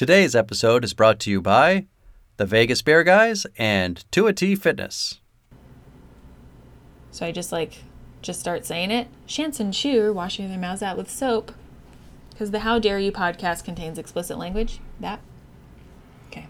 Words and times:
Today's 0.00 0.34
episode 0.34 0.82
is 0.82 0.94
brought 0.94 1.20
to 1.20 1.30
you 1.30 1.42
by 1.42 1.84
the 2.38 2.46
Vegas 2.46 2.80
Beer 2.80 3.04
Guys 3.04 3.46
and 3.58 4.02
2T 4.12 4.58
Fitness. 4.58 5.20
So 7.10 7.26
I 7.26 7.32
just 7.32 7.52
like, 7.52 7.82
just 8.22 8.40
start 8.40 8.64
saying 8.64 8.92
it. 8.92 9.08
Shantz 9.28 9.60
and 9.60 9.74
Chu 9.74 10.00
are 10.00 10.10
washing 10.10 10.48
their 10.48 10.58
mouths 10.58 10.82
out 10.82 10.96
with 10.96 11.10
soap. 11.10 11.52
Because 12.30 12.50
the 12.50 12.60
How 12.60 12.78
Dare 12.78 12.98
You 12.98 13.12
podcast 13.12 13.62
contains 13.62 13.98
explicit 13.98 14.38
language. 14.38 14.80
That? 15.00 15.20
Okay. 16.30 16.46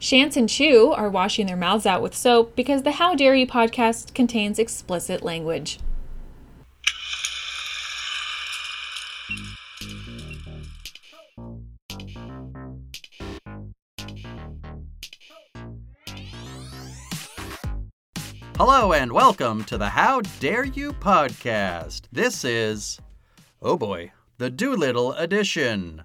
Shantz 0.00 0.34
and 0.38 0.48
Chu 0.48 0.94
are 0.96 1.10
washing 1.10 1.46
their 1.46 1.58
mouths 1.58 1.84
out 1.84 2.00
with 2.00 2.14
soap 2.14 2.56
because 2.56 2.84
the 2.84 2.92
How 2.92 3.14
Dare 3.14 3.34
You 3.34 3.46
podcast 3.46 4.14
contains 4.14 4.58
explicit 4.58 5.22
language. 5.22 5.78
Hello 18.64 18.92
and 18.92 19.10
welcome 19.10 19.64
to 19.64 19.76
the 19.76 19.88
How 19.88 20.20
Dare 20.38 20.62
You 20.62 20.92
podcast. 20.92 22.02
This 22.12 22.44
is, 22.44 23.00
oh 23.60 23.76
boy, 23.76 24.12
the 24.38 24.50
Dolittle 24.50 25.14
edition. 25.14 26.04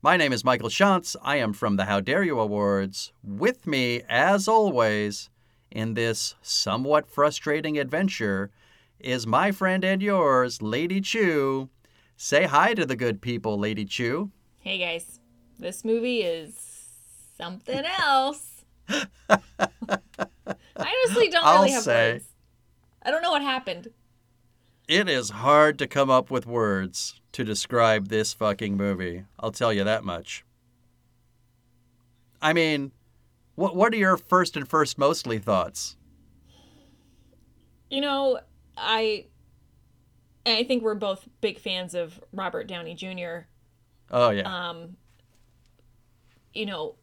My 0.00 0.16
name 0.16 0.32
is 0.32 0.44
Michael 0.44 0.68
Shantz. 0.68 1.16
I 1.20 1.38
am 1.38 1.52
from 1.52 1.74
the 1.74 1.86
How 1.86 1.98
Dare 1.98 2.22
You 2.22 2.38
Awards. 2.38 3.12
With 3.24 3.66
me, 3.66 4.02
as 4.08 4.46
always, 4.46 5.30
in 5.68 5.94
this 5.94 6.36
somewhat 6.42 7.10
frustrating 7.10 7.76
adventure, 7.76 8.52
is 9.00 9.26
my 9.26 9.50
friend 9.50 9.84
and 9.84 10.00
yours, 10.00 10.62
Lady 10.62 11.00
Chu. 11.00 11.70
Say 12.16 12.44
hi 12.44 12.74
to 12.74 12.86
the 12.86 12.94
good 12.94 13.20
people, 13.20 13.58
Lady 13.58 13.84
Chu. 13.84 14.30
Hey 14.60 14.78
guys, 14.78 15.18
this 15.58 15.84
movie 15.84 16.20
is 16.20 16.54
something 17.36 17.82
else. 17.98 18.64
I 20.76 21.04
honestly 21.06 21.28
don't 21.28 21.44
I'll 21.44 21.60
really 21.60 21.72
have 21.72 21.82
say- 21.84 22.12
words. 22.14 22.24
I 23.02 23.10
don't 23.10 23.22
know 23.22 23.30
what 23.30 23.42
happened. 23.42 23.88
It 24.88 25.08
is 25.08 25.30
hard 25.30 25.78
to 25.78 25.86
come 25.86 26.10
up 26.10 26.30
with 26.30 26.46
words 26.46 27.20
to 27.32 27.44
describe 27.44 28.08
this 28.08 28.34
fucking 28.34 28.76
movie. 28.76 29.24
I'll 29.40 29.50
tell 29.52 29.72
you 29.72 29.84
that 29.84 30.04
much. 30.04 30.44
I 32.42 32.52
mean, 32.52 32.92
what 33.54 33.74
what 33.74 33.92
are 33.94 33.96
your 33.96 34.16
first 34.16 34.56
and 34.56 34.68
first 34.68 34.98
mostly 34.98 35.38
thoughts? 35.38 35.96
You 37.90 38.00
know, 38.02 38.40
I 38.76 39.26
I 40.44 40.64
think 40.64 40.82
we're 40.82 40.94
both 40.94 41.28
big 41.40 41.58
fans 41.58 41.94
of 41.94 42.20
Robert 42.32 42.66
Downey 42.66 42.94
Jr. 42.94 43.46
Oh 44.10 44.30
yeah. 44.30 44.42
Um 44.68 44.96
you 46.52 46.66
know, 46.66 46.96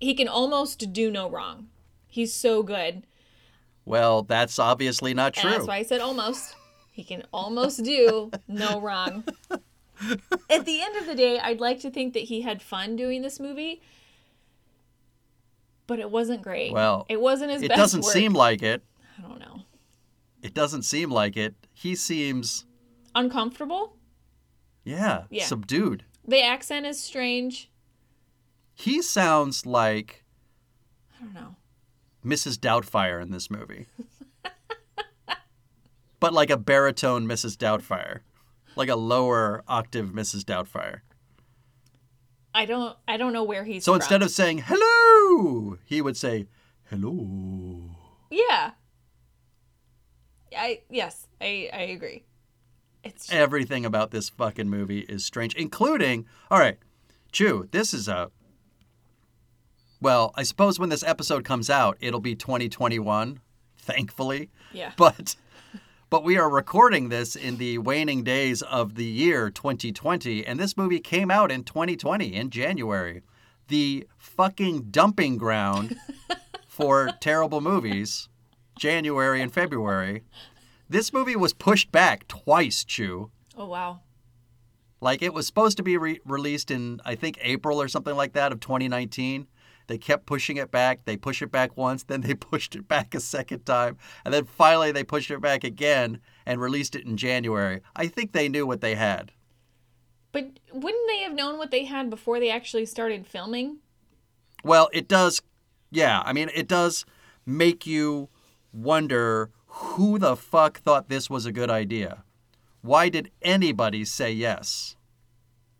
he 0.00 0.14
can 0.14 0.28
almost 0.28 0.92
do 0.92 1.10
no 1.10 1.28
wrong. 1.28 1.68
He's 2.06 2.32
so 2.32 2.62
good. 2.62 3.04
well, 3.84 4.22
that's 4.22 4.58
obviously 4.58 5.14
not 5.14 5.36
And 5.36 5.42
true. 5.42 5.50
that's 5.50 5.66
why 5.66 5.76
I 5.76 5.82
said 5.82 6.00
almost. 6.00 6.54
He 6.92 7.04
can 7.04 7.22
almost 7.32 7.84
do 7.84 8.30
no 8.48 8.80
wrong. 8.80 9.24
At 10.50 10.64
the 10.64 10.80
end 10.80 10.96
of 10.96 11.06
the 11.06 11.14
day, 11.14 11.38
I'd 11.38 11.60
like 11.60 11.80
to 11.80 11.90
think 11.90 12.12
that 12.14 12.24
he 12.24 12.42
had 12.42 12.60
fun 12.62 12.96
doing 12.96 13.22
this 13.22 13.38
movie, 13.40 13.80
but 15.86 15.98
it 15.98 16.10
wasn't 16.10 16.42
great. 16.42 16.72
Well, 16.72 17.06
it 17.08 17.20
wasn't 17.20 17.50
his 17.52 17.62
it 17.62 17.68
doesn't 17.70 18.02
work. 18.02 18.12
seem 18.12 18.32
like 18.32 18.62
it. 18.62 18.82
I 19.18 19.22
don't 19.22 19.40
know. 19.40 19.62
It 20.42 20.54
doesn't 20.54 20.82
seem 20.82 21.10
like 21.10 21.36
it. 21.36 21.54
He 21.72 21.94
seems 21.94 22.64
Uncomfortable. 23.14 23.96
yeah, 24.84 25.24
Yeah. 25.30 25.44
subdued. 25.44 26.04
The 26.26 26.42
accent 26.42 26.84
is 26.86 27.00
strange. 27.02 27.70
He 28.78 29.02
sounds 29.02 29.66
like 29.66 30.22
I 31.18 31.24
don't 31.24 31.34
know. 31.34 31.56
Mrs. 32.24 32.56
Doubtfire 32.58 33.20
in 33.20 33.32
this 33.32 33.50
movie. 33.50 33.86
but 36.20 36.32
like 36.32 36.48
a 36.48 36.56
baritone 36.56 37.26
Mrs. 37.26 37.56
Doubtfire. 37.56 38.20
Like 38.76 38.88
a 38.88 38.94
lower 38.94 39.64
octave 39.66 40.10
Mrs. 40.10 40.44
Doubtfire. 40.44 41.00
I 42.54 42.66
don't. 42.66 42.96
I 43.08 43.16
don't 43.16 43.32
know 43.32 43.42
where 43.42 43.64
he's. 43.64 43.84
So 43.84 43.90
from. 43.92 43.96
instead 43.96 44.22
of 44.22 44.30
saying 44.30 44.62
hello, 44.64 45.78
he 45.84 46.00
would 46.00 46.16
say 46.16 46.46
hello. 46.88 47.80
yeah. 48.30 48.70
I 50.56 50.82
yes, 50.88 51.26
I 51.40 51.68
I 51.72 51.80
agree. 51.80 52.26
It's 53.02 53.32
Everything 53.32 53.84
about 53.84 54.12
this 54.12 54.28
fucking 54.28 54.68
movie 54.68 55.00
is 55.00 55.24
strange, 55.24 55.54
including, 55.54 56.26
all 56.48 56.60
right, 56.60 56.78
Chu, 57.32 57.68
this 57.72 57.92
is 57.92 58.06
a. 58.06 58.30
Well, 60.00 60.32
I 60.36 60.42
suppose 60.44 60.78
when 60.78 60.90
this 60.90 61.02
episode 61.02 61.44
comes 61.44 61.68
out, 61.68 61.96
it'll 62.00 62.20
be 62.20 62.34
2021, 62.34 63.40
thankfully. 63.78 64.50
yeah. 64.72 64.92
But 64.96 65.36
but 66.10 66.24
we 66.24 66.38
are 66.38 66.48
recording 66.48 67.10
this 67.10 67.36
in 67.36 67.58
the 67.58 67.78
waning 67.78 68.22
days 68.24 68.62
of 68.62 68.94
the 68.94 69.04
year 69.04 69.50
2020 69.50 70.46
and 70.46 70.58
this 70.58 70.74
movie 70.74 71.00
came 71.00 71.30
out 71.30 71.52
in 71.52 71.64
2020 71.64 72.34
in 72.34 72.48
January. 72.48 73.20
The 73.68 74.06
fucking 74.16 74.84
dumping 74.90 75.36
ground 75.36 75.96
for 76.66 77.10
terrible 77.20 77.60
movies, 77.60 78.28
January 78.78 79.42
and 79.42 79.52
February. 79.52 80.22
This 80.88 81.12
movie 81.12 81.36
was 81.36 81.52
pushed 81.52 81.92
back 81.92 82.26
twice, 82.28 82.84
Chu. 82.84 83.30
Oh 83.56 83.66
wow. 83.66 84.00
Like 85.02 85.20
it 85.22 85.34
was 85.34 85.46
supposed 85.46 85.76
to 85.76 85.82
be 85.82 85.98
re- 85.98 86.20
released 86.24 86.70
in 86.70 87.00
I 87.04 87.14
think 87.16 87.38
April 87.42 87.82
or 87.82 87.88
something 87.88 88.16
like 88.16 88.32
that 88.32 88.52
of 88.52 88.60
2019. 88.60 89.46
They 89.88 89.98
kept 89.98 90.26
pushing 90.26 90.58
it 90.58 90.70
back. 90.70 91.04
They 91.04 91.16
pushed 91.16 91.42
it 91.42 91.50
back 91.50 91.76
once, 91.76 92.04
then 92.04 92.20
they 92.20 92.34
pushed 92.34 92.76
it 92.76 92.86
back 92.86 93.14
a 93.14 93.20
second 93.20 93.66
time, 93.66 93.96
and 94.24 94.32
then 94.32 94.44
finally 94.44 94.92
they 94.92 95.02
pushed 95.02 95.30
it 95.30 95.40
back 95.40 95.64
again 95.64 96.20
and 96.46 96.60
released 96.60 96.94
it 96.94 97.04
in 97.04 97.16
January. 97.16 97.80
I 97.96 98.06
think 98.06 98.32
they 98.32 98.48
knew 98.48 98.66
what 98.66 98.80
they 98.80 98.94
had. 98.94 99.32
But 100.30 100.60
wouldn't 100.72 101.08
they 101.08 101.20
have 101.20 101.32
known 101.32 101.58
what 101.58 101.70
they 101.70 101.84
had 101.84 102.10
before 102.10 102.38
they 102.38 102.50
actually 102.50 102.86
started 102.86 103.26
filming? 103.26 103.78
Well, 104.62 104.88
it 104.92 105.08
does 105.08 105.40
yeah, 105.90 106.22
I 106.24 106.32
mean 106.32 106.50
it 106.54 106.68
does 106.68 107.04
make 107.46 107.86
you 107.86 108.28
wonder 108.72 109.50
who 109.66 110.18
the 110.18 110.36
fuck 110.36 110.80
thought 110.80 111.08
this 111.08 111.30
was 111.30 111.46
a 111.46 111.52
good 111.52 111.70
idea. 111.70 112.24
Why 112.82 113.08
did 113.08 113.30
anybody 113.42 114.04
say 114.04 114.32
yes? 114.32 114.96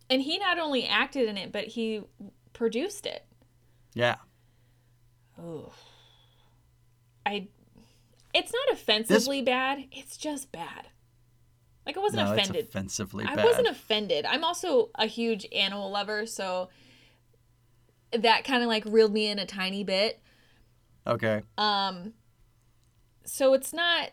And 0.09 0.23
he 0.23 0.39
not 0.39 0.57
only 0.57 0.85
acted 0.85 1.29
in 1.29 1.37
it, 1.37 1.51
but 1.51 1.65
he 1.65 2.01
produced 2.53 3.05
it. 3.05 3.25
Yeah. 3.93 4.15
Oh. 5.41 5.71
I 7.25 7.47
it's 8.33 8.53
not 8.53 8.73
offensively 8.73 9.41
bad, 9.41 9.85
it's 9.91 10.15
just 10.17 10.51
bad. 10.51 10.87
Like 11.85 11.97
I 11.97 11.99
wasn't 11.99 12.25
No, 12.27 12.33
offended. 12.33 12.65
offensively 12.67 13.25
I 13.27 13.35
bad. 13.35 13.45
wasn't 13.45 13.67
offended. 13.67 14.25
I'm 14.25 14.43
also 14.43 14.89
a 14.95 15.05
huge 15.07 15.47
animal 15.51 15.89
lover, 15.89 16.25
so 16.25 16.69
that 18.11 18.43
kind 18.43 18.61
of 18.63 18.67
like 18.69 18.83
reeled 18.85 19.13
me 19.13 19.27
in 19.27 19.39
a 19.39 19.45
tiny 19.45 19.83
bit. 19.83 20.21
okay. 21.07 21.41
Um 21.57 22.13
so 23.25 23.53
it's 23.53 23.73
not 23.73 24.11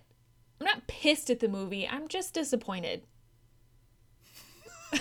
I'm 0.60 0.64
not 0.64 0.86
pissed 0.86 1.28
at 1.30 1.40
the 1.40 1.48
movie. 1.48 1.86
I'm 1.86 2.08
just 2.08 2.32
disappointed. 2.32 3.02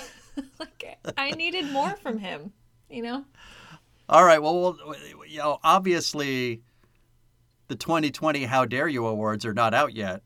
like 0.59 0.97
I 1.17 1.31
needed 1.31 1.71
more 1.71 1.95
from 1.95 2.17
him, 2.19 2.51
you 2.89 3.01
know? 3.01 3.23
All 4.07 4.23
right. 4.23 4.41
Well, 4.41 4.77
well, 4.85 4.95
you 5.27 5.39
know, 5.39 5.59
obviously, 5.63 6.61
the 7.67 7.75
2020 7.75 8.43
How 8.45 8.65
Dare 8.65 8.87
You 8.87 9.07
Awards 9.07 9.45
are 9.45 9.53
not 9.53 9.73
out 9.73 9.95
yet, 9.95 10.21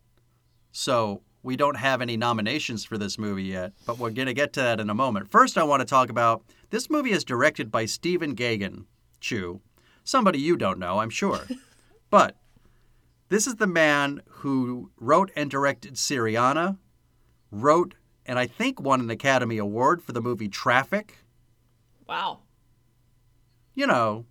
so 0.72 1.22
we 1.44 1.56
don't 1.56 1.78
have 1.78 2.02
any 2.02 2.18
nominations 2.18 2.84
for 2.84 2.98
this 2.98 3.18
movie 3.18 3.44
yet. 3.44 3.74
But 3.86 3.98
we're 3.98 4.10
gonna 4.10 4.34
get 4.34 4.54
to 4.54 4.62
that 4.62 4.80
in 4.80 4.90
a 4.90 4.96
moment. 4.96 5.32
First, 5.32 5.58
I 5.58 5.64
want 5.64 5.80
to 5.82 5.86
talk 5.86 6.10
about 6.10 6.44
this 6.70 6.90
movie 6.90 7.12
is 7.12 7.24
directed 7.24 7.72
by 7.72 7.86
Stephen 7.86 8.36
Gaghan, 8.36 8.86
Chu, 9.22 9.62
somebody 10.04 10.40
you 10.40 10.58
don't 10.58 10.80
know, 10.80 11.00
I'm 11.00 11.10
sure, 11.10 11.42
but 12.10 12.36
this 13.30 13.48
is 13.48 13.56
the 13.56 13.68
man 13.68 14.22
who 14.28 14.92
wrote 14.98 15.32
and 15.36 15.50
directed 15.50 15.94
Syriana, 15.94 16.78
wrote 17.52 17.96
and 18.26 18.38
I 18.38 18.46
think 18.46 18.82
won 18.82 19.00
an 19.00 19.10
Academy 19.10 19.58
Award 19.58 20.04
for 20.04 20.12
the 20.12 20.22
movie 20.22 20.50
Traffic 20.50 21.20
Wow. 22.10 22.40
You 23.76 23.88
know, 23.88 24.26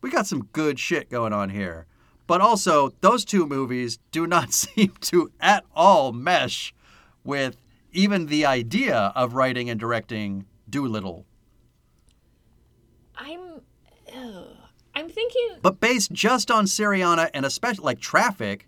we 0.00 0.10
got 0.10 0.26
some 0.26 0.44
good 0.52 0.78
shit 0.78 1.10
going 1.10 1.32
on 1.32 1.50
here. 1.50 1.86
But 2.26 2.40
also, 2.40 2.90
those 3.00 3.24
two 3.24 3.46
movies 3.46 3.98
do 4.10 4.26
not 4.26 4.52
seem 4.52 4.92
to 5.02 5.30
at 5.40 5.64
all 5.74 6.12
mesh 6.12 6.74
with 7.24 7.56
even 7.92 8.26
the 8.26 8.44
idea 8.46 9.12
of 9.14 9.34
writing 9.34 9.68
and 9.68 9.78
directing 9.78 10.46
Dolittle. 10.68 11.26
I'm 13.16 13.60
ugh. 14.14 14.46
I'm 14.94 15.08
thinking 15.08 15.58
But 15.62 15.80
based 15.80 16.12
just 16.12 16.50
on 16.50 16.66
Syriana 16.66 17.30
and 17.32 17.46
especially 17.46 17.84
like 17.84 18.00
Traffic, 18.00 18.66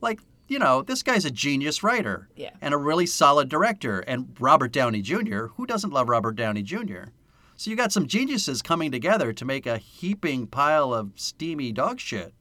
like 0.00 0.20
you 0.48 0.58
know, 0.60 0.82
this 0.82 1.02
guy's 1.02 1.24
a 1.24 1.30
genius 1.30 1.82
writer 1.82 2.28
Yeah. 2.36 2.50
and 2.60 2.72
a 2.72 2.76
really 2.76 3.06
solid 3.06 3.48
director. 3.48 4.00
And 4.00 4.36
Robert 4.38 4.70
Downey 4.72 5.02
Jr., 5.02 5.46
who 5.56 5.66
doesn't 5.66 5.92
love 5.92 6.08
Robert 6.08 6.36
Downey 6.36 6.62
Jr.? 6.62 7.06
So 7.56 7.70
you 7.70 7.76
got 7.76 7.92
some 7.92 8.06
geniuses 8.06 8.60
coming 8.62 8.90
together 8.90 9.32
to 9.32 9.44
make 9.44 9.66
a 9.66 9.78
heaping 9.78 10.46
pile 10.46 10.92
of 10.92 11.12
steamy 11.16 11.72
dog 11.72 11.98
shit. 12.00 12.34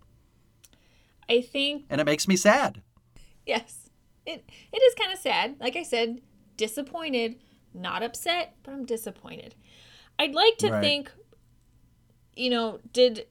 I 1.30 1.42
think 1.42 1.86
And 1.90 2.00
it 2.02 2.06
makes 2.06 2.28
me 2.28 2.36
sad. 2.36 2.82
yes, 3.46 3.90
it 4.26 4.44
it 4.72 4.78
is 4.78 4.94
kind 4.96 5.12
of 5.14 5.20
sad. 5.20 5.56
Like 5.60 5.76
I 5.76 5.84
said, 5.84 6.22
disappointed, 6.58 7.36
not 7.74 8.04
upset, 8.04 8.56
but 8.64 8.74
I'm 8.74 8.86
disappointed. 8.86 9.56
I'd 10.20 10.34
like 10.36 10.58
to 10.60 10.70
Right. 10.72 10.82
think, 10.82 11.12
you 12.36 12.50
know, 12.50 12.80
did 12.94 13.28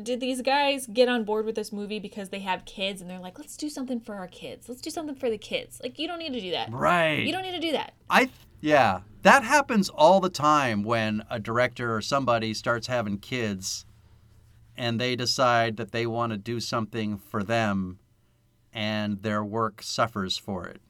did 0.00 0.20
these 0.20 0.42
guys 0.42 0.86
get 0.86 1.08
on 1.08 1.24
board 1.24 1.44
with 1.44 1.56
this 1.56 1.72
movie 1.72 1.98
because 1.98 2.28
they 2.28 2.38
have 2.38 2.64
kids 2.64 3.00
and 3.00 3.10
they're 3.10 3.18
like, 3.18 3.36
let's 3.38 3.56
do 3.56 3.68
something 3.68 3.98
for 3.98 4.14
our 4.14 4.28
kids. 4.28 4.68
Let's 4.68 4.80
do 4.80 4.90
something 4.90 5.16
for 5.16 5.28
the 5.28 5.38
kids. 5.38 5.80
Like 5.82 5.98
you 5.98 6.06
don't 6.06 6.20
need 6.20 6.32
to 6.34 6.40
do 6.40 6.52
that. 6.52 6.72
Right. 6.72 7.26
You 7.26 7.32
don't 7.32 7.42
need 7.42 7.52
to 7.52 7.60
do 7.60 7.72
that. 7.72 7.94
I 8.08 8.30
yeah, 8.60 9.00
that 9.28 9.44
happens 9.44 9.88
all 9.88 10.20
the 10.20 10.30
time 10.30 10.82
when 10.82 11.22
a 11.30 11.38
director 11.38 11.94
or 11.94 12.00
somebody 12.00 12.54
starts 12.54 12.86
having 12.86 13.18
kids 13.18 13.84
and 14.76 14.98
they 14.98 15.14
decide 15.16 15.76
that 15.76 15.92
they 15.92 16.06
want 16.06 16.32
to 16.32 16.38
do 16.38 16.60
something 16.60 17.18
for 17.18 17.42
them 17.42 17.98
and 18.72 19.22
their 19.22 19.44
work 19.44 19.82
suffers 19.82 20.38
for 20.38 20.66
it. 20.66 20.80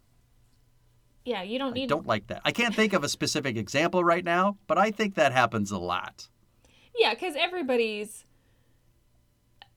Yeah, 1.25 1.43
you 1.43 1.59
don't 1.59 1.75
need 1.75 1.85
I 1.85 1.87
don't 1.95 2.07
like 2.07 2.29
that. 2.29 2.43
I 2.45 2.53
can't 2.53 2.75
think 2.75 2.93
of 2.93 3.03
a 3.03 3.09
specific 3.09 3.57
example 3.57 4.05
right 4.05 4.25
now, 4.25 4.57
but 4.67 4.79
I 4.79 4.91
think 4.91 5.15
that 5.15 5.33
happens 5.33 5.71
a 5.71 5.79
lot. 5.79 6.29
Yeah, 6.97 7.15
because 7.15 7.35
everybody's. 7.37 8.25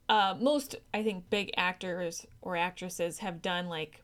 Uh, 0.07 0.35
most, 0.39 0.75
I 0.93 1.03
think, 1.03 1.29
big 1.29 1.51
actors 1.55 2.25
or 2.41 2.55
actresses 2.57 3.19
have 3.19 3.41
done 3.41 3.67
like 3.67 4.01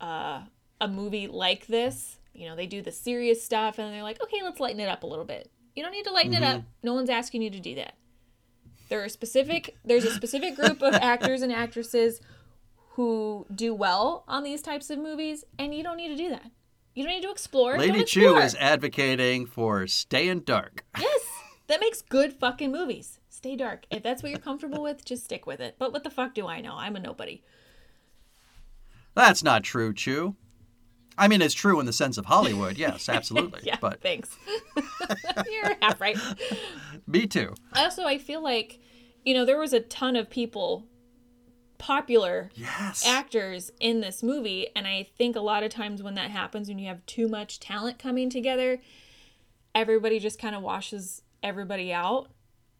uh, 0.00 0.42
a 0.80 0.88
movie 0.88 1.26
like 1.26 1.66
this. 1.66 2.17
You 2.38 2.48
know, 2.48 2.56
they 2.56 2.66
do 2.66 2.82
the 2.82 2.92
serious 2.92 3.42
stuff 3.42 3.78
and 3.78 3.92
they're 3.92 4.02
like, 4.02 4.22
okay, 4.22 4.38
let's 4.42 4.60
lighten 4.60 4.80
it 4.80 4.88
up 4.88 5.02
a 5.02 5.06
little 5.06 5.24
bit. 5.24 5.50
You 5.74 5.82
don't 5.82 5.92
need 5.92 6.04
to 6.04 6.12
lighten 6.12 6.34
it 6.34 6.42
up. 6.42 6.58
Mm-hmm. 6.58 6.68
No 6.82 6.94
one's 6.94 7.10
asking 7.10 7.42
you 7.42 7.50
to 7.50 7.60
do 7.60 7.74
that. 7.76 7.94
There 8.88 9.02
are 9.02 9.08
specific. 9.08 9.76
There's 9.84 10.04
a 10.04 10.10
specific 10.10 10.56
group 10.56 10.82
of 10.82 10.94
actors 10.94 11.42
and 11.42 11.52
actresses 11.52 12.20
who 12.92 13.46
do 13.54 13.74
well 13.74 14.24
on 14.26 14.42
these 14.42 14.62
types 14.62 14.90
of 14.90 14.98
movies, 14.98 15.44
and 15.58 15.74
you 15.74 15.82
don't 15.82 15.96
need 15.96 16.08
to 16.08 16.16
do 16.16 16.30
that. 16.30 16.50
You 16.94 17.04
don't 17.04 17.12
need 17.12 17.22
to 17.22 17.30
explore. 17.30 17.78
Lady 17.78 18.02
Chu 18.02 18.36
is 18.38 18.56
advocating 18.58 19.46
for 19.46 19.86
staying 19.86 20.40
dark. 20.40 20.84
Yes, 20.98 21.20
that 21.68 21.80
makes 21.80 22.02
good 22.02 22.32
fucking 22.32 22.72
movies. 22.72 23.20
Stay 23.28 23.54
dark. 23.54 23.84
If 23.90 24.02
that's 24.02 24.22
what 24.22 24.30
you're 24.30 24.40
comfortable 24.40 24.82
with, 24.82 25.04
just 25.04 25.24
stick 25.24 25.46
with 25.46 25.60
it. 25.60 25.76
But 25.78 25.92
what 25.92 26.02
the 26.02 26.10
fuck 26.10 26.34
do 26.34 26.48
I 26.48 26.60
know? 26.60 26.74
I'm 26.76 26.96
a 26.96 27.00
nobody. 27.00 27.42
That's 29.14 29.44
not 29.44 29.62
true, 29.62 29.92
Chu. 29.92 30.34
I 31.18 31.28
mean, 31.28 31.42
it's 31.42 31.54
true 31.54 31.80
in 31.80 31.86
the 31.86 31.92
sense 31.92 32.16
of 32.18 32.26
Hollywood, 32.26 32.78
yes, 32.78 33.08
absolutely. 33.18 33.60
Yeah, 33.64 33.76
But 33.80 34.00
thanks. 34.00 34.36
you're 35.50 35.76
half 35.82 36.00
right. 36.00 36.16
me 37.06 37.26
too. 37.26 37.54
Also, 37.76 38.04
I 38.04 38.18
feel 38.18 38.42
like, 38.42 38.78
you 39.24 39.34
know, 39.34 39.44
there 39.44 39.58
was 39.58 39.72
a 39.72 39.80
ton 39.80 40.16
of 40.16 40.30
people, 40.30 40.86
popular 41.78 42.50
Yes. 42.54 43.04
actors 43.06 43.70
in 43.80 44.00
this 44.00 44.22
movie, 44.22 44.68
and 44.74 44.86
I 44.86 45.08
think 45.16 45.36
a 45.36 45.40
lot 45.40 45.62
of 45.62 45.70
times 45.70 46.02
when 46.02 46.14
that 46.14 46.30
happens, 46.30 46.68
when 46.68 46.78
you 46.78 46.88
have 46.88 47.04
too 47.06 47.28
much 47.28 47.60
talent 47.60 47.98
coming 47.98 48.30
together, 48.30 48.78
everybody 49.74 50.18
just 50.18 50.38
kind 50.40 50.54
of 50.54 50.62
washes 50.62 51.22
everybody 51.42 51.92
out. 51.92 52.28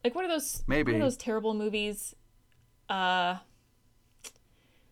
Like 0.03 0.15
what 0.15 0.25
are 0.25 0.29
those? 0.29 0.63
Maybe. 0.67 0.91
what 0.93 0.99
are 1.01 1.03
those 1.03 1.17
terrible 1.17 1.53
movies? 1.53 2.15
Uh, 2.89 3.35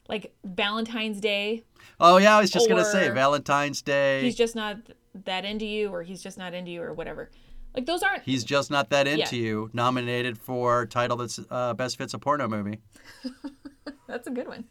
like 0.07 0.33
Valentine's 0.43 1.19
Day. 1.19 1.63
Oh 1.99 2.17
yeah, 2.17 2.37
I 2.37 2.41
was 2.41 2.49
just 2.49 2.69
gonna 2.69 2.85
say 2.85 3.09
Valentine's 3.09 3.81
Day. 3.81 4.21
He's 4.21 4.35
just 4.35 4.55
not 4.55 4.77
that 5.25 5.45
into 5.45 5.65
you, 5.65 5.89
or 5.89 6.03
he's 6.03 6.21
just 6.21 6.37
not 6.37 6.53
into 6.53 6.71
you, 6.71 6.81
or 6.81 6.93
whatever. 6.93 7.29
Like 7.75 7.85
those 7.85 8.01
aren't. 8.03 8.23
He's 8.23 8.43
just 8.43 8.71
not 8.71 8.89
that 8.89 9.07
into 9.07 9.35
Yeah. 9.35 9.43
you. 9.43 9.69
Nominated 9.73 10.37
for 10.37 10.85
title 10.85 11.17
that's 11.17 11.39
uh, 11.49 11.73
best 11.73 11.97
fits 11.97 12.13
a 12.13 12.19
porno 12.19 12.47
movie. 12.47 12.79
That's 14.07 14.25
a 14.25 14.31
good 14.31 14.47
one. 14.47 14.63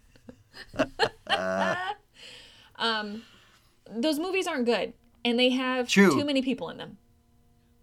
um, 2.76 3.22
those 3.90 4.18
movies 4.18 4.46
aren't 4.46 4.64
good, 4.64 4.94
and 5.24 5.38
they 5.38 5.50
have 5.50 5.88
True. 5.88 6.18
too 6.18 6.24
many 6.24 6.42
people 6.42 6.70
in 6.70 6.78
them. 6.78 6.96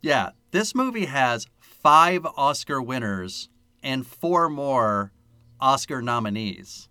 Yeah, 0.01 0.31
this 0.51 0.73
movie 0.75 1.05
has 1.05 1.47
five 1.59 2.25
Oscar 2.37 2.81
winners 2.81 3.49
and 3.81 4.05
four 4.05 4.49
more 4.49 5.11
Oscar 5.59 6.01
nominees. 6.01 6.89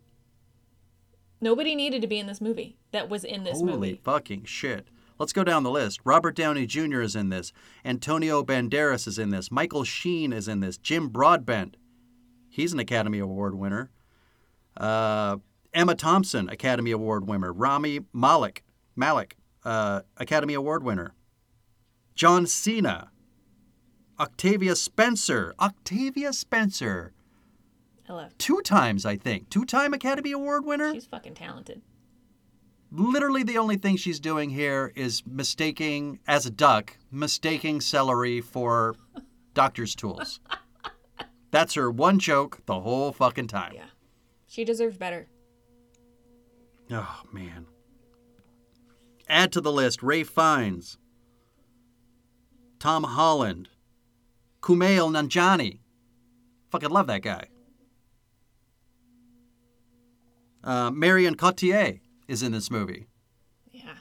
Nobody 1.42 1.74
needed 1.74 2.00
to 2.02 2.06
be 2.06 2.20
in 2.20 2.28
this 2.28 2.40
movie 2.40 2.76
that 2.92 3.08
was 3.08 3.24
in 3.24 3.42
this 3.42 3.58
Holy 3.58 3.72
movie. 3.72 3.88
Holy 3.88 4.00
fucking 4.04 4.44
shit. 4.44 4.86
Let's 5.18 5.32
go 5.32 5.42
down 5.42 5.64
the 5.64 5.70
list. 5.70 6.00
Robert 6.04 6.36
Downey 6.36 6.66
Jr. 6.66 7.02
is 7.02 7.16
in 7.16 7.30
this. 7.30 7.52
Antonio 7.84 8.44
Banderas 8.44 9.08
is 9.08 9.18
in 9.18 9.30
this. 9.30 9.50
Michael 9.50 9.82
Sheen 9.82 10.32
is 10.32 10.46
in 10.46 10.60
this. 10.60 10.78
Jim 10.78 11.08
Broadbent, 11.08 11.76
he's 12.48 12.72
an 12.72 12.78
Academy 12.78 13.18
Award 13.18 13.56
winner. 13.56 13.90
Uh, 14.76 15.38
Emma 15.74 15.96
Thompson, 15.96 16.48
Academy 16.48 16.92
Award 16.92 17.26
winner. 17.26 17.52
Rami 17.52 18.00
Malek, 18.12 18.62
Malik, 18.94 19.36
uh, 19.64 20.02
Academy 20.16 20.54
Award 20.54 20.84
winner. 20.84 21.12
John 22.14 22.46
Cena, 22.46 23.10
Octavia 24.20 24.76
Spencer, 24.76 25.54
Octavia 25.58 26.32
Spencer, 26.32 27.12
Two 28.38 28.60
times 28.62 29.04
I 29.06 29.16
think, 29.16 29.48
two-time 29.50 29.94
Academy 29.94 30.32
Award 30.32 30.64
winner. 30.64 30.92
She's 30.92 31.06
fucking 31.06 31.34
talented. 31.34 31.82
literally 32.90 33.42
the 33.42 33.58
only 33.58 33.76
thing 33.76 33.96
she's 33.96 34.20
doing 34.20 34.50
here 34.50 34.92
is 34.94 35.22
mistaking 35.26 36.18
as 36.26 36.44
a 36.46 36.50
duck 36.50 36.96
mistaking 37.10 37.80
celery 37.80 38.40
for 38.40 38.94
doctor's 39.54 39.94
tools. 39.94 40.40
That's 41.50 41.74
her 41.74 41.90
one 41.90 42.18
joke 42.18 42.60
the 42.66 42.80
whole 42.80 43.12
fucking 43.12 43.48
time. 43.48 43.72
Yeah, 43.74 43.86
she 44.46 44.64
deserves 44.64 44.96
better. 44.96 45.28
oh 46.90 47.20
man. 47.32 47.66
Add 49.28 49.52
to 49.52 49.60
the 49.60 49.72
list 49.72 50.02
ray 50.02 50.24
fiennes 50.24 50.98
tom 52.78 53.04
holland 53.04 53.68
kumail 54.60 55.08
nanjiani. 55.10 55.78
Fucking 56.70 56.90
love 56.90 57.06
that 57.06 57.22
guy 57.22 57.46
uh, 60.64 60.90
marion 60.90 61.34
cotillard 61.36 62.00
is 62.28 62.42
in 62.42 62.52
this 62.52 62.70
movie 62.70 63.06
Yeah, 63.72 63.94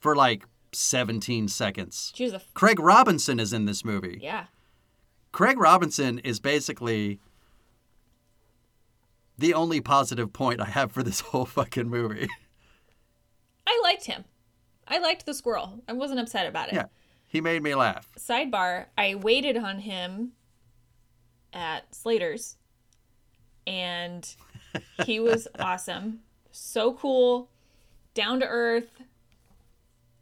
for 0.00 0.14
like 0.16 0.44
17 0.72 1.48
seconds. 1.48 2.12
she 2.14 2.24
was 2.24 2.32
a. 2.32 2.36
f- 2.36 2.54
Craig 2.54 2.78
Robinson 2.80 3.38
is 3.40 3.52
in 3.52 3.66
this 3.66 3.84
movie. 3.84 4.18
Yeah, 4.22 4.46
Craig 5.32 5.58
Robinson 5.58 6.18
is 6.20 6.40
basically 6.40 7.18
the 9.38 9.54
only 9.54 9.80
positive 9.80 10.32
point 10.32 10.60
I 10.60 10.66
have 10.66 10.92
for 10.92 11.02
this 11.02 11.20
whole 11.30 11.44
fucking 11.46 11.88
movie. 11.88 12.28
I 13.66 13.80
liked 13.82 14.04
him. 14.06 14.24
I 14.88 14.98
liked 14.98 15.26
the 15.26 15.34
squirrel. 15.34 15.82
I 15.88 15.92
wasn't 15.92 16.20
upset 16.20 16.46
about 16.46 16.68
it. 16.68 16.74
yeah, 16.74 16.86
he 17.28 17.40
made 17.40 17.62
me 17.62 17.74
laugh. 17.74 18.08
Sidebar: 18.18 18.86
I 18.98 19.14
waited 19.14 19.56
on 19.56 19.78
him 19.78 20.32
at 21.52 21.94
Slater's, 21.94 22.56
and 23.66 24.28
he 25.04 25.20
was 25.20 25.48
awesome. 25.58 26.20
So 26.50 26.92
cool, 26.94 27.48
down 28.14 28.40
to 28.40 28.46
earth. 28.46 29.02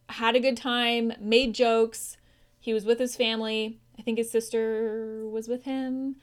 Had 0.09 0.37
a 0.37 0.41
good 0.41 0.57
time. 0.57 1.13
Made 1.21 1.55
jokes. 1.55 2.17
He 2.59 2.75
was 2.75 2.85
with 2.85 2.99
his 2.99 3.17
family. 3.17 3.79
I 3.99 4.03
think 4.03 4.19
his 4.19 4.31
sister 4.31 5.29
was 5.29 5.49
with 5.49 5.65
him. 5.65 6.17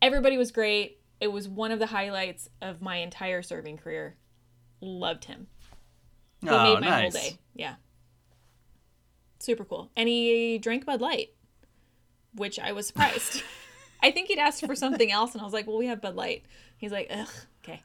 Everybody 0.00 0.36
was 0.36 0.52
great. 0.52 1.00
It 1.20 1.28
was 1.28 1.48
one 1.48 1.72
of 1.72 1.78
the 1.78 1.86
highlights 1.86 2.48
of 2.62 2.80
my 2.80 2.96
entire 2.96 3.42
serving 3.42 3.78
career. 3.78 4.16
Loved 4.80 5.24
him. 5.24 5.48
He 6.40 6.48
oh, 6.48 6.62
made 6.62 6.80
my 6.80 6.88
nice. 6.88 7.14
whole 7.14 7.22
day. 7.22 7.38
Yeah. 7.54 7.74
Super 9.40 9.64
cool. 9.64 9.90
And 9.96 10.08
he 10.08 10.58
drank 10.58 10.84
Bud 10.84 11.00
Light, 11.00 11.30
which 12.34 12.58
I 12.58 12.72
was 12.72 12.86
surprised. 12.86 13.42
I 14.02 14.12
think 14.12 14.28
he'd 14.28 14.38
asked 14.38 14.64
for 14.64 14.76
something 14.76 15.10
else, 15.10 15.32
and 15.32 15.40
I 15.40 15.44
was 15.44 15.52
like, 15.52 15.66
well, 15.66 15.78
we 15.78 15.86
have 15.86 16.00
Bud 16.00 16.14
Light. 16.14 16.44
He's 16.78 16.92
like, 16.92 17.08
ugh, 17.10 17.28
okay. 17.62 17.82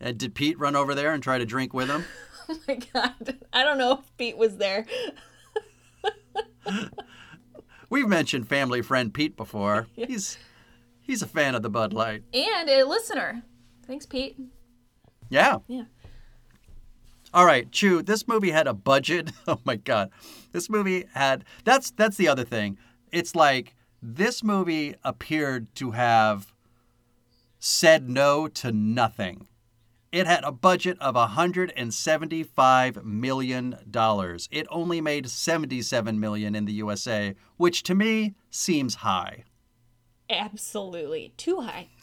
And 0.00 0.18
did 0.18 0.34
Pete 0.34 0.58
run 0.58 0.74
over 0.74 0.94
there 0.94 1.12
and 1.12 1.22
try 1.22 1.38
to 1.38 1.46
drink 1.46 1.72
with 1.72 1.88
him? 1.88 2.04
Oh 2.48 2.56
my 2.68 2.78
God. 2.94 3.38
I 3.52 3.64
don't 3.64 3.76
know 3.76 3.94
if 3.94 4.16
Pete 4.16 4.36
was 4.36 4.56
there. 4.58 4.86
We've 7.90 8.06
mentioned 8.06 8.48
family 8.48 8.82
friend 8.82 9.12
Pete 9.12 9.36
before. 9.36 9.88
He's 9.96 10.38
he's 11.00 11.22
a 11.22 11.26
fan 11.26 11.56
of 11.56 11.62
the 11.62 11.70
Bud 11.70 11.92
Light. 11.92 12.22
And 12.32 12.68
a 12.70 12.84
listener. 12.84 13.42
Thanks, 13.84 14.06
Pete. 14.06 14.38
Yeah. 15.28 15.58
Yeah. 15.66 15.86
All 17.34 17.44
right, 17.44 17.70
Chu, 17.72 18.00
this 18.02 18.28
movie 18.28 18.50
had 18.52 18.68
a 18.68 18.74
budget. 18.74 19.32
Oh 19.48 19.58
my 19.64 19.74
god. 19.74 20.10
This 20.52 20.70
movie 20.70 21.06
had 21.14 21.44
that's 21.64 21.90
that's 21.90 22.16
the 22.16 22.28
other 22.28 22.44
thing. 22.44 22.78
It's 23.10 23.34
like 23.34 23.74
this 24.02 24.44
movie 24.44 24.94
appeared 25.02 25.74
to 25.76 25.90
have 25.90 26.52
said 27.66 28.08
no 28.08 28.46
to 28.46 28.70
nothing. 28.70 29.48
It 30.12 30.26
had 30.26 30.44
a 30.44 30.52
budget 30.52 30.96
of 31.00 31.16
$175 31.16 33.04
million. 33.04 33.76
It 34.50 34.66
only 34.70 35.00
made 35.00 35.28
77 35.28 36.20
million 36.20 36.54
in 36.54 36.64
the 36.64 36.72
USA, 36.74 37.34
which 37.56 37.82
to 37.82 37.94
me 37.94 38.34
seems 38.50 38.96
high. 38.96 39.44
Absolutely. 40.30 41.32
Too 41.36 41.60
high. 41.60 41.88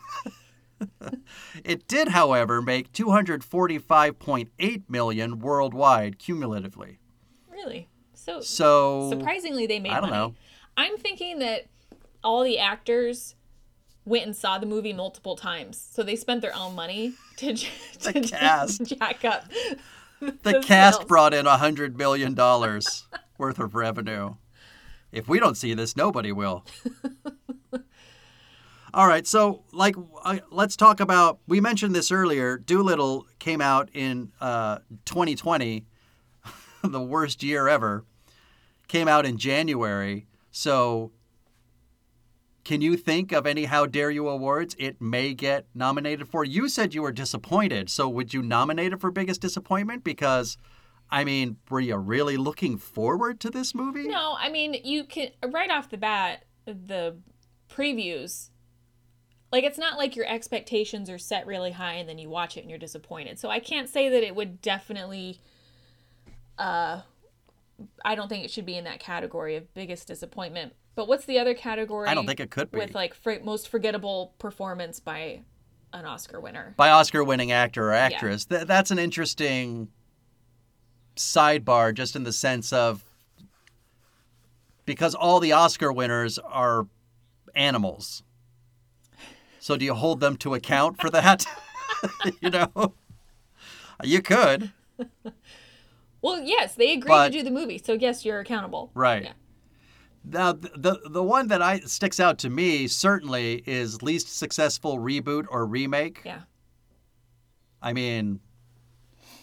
It 1.63 1.87
did, 1.87 2.09
however, 2.09 2.61
make 2.61 2.91
245.8 2.91 4.83
million 4.89 5.39
worldwide 5.39 6.19
cumulatively. 6.19 6.99
Really? 7.49 7.87
So 8.13 8.41
So 8.41 9.09
surprisingly 9.09 9.65
they 9.65 9.79
made 9.79 9.93
I 9.93 10.01
don't 10.01 10.09
money. 10.09 10.11
know. 10.11 10.35
I'm 10.75 10.97
thinking 10.97 11.39
that 11.39 11.67
all 12.21 12.43
the 12.43 12.59
actors 12.59 13.35
went 14.05 14.25
and 14.25 14.35
saw 14.35 14.57
the 14.57 14.65
movie 14.65 14.93
multiple 14.93 15.35
times. 15.35 15.85
So 15.91 16.03
they 16.03 16.15
spent 16.15 16.41
their 16.41 16.55
own 16.55 16.75
money 16.75 17.13
to, 17.37 17.53
j- 17.53 17.69
to 18.01 18.21
cast. 18.21 18.83
jack 18.85 19.23
up. 19.25 19.45
the 20.19 20.61
cast 20.61 20.97
sales. 20.97 21.07
brought 21.07 21.33
in 21.33 21.47
a 21.47 21.57
$100 21.57 21.95
million 21.95 22.35
worth 23.37 23.59
of 23.59 23.75
revenue. 23.75 24.35
If 25.11 25.27
we 25.27 25.39
don't 25.39 25.55
see 25.55 25.73
this, 25.73 25.95
nobody 25.95 26.31
will. 26.31 26.65
All 28.95 29.07
right, 29.07 29.25
so 29.25 29.63
like, 29.71 29.95
uh, 30.23 30.37
let's 30.51 30.75
talk 30.75 30.99
about. 30.99 31.39
We 31.47 31.59
mentioned 31.59 31.95
this 31.95 32.11
earlier. 32.11 32.59
Dolittle 32.59 33.25
came 33.39 33.59
out 33.59 33.89
in 33.91 34.31
uh, 34.39 34.79
2020, 35.05 35.85
the 36.83 37.01
worst 37.01 37.41
year 37.41 37.67
ever. 37.67 38.05
Came 38.87 39.07
out 39.07 39.25
in 39.25 39.37
January. 39.39 40.27
So, 40.51 41.11
can 42.63 42.81
you 42.81 42.95
think 42.97 43.31
of 43.31 43.45
any 43.45 43.65
How 43.65 43.85
Dare 43.85 44.11
You 44.11 44.29
awards 44.29 44.75
it 44.79 45.01
may 45.01 45.33
get 45.33 45.65
nominated 45.73 46.27
for? 46.27 46.45
You 46.45 46.69
said 46.69 46.93
you 46.93 47.01
were 47.01 47.11
disappointed. 47.11 47.89
So, 47.89 48.07
would 48.09 48.33
you 48.33 48.41
nominate 48.41 48.93
it 48.93 49.01
for 49.01 49.11
biggest 49.11 49.41
disappointment? 49.41 50.03
Because, 50.03 50.57
I 51.11 51.23
mean, 51.23 51.57
were 51.69 51.79
you 51.79 51.97
really 51.97 52.37
looking 52.37 52.77
forward 52.77 53.39
to 53.41 53.49
this 53.49 53.75
movie? 53.75 54.07
No, 54.07 54.35
I 54.39 54.49
mean, 54.49 54.75
you 54.83 55.03
can 55.03 55.29
right 55.45 55.69
off 55.69 55.89
the 55.89 55.97
bat, 55.97 56.45
the 56.65 57.17
previews 57.69 58.49
like 59.53 59.63
it's 59.63 59.77
not 59.77 59.99
like 59.99 60.15
your 60.15 60.25
expectations 60.25 61.11
are 61.11 61.19
set 61.19 61.45
really 61.45 61.71
high 61.71 61.93
and 61.93 62.09
then 62.09 62.17
you 62.17 62.27
watch 62.27 62.57
it 62.57 62.61
and 62.61 62.71
you're 62.71 62.79
disappointed. 62.79 63.37
So 63.37 63.49
I 63.49 63.59
can't 63.59 63.87
say 63.87 64.09
that 64.09 64.23
it 64.23 64.35
would 64.35 64.61
definitely 64.61 65.39
uh 66.57 67.01
I 68.03 68.15
don't 68.15 68.27
think 68.29 68.45
it 68.45 68.51
should 68.51 68.65
be 68.65 68.77
in 68.77 68.83
that 68.85 68.99
category 68.99 69.55
of 69.55 69.73
biggest 69.73 70.07
disappointment. 70.07 70.73
But 70.95 71.07
what's 71.07 71.25
the 71.25 71.39
other 71.39 71.53
category? 71.53 72.07
I 72.07 72.13
don't 72.13 72.27
think 72.27 72.39
it 72.39 72.51
could 72.51 72.71
be. 72.71 72.77
with 72.77 72.93
like 72.93 73.13
fr- 73.13 73.43
most 73.43 73.69
forgettable 73.69 74.33
performance 74.37 74.99
by 74.99 75.41
an 75.91 76.05
Oscar 76.05 76.39
winner. 76.39 76.73
by 76.77 76.89
Oscar 76.89 77.23
winning 77.23 77.51
actor 77.51 77.89
or 77.89 77.93
actress. 77.93 78.45
Th- 78.45 78.65
that's 78.65 78.91
an 78.91 78.99
interesting 78.99 79.89
sidebar, 81.15 81.93
just 81.93 82.15
in 82.15 82.23
the 82.23 82.33
sense 82.33 82.73
of 82.73 83.03
because 84.85 85.15
all 85.15 85.39
the 85.39 85.51
Oscar 85.51 85.91
winners 85.91 86.39
are 86.39 86.87
animals. 87.55 88.23
So 89.59 89.77
do 89.77 89.85
you 89.85 89.93
hold 89.93 90.19
them 90.19 90.35
to 90.37 90.55
account 90.55 90.99
for 90.99 91.09
that? 91.11 91.45
you 92.41 92.49
know, 92.49 92.93
you 94.03 94.21
could, 94.21 94.71
Well, 96.23 96.41
yes, 96.41 96.73
they 96.75 96.93
agreed 96.93 97.09
But- 97.09 97.25
to 97.27 97.37
do 97.37 97.43
the 97.43 97.51
movie, 97.51 97.77
so 97.77 97.93
yes, 97.93 98.25
you're 98.25 98.39
accountable. 98.39 98.89
right? 98.95 99.23
Yeah. 99.23 99.33
Now, 100.25 100.53
th- 100.53 100.73
the 100.77 101.01
the 101.09 101.21
one 101.21 101.49
that 101.49 101.61
I 101.61 101.81
sticks 101.81 102.17
out 102.19 102.39
to 102.39 102.49
me 102.49 102.87
certainly 102.87 103.61
is 103.67 104.01
least 104.01 104.29
successful 104.35 104.97
reboot 104.97 105.45
or 105.49 105.65
remake. 105.65 106.21
Yeah. 106.23 106.43
I 107.81 107.91
mean, 107.91 108.39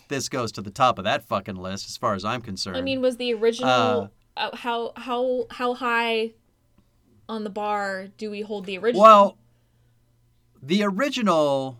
this 0.08 0.30
goes 0.30 0.50
to 0.52 0.62
the 0.62 0.70
top 0.70 0.96
of 0.98 1.04
that 1.04 1.22
fucking 1.28 1.56
list 1.56 1.86
as 1.86 1.98
far 1.98 2.14
as 2.14 2.24
I'm 2.24 2.40
concerned. 2.40 2.78
I 2.78 2.80
mean, 2.80 3.02
was 3.02 3.18
the 3.18 3.34
original 3.34 4.10
uh, 4.38 4.56
how 4.56 4.92
how 4.96 5.44
how 5.50 5.74
high 5.74 6.32
on 7.28 7.44
the 7.44 7.50
bar 7.50 8.08
do 8.16 8.30
we 8.30 8.40
hold 8.40 8.64
the 8.64 8.78
original? 8.78 9.02
well, 9.02 9.38
the 10.62 10.82
original. 10.84 11.76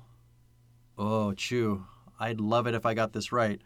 Oh, 0.98 1.32
Chu. 1.32 1.86
I'd 2.18 2.38
love 2.38 2.66
it 2.66 2.74
if 2.74 2.84
I 2.84 2.92
got 2.92 3.14
this 3.14 3.32
right. 3.32 3.62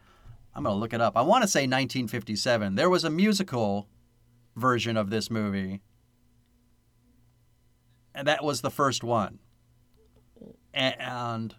I'm 0.54 0.62
gonna 0.62 0.76
look 0.76 0.92
it 0.92 1.00
up. 1.00 1.16
I 1.16 1.23
want 1.23 1.42
to 1.42 1.49
say 1.49 1.61
1957. 1.61 2.75
There 2.76 2.90
was 2.90 3.04
a 3.04 3.11
musical 3.11 3.88
version 4.56 4.96
of 4.96 5.11
this 5.11 5.30
movie, 5.30 5.80
and 8.14 8.28
that 8.28 8.44
was 8.44 8.61
the 8.61 8.70
first 8.70 9.02
one. 9.02 9.38
And 10.73 11.54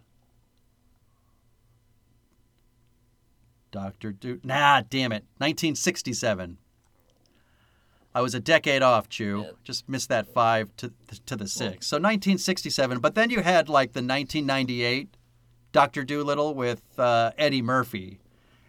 Doctor 3.70 4.12
Do. 4.12 4.40
Nah, 4.42 4.82
damn 4.88 5.12
it. 5.12 5.24
1967. 5.38 6.58
I 8.14 8.22
was 8.22 8.34
a 8.34 8.40
decade 8.40 8.80
off, 8.80 9.10
Chu. 9.10 9.42
Yep. 9.44 9.56
Just 9.62 9.88
missed 9.88 10.08
that 10.08 10.32
five 10.32 10.74
to 10.78 10.90
to 11.26 11.36
the 11.36 11.46
six. 11.46 11.86
So 11.86 11.96
1967. 11.96 13.00
But 13.00 13.14
then 13.14 13.28
you 13.28 13.42
had 13.42 13.68
like 13.68 13.92
the 13.92 14.00
1998 14.00 15.14
Doctor 15.72 16.04
Dolittle 16.04 16.54
with 16.54 16.98
uh, 16.98 17.32
Eddie 17.36 17.60
Murphy, 17.60 18.18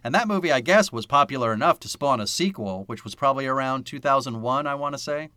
and 0.07 0.15
that 0.15 0.29
movie, 0.29 0.53
I 0.53 0.61
guess, 0.61 0.89
was 0.89 1.05
popular 1.05 1.51
enough 1.51 1.81
to 1.81 1.89
spawn 1.89 2.21
a 2.21 2.27
sequel, 2.27 2.85
which 2.85 3.03
was 3.03 3.13
probably 3.13 3.45
around 3.45 3.85
2001, 3.85 4.65
I 4.65 4.73
want 4.73 4.95
to 4.95 4.97
say. 4.97 5.27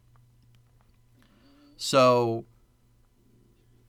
So 1.77 2.45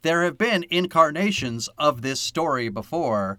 there 0.02 0.24
have 0.24 0.40
been 0.40 0.66
incarnations 0.72 1.70
of 1.78 2.02
this 2.02 2.20
story 2.20 2.68
before. 2.70 3.38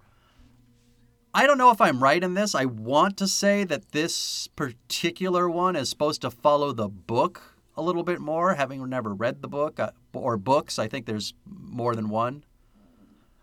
I 1.35 1.49
don't 1.49 1.59
know 1.59 1.73
if 1.73 1.81
I'm 1.81 2.01
right 2.01 2.23
in 2.23 2.35
this. 2.35 2.55
I 2.55 2.65
want 2.67 3.17
to 3.17 3.27
say 3.27 3.65
that 3.65 3.91
this 3.91 4.47
particular 4.55 5.51
one 5.51 5.75
is 5.75 5.91
supposed 5.91 6.21
to 6.21 6.31
follow 6.31 6.71
the 6.71 6.89
book 6.89 7.57
a 7.77 7.83
little 7.83 8.05
bit 8.05 8.21
more, 8.21 8.55
having 8.55 8.89
never 8.89 9.13
read 9.13 9.43
the 9.43 9.49
book 9.49 9.81
uh, 9.81 9.91
or 10.13 10.37
books. 10.37 10.79
I 10.79 10.87
think 10.87 11.07
there's 11.07 11.35
more 11.45 11.97
than 11.97 12.09
one. 12.09 12.45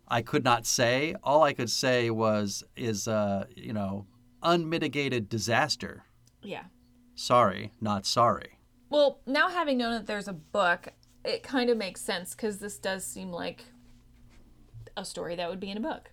I 0.09 0.21
could 0.21 0.43
not 0.43 0.65
say. 0.65 1.15
All 1.23 1.43
I 1.43 1.53
could 1.53 1.69
say 1.69 2.09
was 2.09 2.63
is 2.75 3.07
uh, 3.07 3.45
you 3.55 3.73
know, 3.73 4.05
unmitigated 4.43 5.29
disaster. 5.29 6.03
yeah. 6.41 6.63
Sorry, 7.15 7.71
not 7.81 8.05
sorry. 8.05 8.59
Well, 8.89 9.19
now 9.25 9.49
having 9.49 9.77
known 9.77 9.91
that 9.91 10.07
there's 10.07 10.29
a 10.29 10.33
book, 10.33 10.87
it 11.25 11.43
kind 11.43 11.69
of 11.69 11.77
makes 11.77 11.99
sense 11.99 12.33
because 12.33 12.59
this 12.59 12.77
does 12.79 13.05
seem 13.05 13.29
like 13.29 13.65
a 14.95 15.03
story 15.03 15.35
that 15.35 15.49
would 15.49 15.59
be 15.59 15.69
in 15.69 15.75
a 15.77 15.81
book. 15.81 16.11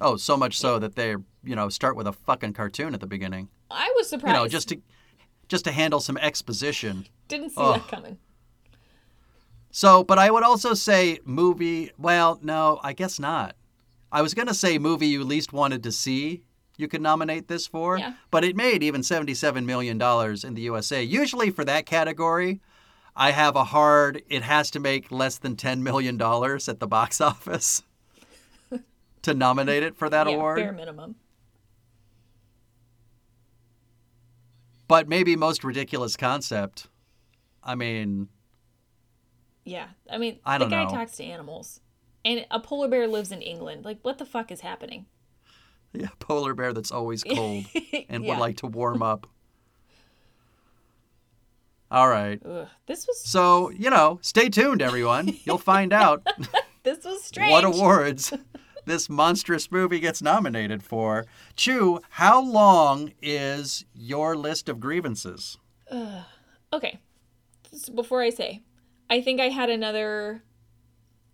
Oh, 0.00 0.16
so 0.16 0.36
much 0.36 0.56
so 0.56 0.78
that 0.78 0.94
they, 0.94 1.10
you 1.42 1.56
know, 1.56 1.68
start 1.68 1.96
with 1.96 2.06
a 2.06 2.12
fucking 2.12 2.52
cartoon 2.52 2.94
at 2.94 3.00
the 3.00 3.06
beginning. 3.08 3.48
I 3.70 3.92
was 3.96 4.08
surprised. 4.08 4.36
You 4.36 4.42
know, 4.42 4.48
just 4.48 4.68
to 4.68 4.80
just 5.48 5.64
to 5.64 5.72
handle 5.72 5.98
some 6.00 6.16
exposition. 6.18 7.06
didn't 7.28 7.50
see 7.50 7.56
Oh. 7.58 7.72
that 7.72 7.88
coming. 7.88 8.18
So, 9.76 10.04
but 10.04 10.20
I 10.20 10.30
would 10.30 10.44
also 10.44 10.72
say 10.72 11.18
movie. 11.24 11.90
Well, 11.98 12.38
no, 12.42 12.78
I 12.84 12.92
guess 12.92 13.18
not. 13.18 13.56
I 14.12 14.22
was 14.22 14.32
gonna 14.32 14.54
say 14.54 14.78
movie 14.78 15.08
you 15.08 15.24
least 15.24 15.52
wanted 15.52 15.82
to 15.82 15.90
see. 15.90 16.44
You 16.76 16.86
could 16.86 17.02
nominate 17.02 17.48
this 17.48 17.66
for, 17.66 17.98
Yeah. 17.98 18.12
but 18.30 18.44
it 18.44 18.54
made 18.54 18.84
even 18.84 19.02
seventy-seven 19.02 19.66
million 19.66 19.98
dollars 19.98 20.44
in 20.44 20.54
the 20.54 20.62
USA. 20.62 21.02
Usually 21.02 21.50
for 21.50 21.64
that 21.64 21.86
category, 21.86 22.60
I 23.16 23.32
have 23.32 23.56
a 23.56 23.64
hard. 23.64 24.22
It 24.28 24.42
has 24.44 24.70
to 24.70 24.78
make 24.78 25.10
less 25.10 25.38
than 25.38 25.56
ten 25.56 25.82
million 25.82 26.16
dollars 26.18 26.68
at 26.68 26.78
the 26.78 26.86
box 26.86 27.20
office 27.32 27.82
to 29.22 29.34
nominate 29.34 29.82
it 29.82 29.96
for 29.96 30.08
that 30.08 30.28
yeah, 30.28 30.34
award. 30.36 30.58
bare 30.58 30.72
minimum. 30.72 31.16
But 34.86 35.08
maybe 35.08 35.34
most 35.34 35.64
ridiculous 35.64 36.16
concept. 36.16 36.86
I 37.64 37.74
mean, 37.74 38.28
Yeah, 39.64 39.88
I 40.10 40.18
mean, 40.18 40.38
I 40.44 40.58
the 40.58 40.66
guy 40.66 40.84
know. 40.84 40.90
talks 40.90 41.16
to 41.16 41.24
animals, 41.24 41.80
and 42.24 42.44
a 42.50 42.60
polar 42.60 42.88
bear 42.88 43.06
lives 43.08 43.32
in 43.32 43.40
England. 43.42 43.84
Like, 43.84 43.98
what 44.02 44.18
the 44.18 44.26
fuck 44.26 44.52
is 44.52 44.60
happening? 44.60 45.06
yeah, 45.92 46.08
polar 46.18 46.54
bear 46.54 46.72
that's 46.72 46.90
always 46.90 47.22
cold 47.34 47.66
and 48.08 48.24
Yeah. 48.24 48.30
would 48.30 48.38
like 48.40 48.56
to 48.58 48.66
warm 48.66 49.02
up. 49.02 49.26
All 51.90 52.08
right. 52.08 52.40
Ugh, 52.44 52.66
this 52.86 53.06
was 53.06 53.20
So, 53.24 53.70
you 53.70 53.90
know, 53.90 54.18
stay 54.22 54.48
tuned, 54.48 54.82
everyone. 54.82 55.36
You'll 55.44 55.58
find 55.58 55.92
out 55.92 56.26
this 56.82 57.04
was 57.04 57.22
strange. 57.22 57.52
what 57.52 57.64
awards 57.64 58.32
this 58.84 59.08
monstrous 59.08 59.70
movie 59.70 60.00
gets 60.00 60.20
nominated 60.20 60.82
for. 60.82 61.24
Chu, 61.56 62.00
how 62.10 62.42
long 62.42 63.12
is 63.22 63.84
your 63.94 64.36
list 64.36 64.68
of 64.68 64.80
grievances? 64.80 65.56
Okay, 66.72 66.98
before 67.94 68.20
I 68.22 68.30
say, 68.30 68.62
I 69.08 69.20
think 69.20 69.40
I 69.40 69.48
had 69.48 69.70
another. 69.70 70.42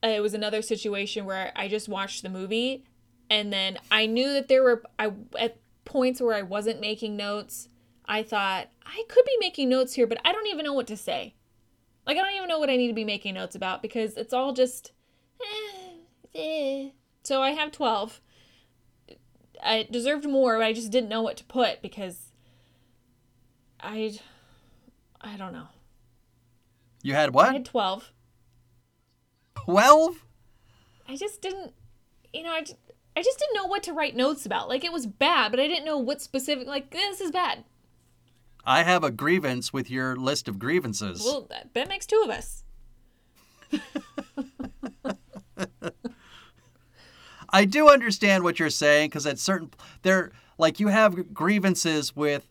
Uh, 0.02 0.08
it 0.08 0.20
was 0.20 0.34
another 0.34 0.62
situation 0.62 1.26
where 1.26 1.52
I 1.54 1.68
just 1.68 1.88
watched 1.88 2.22
the 2.22 2.28
movie, 2.30 2.84
and 3.28 3.52
then 3.52 3.78
I 3.90 4.06
knew 4.06 4.32
that 4.32 4.48
there 4.48 4.62
were 4.62 4.82
I 4.98 5.12
at 5.38 5.58
points 5.84 6.20
where 6.20 6.34
I 6.34 6.42
wasn't 6.42 6.80
making 6.80 7.16
notes. 7.16 7.68
I 8.06 8.22
thought 8.22 8.68
I 8.84 9.04
could 9.08 9.24
be 9.24 9.36
making 9.40 9.68
notes 9.68 9.94
here, 9.94 10.06
but 10.06 10.18
I 10.24 10.32
don't 10.32 10.46
even 10.48 10.64
know 10.64 10.72
what 10.72 10.86
to 10.88 10.96
say. 10.96 11.34
Like 12.06 12.16
I 12.16 12.22
don't 12.22 12.34
even 12.34 12.48
know 12.48 12.58
what 12.58 12.70
I 12.70 12.76
need 12.76 12.88
to 12.88 12.94
be 12.94 13.04
making 13.04 13.34
notes 13.34 13.54
about 13.54 13.82
because 13.82 14.16
it's 14.16 14.32
all 14.32 14.52
just. 14.52 14.92
Eh, 15.40 15.92
eh. 16.34 16.88
So 17.22 17.42
I 17.42 17.50
have 17.50 17.70
12. 17.70 18.20
I 19.62 19.86
deserved 19.90 20.28
more, 20.28 20.58
but 20.58 20.64
I 20.64 20.72
just 20.72 20.90
didn't 20.90 21.10
know 21.10 21.22
what 21.22 21.36
to 21.36 21.44
put 21.44 21.82
because 21.82 22.32
I 23.78 24.18
I 25.20 25.36
don't 25.36 25.52
know. 25.52 25.68
You 27.02 27.14
had 27.14 27.33
what? 27.33 27.50
I 27.50 27.54
had 27.54 27.64
12. 27.64 28.12
12? 29.57 30.25
I 31.09 31.16
just 31.16 31.42
didn't 31.42 31.73
you 32.33 32.42
know, 32.42 32.52
I 32.52 32.61
just, 32.61 32.76
I 33.16 33.23
just 33.23 33.38
didn't 33.38 33.57
know 33.57 33.66
what 33.66 33.83
to 33.85 33.92
write 33.92 34.16
notes 34.16 34.47
about. 34.47 34.69
Like 34.69 34.85
it 34.85 34.92
was 34.92 35.07
bad, 35.07 35.50
but 35.50 35.61
I 35.61 35.66
didn't 35.66 35.85
know 35.85 35.99
what 35.99 36.21
specific 36.23 36.66
like 36.66 36.90
this 36.90 37.21
is 37.21 37.30
bad. 37.30 37.64
I 38.64 38.83
have 38.83 39.04
a 39.04 39.11
grievance 39.11 39.73
with 39.73 39.90
your 39.90 40.16
list 40.16 40.47
of 40.47 40.59
grievances. 40.59 41.23
Well, 41.25 41.47
that, 41.50 41.73
that 41.75 41.88
makes 41.88 42.07
two 42.07 42.23
of 42.25 42.30
us. 42.30 42.64
I 47.52 47.64
do 47.64 47.88
understand 47.88 48.45
what 48.45 48.59
you're 48.59 48.71
saying 48.71 49.09
because 49.09 49.26
at 49.26 49.38
certain 49.38 49.71
there 50.02 50.33
like 50.57 50.78
you 50.78 50.88
have 50.88 51.33
grievances 51.35 52.14
with 52.14 52.47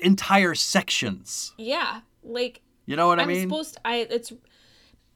entire 0.00 0.54
sections. 0.54 1.54
Yeah. 1.58 2.00
Like 2.22 2.62
You 2.86 2.96
know 2.96 3.06
what 3.08 3.20
I 3.20 3.26
mean? 3.26 3.42
I'm 3.42 3.48
supposed 3.48 3.74
to, 3.74 3.80
I 3.84 3.96
it's 3.96 4.32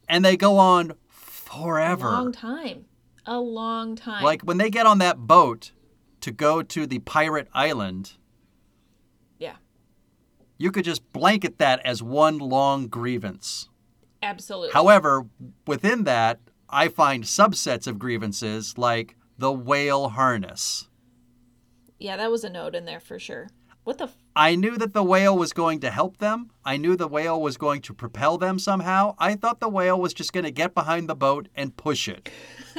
and 0.09 0.25
they 0.25 0.37
go 0.37 0.59
on 0.59 0.95
forever. 1.09 2.09
a 2.09 2.13
long 2.13 2.33
time. 2.33 2.85
A 3.27 3.39
long 3.39 3.95
time. 3.95 4.25
Like 4.25 4.43
when 4.43 4.59
they 4.59 4.71
get 4.71 4.87
on 4.87 4.99
that 4.99 5.19
boat 5.19 5.73
to 6.21 6.31
go 6.33 6.63
to 6.63 6.87
the 6.87 6.99
pirate 7.01 7.49
island, 7.55 8.13
yeah. 9.39 9.57
you 10.59 10.71
could 10.73 10.85
just 10.85 11.13
blanket 11.13 11.59
that 11.59 11.81
as 11.85 12.03
one 12.03 12.39
long 12.39 12.89
grievance. 12.89 13.69
Absolutely. 14.23 14.73
However, 14.73 15.27
within 15.67 16.05
that, 16.05 16.41
I 16.69 16.89
find 16.89 17.25
subsets 17.25 17.87
of 17.87 17.99
grievances 17.99 18.77
like 18.79 19.17
the 19.39 19.53
whale 19.53 20.11
harness. 20.11 20.89
yeah, 21.99 22.17
that 22.17 22.31
was 22.31 22.45
a 22.45 22.51
note 22.51 22.75
in 22.75 22.85
there 22.85 23.01
for 23.01 23.19
sure. 23.19 23.49
What 23.85 23.99
the 23.99 24.05
f- 24.05 24.17
I 24.37 24.55
knew 24.55 24.79
that 24.79 24.95
the 24.95 25.03
whale 25.03 25.37
was 25.37 25.53
going 25.53 25.81
to 25.81 25.91
help 25.91 26.19
them. 26.19 26.51
I 26.65 26.77
knew 26.77 26.97
the 26.97 27.09
whale 27.09 27.41
was 27.41 27.57
going 27.57 27.83
to 27.83 27.95
propel 27.95 28.39
them 28.39 28.59
somehow. 28.59 29.15
I 29.19 29.35
thought 29.35 29.61
the 29.61 29.69
whale 29.69 30.01
was 30.01 30.15
just 30.15 30.33
going 30.33 30.45
to 30.45 30.51
get 30.51 30.75
behind 30.75 31.09
the 31.09 31.15
boat 31.17 31.49
and 31.55 31.77
push 31.77 32.09
it. 32.09 32.31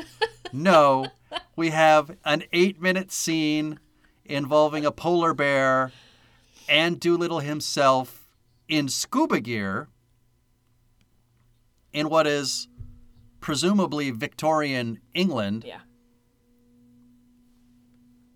no, 0.54 1.08
we 1.56 1.70
have 1.72 2.16
an 2.24 2.44
eight 2.54 2.82
minute 2.82 3.12
scene 3.12 3.80
involving 4.26 4.86
a 4.86 4.92
polar 4.92 5.34
bear 5.34 5.92
and 6.70 7.00
Dolittle 7.00 7.42
himself 7.42 8.26
in 8.70 8.88
scuba 8.88 9.42
gear 9.42 9.90
in 11.92 12.10
what 12.10 12.26
is 12.26 12.68
presumably 13.42 14.10
Victorian 14.10 15.00
England 15.14 15.66
Yeah. 15.68 15.80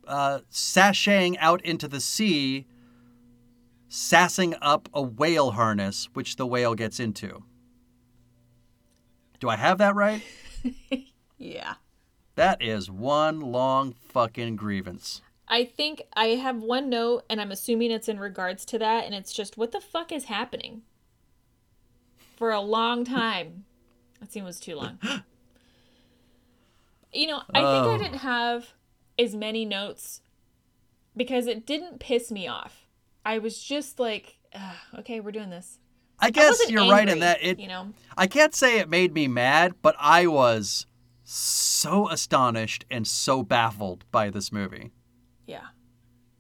Uh, 0.07 0.39
sashaying 0.51 1.35
out 1.39 1.61
into 1.63 1.87
the 1.87 1.99
sea, 1.99 2.65
sassing 3.89 4.55
up 4.61 4.89
a 4.93 5.01
whale 5.01 5.51
harness, 5.51 6.09
which 6.13 6.35
the 6.37 6.45
whale 6.47 6.75
gets 6.75 6.99
into. 6.99 7.43
Do 9.39 9.49
I 9.49 9.55
have 9.57 9.77
that 9.77 9.95
right? 9.95 10.21
Yeah. 11.39 11.75
That 12.33 12.63
is 12.63 12.89
one 12.89 13.39
long 13.39 13.93
fucking 13.93 14.55
grievance. 14.55 15.21
I 15.47 15.65
think 15.65 16.01
I 16.13 16.29
have 16.29 16.57
one 16.63 16.89
note, 16.89 17.25
and 17.29 17.39
I'm 17.39 17.51
assuming 17.51 17.91
it's 17.91 18.09
in 18.09 18.19
regards 18.19 18.65
to 18.65 18.79
that, 18.79 19.05
and 19.05 19.13
it's 19.13 19.31
just 19.31 19.55
what 19.55 19.71
the 19.71 19.79
fuck 19.79 20.11
is 20.11 20.25
happening? 20.25 20.81
For 22.35 22.49
a 22.51 22.59
long 22.59 23.05
time. 23.21 23.65
That 24.19 24.31
scene 24.33 24.43
was 24.43 24.59
too 24.59 24.75
long. 24.77 24.97
You 27.13 27.27
know, 27.27 27.37
I 27.53 27.59
think 27.59 27.65
I 27.65 27.93
Oh. 27.93 27.97
didn't 27.97 28.17
have 28.19 28.73
as 29.19 29.35
many 29.35 29.65
notes 29.65 30.21
because 31.15 31.47
it 31.47 31.65
didn't 31.65 31.99
piss 31.99 32.31
me 32.31 32.47
off. 32.47 32.87
I 33.25 33.39
was 33.39 33.61
just 33.61 33.99
like, 33.99 34.37
okay, 34.97 35.19
we're 35.19 35.31
doing 35.31 35.49
this. 35.49 35.79
I 36.19 36.27
I 36.27 36.29
guess 36.31 36.51
wasn't 36.51 36.71
you're 36.71 36.89
right 36.89 37.07
in 37.07 37.19
that 37.19 37.43
it. 37.43 37.59
you 37.59 37.67
know, 37.67 37.93
I 38.17 38.25
can't 38.27 38.55
say 38.55 38.79
it 38.79 38.89
made 38.89 39.13
me 39.13 39.27
mad, 39.27 39.75
but 39.81 39.95
I 39.99 40.25
was 40.27 40.87
so 41.23 42.09
astonished 42.09 42.85
and 42.89 43.05
so 43.05 43.43
baffled 43.43 44.05
by 44.11 44.29
this 44.29 44.51
movie. 44.51 44.91
yeah. 45.45 45.67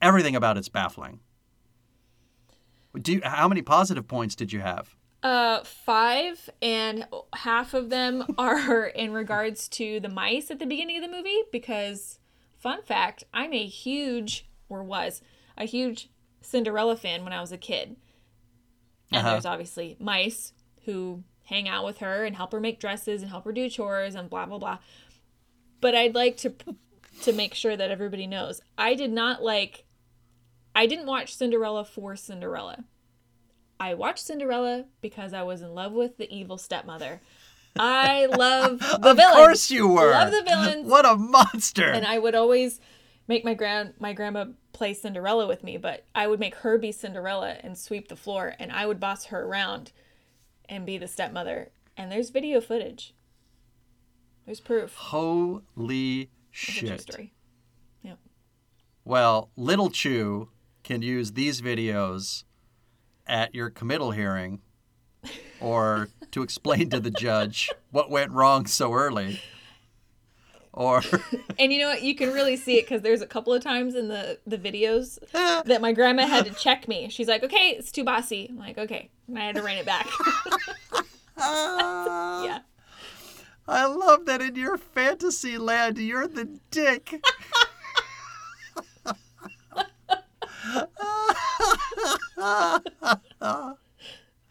Everything 0.01 0.35
about 0.35 0.57
it's 0.57 0.69
baffling. 0.69 1.19
Do 3.01 3.13
you, 3.13 3.21
how 3.23 3.47
many 3.47 3.61
positive 3.63 4.07
points 4.07 4.35
did 4.35 4.53
you 4.53 4.59
have? 4.59 4.95
Uh, 5.23 5.63
five, 5.63 6.49
and 6.61 7.07
half 7.33 7.73
of 7.73 7.89
them 7.89 8.23
are 8.37 8.85
in 8.85 9.11
regards 9.11 9.67
to 9.69 9.99
the 9.99 10.09
mice 10.09 10.51
at 10.51 10.59
the 10.59 10.65
beginning 10.65 10.97
of 10.97 11.09
the 11.09 11.15
movie. 11.15 11.41
Because, 11.51 12.19
fun 12.59 12.81
fact, 12.83 13.23
I'm 13.33 13.53
a 13.53 13.65
huge, 13.65 14.47
or 14.69 14.83
was, 14.83 15.21
a 15.57 15.65
huge 15.65 16.09
Cinderella 16.41 16.95
fan 16.95 17.23
when 17.23 17.33
I 17.33 17.41
was 17.41 17.51
a 17.51 17.57
kid. 17.57 17.95
And 19.11 19.19
Uh-huh. 19.19 19.31
there's 19.31 19.45
obviously 19.45 19.95
mice 19.99 20.53
who 20.85 21.23
hang 21.45 21.67
out 21.67 21.85
with 21.85 21.99
her 21.99 22.25
and 22.25 22.35
help 22.35 22.51
her 22.51 22.59
make 22.59 22.79
dresses 22.79 23.21
and 23.21 23.31
help 23.31 23.45
her 23.45 23.51
do 23.53 23.69
chores 23.69 24.15
and 24.15 24.29
blah 24.29 24.45
blah 24.45 24.57
blah. 24.57 24.77
But 25.79 25.95
I'd 25.95 26.15
like 26.15 26.37
to 26.37 26.53
to 27.23 27.33
make 27.33 27.53
sure 27.53 27.75
that 27.75 27.89
everybody 27.89 28.27
knows 28.27 28.61
I 28.77 28.93
did 28.95 29.11
not 29.11 29.41
like 29.41 29.85
I 30.75 30.85
didn't 30.85 31.07
watch 31.07 31.35
Cinderella 31.35 31.85
for 31.85 32.15
Cinderella. 32.15 32.83
I 33.79 33.93
watched 33.93 34.25
Cinderella 34.25 34.85
because 35.01 35.33
I 35.33 35.43
was 35.43 35.61
in 35.61 35.73
love 35.73 35.93
with 35.93 36.17
the 36.17 36.31
evil 36.33 36.57
stepmother. 36.57 37.21
I 37.79 38.25
love 38.27 38.79
the 39.01 39.09
of 39.11 39.17
villains. 39.17 39.35
course 39.35 39.71
you 39.71 39.87
were. 39.87 40.11
Love 40.11 40.31
the 40.31 40.43
villains. 40.43 40.89
What 40.89 41.05
a 41.05 41.15
monster. 41.15 41.85
And 41.89 42.05
I 42.05 42.19
would 42.19 42.35
always 42.35 42.79
make 43.27 43.43
my 43.45 43.53
grand 43.53 43.93
my 43.99 44.13
grandma 44.13 44.45
play 44.73 44.93
Cinderella 44.93 45.47
with 45.47 45.63
me, 45.63 45.77
but 45.77 46.05
I 46.13 46.27
would 46.27 46.39
make 46.39 46.55
her 46.55 46.77
be 46.77 46.91
Cinderella 46.91 47.57
and 47.61 47.77
sweep 47.77 48.07
the 48.07 48.15
floor, 48.15 48.53
and 48.59 48.71
I 48.71 48.85
would 48.85 48.99
boss 48.99 49.25
her 49.25 49.43
around 49.43 49.91
and 50.69 50.85
be 50.85 50.97
the 50.97 51.07
stepmother. 51.07 51.71
And 51.95 52.11
there's 52.11 52.29
video 52.29 52.61
footage. 52.61 53.13
There's 54.45 54.59
proof. 54.59 54.93
Holy 54.95 56.29
shit. 56.51 57.01
story. 57.01 57.33
Yep. 58.03 58.19
Well, 59.03 59.49
Little 59.57 59.89
Chu 59.89 60.49
can 60.83 61.01
use 61.01 61.33
these 61.33 61.61
videos 61.61 62.43
at 63.25 63.53
your 63.53 63.69
committal 63.69 64.11
hearing 64.11 64.61
or 65.59 66.09
to 66.31 66.43
explain 66.43 66.89
to 66.89 66.99
the 66.99 67.11
judge 67.11 67.69
what 67.91 68.09
went 68.09 68.31
wrong 68.31 68.65
so 68.65 68.93
early. 68.93 69.41
Or 70.73 71.01
And 71.59 71.73
you 71.73 71.79
know 71.79 71.89
what? 71.89 72.03
You 72.03 72.15
can 72.15 72.31
really 72.31 72.55
see 72.55 72.77
it 72.77 72.83
because 72.83 73.01
there's 73.01 73.21
a 73.21 73.27
couple 73.27 73.51
of 73.53 73.63
times 73.63 73.95
in 73.95 74.09
the 74.09 74.37
the 74.45 74.57
videos 74.57 75.17
that 75.31 75.81
my 75.81 75.91
grandma 75.91 76.27
had 76.27 76.45
to 76.45 76.53
check 76.53 76.87
me. 76.87 77.09
She's 77.09 77.27
like, 77.27 77.43
"Okay, 77.43 77.75
it's 77.77 77.91
too 77.91 78.03
bossy." 78.03 78.47
I'm 78.49 78.57
like, 78.57 78.77
"Okay," 78.77 79.09
and 79.27 79.39
I 79.39 79.45
had 79.45 79.55
to 79.55 79.63
rein 79.63 79.79
it 79.79 79.85
back. 79.85 80.07
yeah. 81.37 82.59
I 83.69 83.85
love 83.85 84.25
that 84.27 84.41
in 84.41 84.55
your 84.55 84.77
fantasy 84.77 85.57
land 85.57 85.97
you're 85.97 86.27
the 86.27 86.59
dick. 86.71 87.21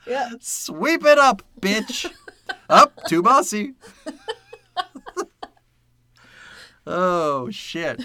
Yeah. 0.06 0.30
Sweep 0.40 1.04
it 1.04 1.18
up, 1.18 1.42
bitch. 1.60 2.10
up, 2.68 3.04
too 3.06 3.22
bossy. 3.22 3.74
oh 6.86 7.50
shit. 7.50 8.02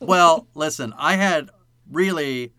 Well, 0.00 0.46
listen, 0.54 0.92
I 0.98 1.16
had 1.16 1.50
really 1.90 2.52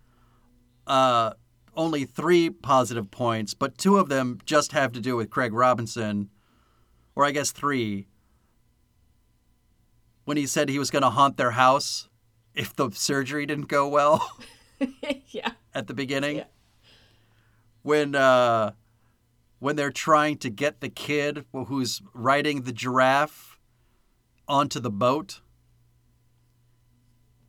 uh, 0.88 1.34
only 1.76 2.06
three 2.06 2.50
positive 2.50 3.12
points, 3.12 3.54
but 3.54 3.78
two 3.78 3.98
of 3.98 4.10
them 4.10 4.40
just 4.46 4.72
have 4.72 4.92
to 4.94 5.00
do 5.00 5.16
with 5.16 5.30
Craig 5.30 5.54
Robinson, 5.54 6.30
or 7.16 7.26
I 7.26 7.32
guess 7.32 7.52
three. 7.52 8.08
When 10.26 10.38
he 10.38 10.46
said 10.46 10.70
he 10.70 10.80
was 10.80 10.92
going 10.92 11.02
to 11.02 11.10
haunt 11.10 11.38
their 11.38 11.52
house 11.52 12.08
if 12.54 12.76
the 12.76 12.90
surgery 12.92 13.46
didn't 13.46 13.68
go 13.68 13.88
well 13.88 14.38
yeah. 15.30 15.52
at 15.74 15.88
the 15.88 15.94
beginning. 15.94 16.38
Yeah. 16.38 16.44
When 17.84 18.16
uh, 18.16 18.72
when 19.60 19.76
they're 19.76 19.92
trying 19.92 20.38
to 20.40 20.50
get 20.50 20.82
the 20.82 20.90
kid 20.90 21.46
who's 21.54 22.02
riding 22.14 22.62
the 22.64 22.72
giraffe 22.72 23.58
onto 24.48 24.80
the 24.80 24.90
boat, 24.92 25.42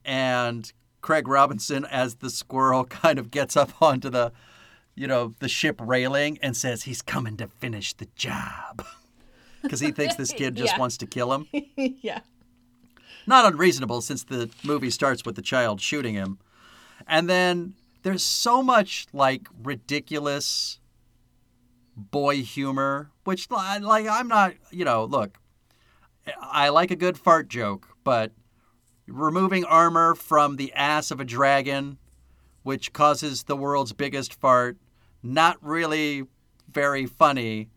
and 0.05 0.73
Craig 1.01 1.29
Robinson 1.29 1.85
as 1.85 2.17
the 2.17 2.31
squirrel 2.31 2.85
kind 3.03 3.19
of 3.19 3.31
gets 3.31 3.57
up 3.57 3.81
onto 3.83 4.09
the, 4.11 4.33
you 4.95 5.07
know, 5.07 5.35
the 5.41 5.49
ship 5.49 5.81
railing 5.83 6.39
and 6.43 6.57
says 6.57 6.85
he's 6.85 7.03
coming 7.03 7.37
to 7.39 7.49
finish 7.49 7.93
the 7.95 8.09
job. 8.17 8.85
Because 9.63 9.79
he 9.79 9.93
thinks 9.93 10.17
this 10.17 10.33
kid 10.33 10.57
just 10.57 10.73
Yeah. 10.75 10.79
wants 10.81 10.97
to 10.97 11.07
kill 11.07 11.33
him. 11.33 11.47
yeah. 11.77 12.23
Not 13.29 13.45
unreasonable 13.53 14.01
since 14.01 14.25
the 14.25 14.51
movie 14.65 14.91
starts 14.91 15.25
with 15.25 15.37
the 15.37 15.41
child 15.41 15.81
shooting 15.81 16.15
him. 16.15 16.41
And 17.07 17.31
then 17.31 17.75
there's 18.03 18.23
so 18.23 18.63
much 18.63 19.07
like 19.13 19.49
ridiculous 19.63 20.81
boy 21.97 22.43
humor 22.43 23.11
which 23.25 23.51
like 23.51 24.07
I'm 24.07 24.29
not, 24.29 24.55
you 24.71 24.85
know, 24.85 25.05
look, 25.05 25.39
I 26.41 26.69
like 26.69 26.91
a 26.91 26.97
good 26.97 27.19
fart 27.19 27.49
joke, 27.49 27.89
but 28.05 28.33
removing 29.07 29.65
armor 29.65 30.15
from 30.15 30.57
the 30.57 30.73
ass 30.73 31.11
of 31.11 31.21
a 31.21 31.25
dragon, 31.25 31.99
which 32.63 32.93
causes 32.93 33.45
the 33.45 33.57
world's 33.57 33.93
biggest 33.93 34.35
fart, 34.35 34.77
not 35.23 35.57
really 35.63 36.25
very 36.71 37.07
funny. 37.07 37.69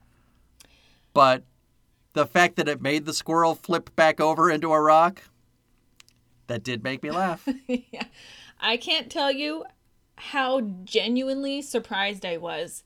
But 1.13 1.43
the 2.13 2.25
fact 2.25 2.55
that 2.55 2.67
it 2.67 2.81
made 2.81 3.05
the 3.05 3.13
squirrel 3.13 3.55
flip 3.55 3.95
back 3.95 4.19
over 4.19 4.49
into 4.49 4.73
a 4.73 4.81
rock, 4.81 5.23
that 6.47 6.63
did 6.63 6.83
make 6.83 7.01
me 7.03 7.11
laugh. 7.11 7.47
yeah. 7.67 8.05
I 8.59 8.77
can't 8.77 9.11
tell 9.11 9.31
you 9.31 9.65
how 10.17 10.62
genuinely 10.84 11.62
surprised 11.62 12.25
I 12.25 12.38
was 12.38 12.84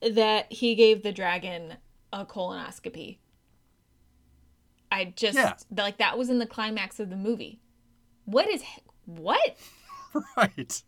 that 0.00 0.52
he 0.52 0.74
gave 0.74 1.02
the 1.02 1.12
dragon 1.12 1.74
a 2.12 2.24
colonoscopy. 2.24 3.18
I 4.90 5.06
just 5.16 5.36
Yeah. 5.36 5.54
like 5.76 5.98
that 5.98 6.16
was 6.16 6.30
in 6.30 6.38
the 6.38 6.46
climax 6.46 7.00
of 7.00 7.10
the 7.10 7.16
movie. 7.16 7.60
What 8.26 8.48
is 8.48 8.62
what? 9.06 9.56
right. 10.36 10.82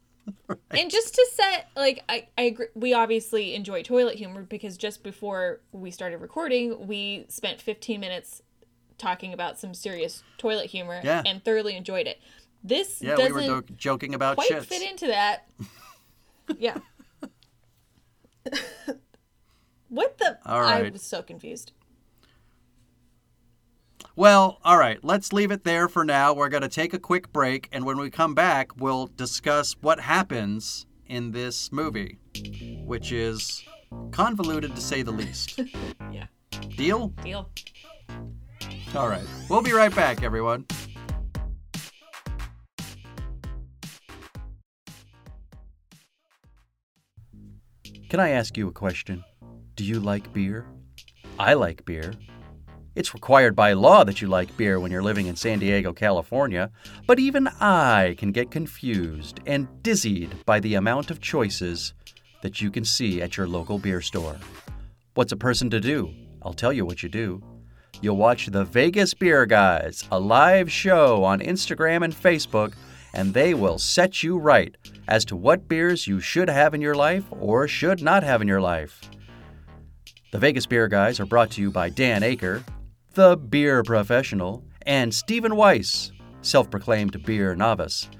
And 0.70 0.90
just 0.90 1.14
to 1.14 1.26
set 1.32 1.68
like 1.76 2.02
I 2.08 2.28
I 2.38 2.42
agree, 2.42 2.66
we 2.74 2.94
obviously 2.94 3.54
enjoy 3.54 3.82
toilet 3.82 4.16
humor 4.16 4.42
because 4.42 4.76
just 4.76 5.02
before 5.02 5.60
we 5.72 5.90
started 5.90 6.18
recording, 6.18 6.86
we 6.86 7.26
spent 7.28 7.60
15 7.60 7.98
minutes 8.00 8.42
talking 8.98 9.32
about 9.32 9.58
some 9.58 9.74
serious 9.74 10.22
toilet 10.38 10.66
humor 10.70 11.00
Yeah. 11.04 11.22
and 11.26 11.44
thoroughly 11.44 11.76
enjoyed 11.76 12.06
it. 12.06 12.20
This 12.66 13.00
Yeah, 13.00 13.14
doesn't 13.14 13.34
we 13.34 13.48
were 13.50 13.60
do- 13.60 13.74
joking 13.74 14.12
about 14.14 14.36
quite 14.36 14.50
shits. 14.50 14.64
fit 14.66 14.82
into 14.82 15.06
that. 15.06 15.46
yeah. 16.58 16.78
what 19.88 20.18
the? 20.18 20.38
All 20.44 20.60
I 20.62 20.82
was 20.90 21.02
so 21.02 21.22
confused. 21.22 21.72
Well, 24.16 24.58
all 24.64 24.78
right, 24.78 24.98
let's 25.04 25.32
leave 25.32 25.50
it 25.50 25.62
there 25.64 25.88
for 25.88 26.04
now. 26.04 26.32
We're 26.32 26.48
going 26.48 26.62
to 26.62 26.68
take 26.68 26.94
a 26.94 26.98
quick 26.98 27.32
break, 27.32 27.68
and 27.70 27.84
when 27.84 27.98
we 27.98 28.10
come 28.10 28.34
back, 28.34 28.70
we'll 28.76 29.08
discuss 29.08 29.76
what 29.80 30.00
happens 30.00 30.86
in 31.06 31.32
this 31.32 31.70
movie, 31.70 32.18
which 32.84 33.12
is 33.12 33.62
convoluted 34.10 34.74
to 34.74 34.80
say 34.80 35.02
the 35.02 35.12
least. 35.12 35.60
Yeah. 36.12 36.26
Deal? 36.76 37.08
Deal. 37.22 37.50
All 38.94 39.08
right. 39.08 39.24
We'll 39.50 39.60
be 39.62 39.72
right 39.72 39.94
back, 39.94 40.22
everyone. 40.22 40.64
Can 48.08 48.20
I 48.20 48.30
ask 48.30 48.56
you 48.56 48.68
a 48.68 48.72
question? 48.72 49.24
Do 49.74 49.82
you 49.82 49.98
like 49.98 50.32
beer? 50.32 50.64
I 51.40 51.54
like 51.54 51.84
beer. 51.84 52.14
It's 52.94 53.14
required 53.14 53.56
by 53.56 53.72
law 53.72 54.04
that 54.04 54.22
you 54.22 54.28
like 54.28 54.56
beer 54.56 54.78
when 54.78 54.92
you're 54.92 55.02
living 55.02 55.26
in 55.26 55.34
San 55.34 55.58
Diego, 55.58 55.92
California, 55.92 56.70
but 57.08 57.18
even 57.18 57.48
I 57.60 58.14
can 58.16 58.30
get 58.30 58.52
confused 58.52 59.40
and 59.44 59.66
dizzied 59.82 60.44
by 60.46 60.60
the 60.60 60.76
amount 60.76 61.10
of 61.10 61.20
choices 61.20 61.94
that 62.42 62.60
you 62.60 62.70
can 62.70 62.84
see 62.84 63.20
at 63.20 63.36
your 63.36 63.48
local 63.48 63.76
beer 63.76 64.00
store. 64.00 64.36
What's 65.14 65.32
a 65.32 65.36
person 65.36 65.68
to 65.70 65.80
do? 65.80 66.14
I'll 66.42 66.54
tell 66.54 66.72
you 66.72 66.86
what 66.86 67.02
you 67.02 67.08
do. 67.08 67.42
You'll 68.00 68.16
watch 68.16 68.46
the 68.46 68.64
Vegas 68.64 69.14
Beer 69.14 69.46
Guys, 69.46 70.04
a 70.12 70.20
live 70.20 70.70
show 70.70 71.24
on 71.24 71.40
Instagram 71.40 72.04
and 72.04 72.14
Facebook, 72.14 72.74
and 73.16 73.32
they 73.32 73.54
will 73.54 73.78
set 73.78 74.22
you 74.22 74.36
right 74.36 74.76
as 75.08 75.24
to 75.24 75.34
what 75.34 75.68
beers 75.68 76.06
you 76.06 76.20
should 76.20 76.50
have 76.50 76.74
in 76.74 76.82
your 76.82 76.94
life 76.94 77.24
or 77.30 77.66
should 77.66 78.02
not 78.02 78.22
have 78.22 78.42
in 78.42 78.46
your 78.46 78.60
life. 78.60 79.00
The 80.32 80.38
Vegas 80.38 80.66
Beer 80.66 80.86
Guys 80.86 81.18
are 81.18 81.24
brought 81.24 81.50
to 81.52 81.62
you 81.62 81.70
by 81.70 81.88
Dan 81.88 82.20
Aker, 82.20 82.62
the 83.14 83.38
beer 83.38 83.82
professional, 83.82 84.62
and 84.82 85.14
Stephen 85.14 85.56
Weiss, 85.56 86.12
self 86.42 86.70
proclaimed 86.70 87.24
beer 87.24 87.56
novice. 87.56 88.10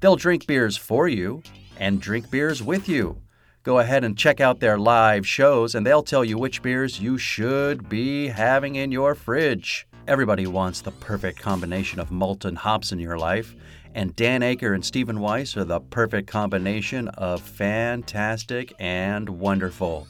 They'll 0.00 0.16
drink 0.16 0.48
beers 0.48 0.76
for 0.76 1.06
you 1.06 1.44
and 1.78 2.00
drink 2.00 2.28
beers 2.28 2.60
with 2.60 2.88
you. 2.88 3.22
Go 3.62 3.78
ahead 3.78 4.02
and 4.02 4.18
check 4.18 4.40
out 4.40 4.58
their 4.58 4.78
live 4.78 5.24
shows, 5.24 5.76
and 5.76 5.86
they'll 5.86 6.02
tell 6.02 6.24
you 6.24 6.38
which 6.38 6.60
beers 6.60 6.98
you 6.98 7.18
should 7.18 7.88
be 7.88 8.26
having 8.26 8.74
in 8.74 8.90
your 8.90 9.14
fridge. 9.14 9.86
Everybody 10.08 10.48
wants 10.48 10.80
the 10.80 10.90
perfect 10.90 11.38
combination 11.38 12.00
of 12.00 12.10
malt 12.10 12.44
and 12.44 12.58
hops 12.58 12.90
in 12.90 12.98
your 12.98 13.16
life, 13.16 13.54
and 13.94 14.14
Dan 14.16 14.40
Aker 14.40 14.74
and 14.74 14.84
Stephen 14.84 15.20
Weiss 15.20 15.56
are 15.56 15.64
the 15.64 15.80
perfect 15.80 16.28
combination 16.28 17.08
of 17.08 17.42
fantastic 17.42 18.72
and 18.78 19.28
wonderful. 19.28 20.06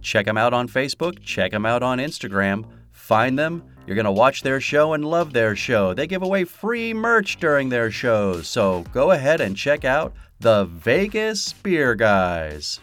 Check 0.00 0.26
them 0.26 0.36
out 0.36 0.52
on 0.52 0.68
Facebook, 0.68 1.22
check 1.22 1.50
them 1.50 1.64
out 1.64 1.82
on 1.82 1.98
Instagram. 1.98 2.66
Find 2.92 3.38
them. 3.38 3.62
You're 3.86 3.96
going 3.96 4.06
to 4.06 4.12
watch 4.12 4.42
their 4.42 4.62
show 4.62 4.94
and 4.94 5.04
love 5.04 5.34
their 5.34 5.54
show. 5.54 5.92
They 5.92 6.06
give 6.06 6.22
away 6.22 6.44
free 6.44 6.94
merch 6.94 7.36
during 7.36 7.68
their 7.68 7.90
shows. 7.90 8.48
So 8.48 8.82
go 8.94 9.10
ahead 9.10 9.42
and 9.42 9.54
check 9.54 9.84
out 9.84 10.14
the 10.40 10.64
Vegas 10.64 11.52
Beer 11.52 11.94
Guys. 11.94 12.80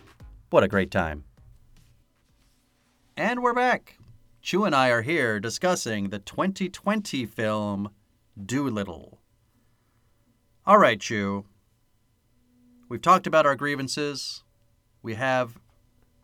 What 0.52 0.64
a 0.64 0.68
great 0.68 0.92
time. 0.92 1.24
And 3.18 3.42
we're 3.42 3.56
back. 3.56 3.98
Chu 4.44 4.64
and 4.64 4.76
I 4.76 4.90
are 4.90 5.02
here 5.02 5.40
discussing 5.40 6.10
the 6.10 6.20
2020 6.20 7.26
film 7.26 7.90
Doolittle. 8.46 9.21
All 10.72 10.78
right, 10.78 11.02
Chu. 11.02 11.44
We've 12.88 13.02
talked 13.02 13.28
about 13.28 13.46
our 13.46 13.58
grievances. 13.58 14.46
We 15.04 15.16
have 15.16 15.60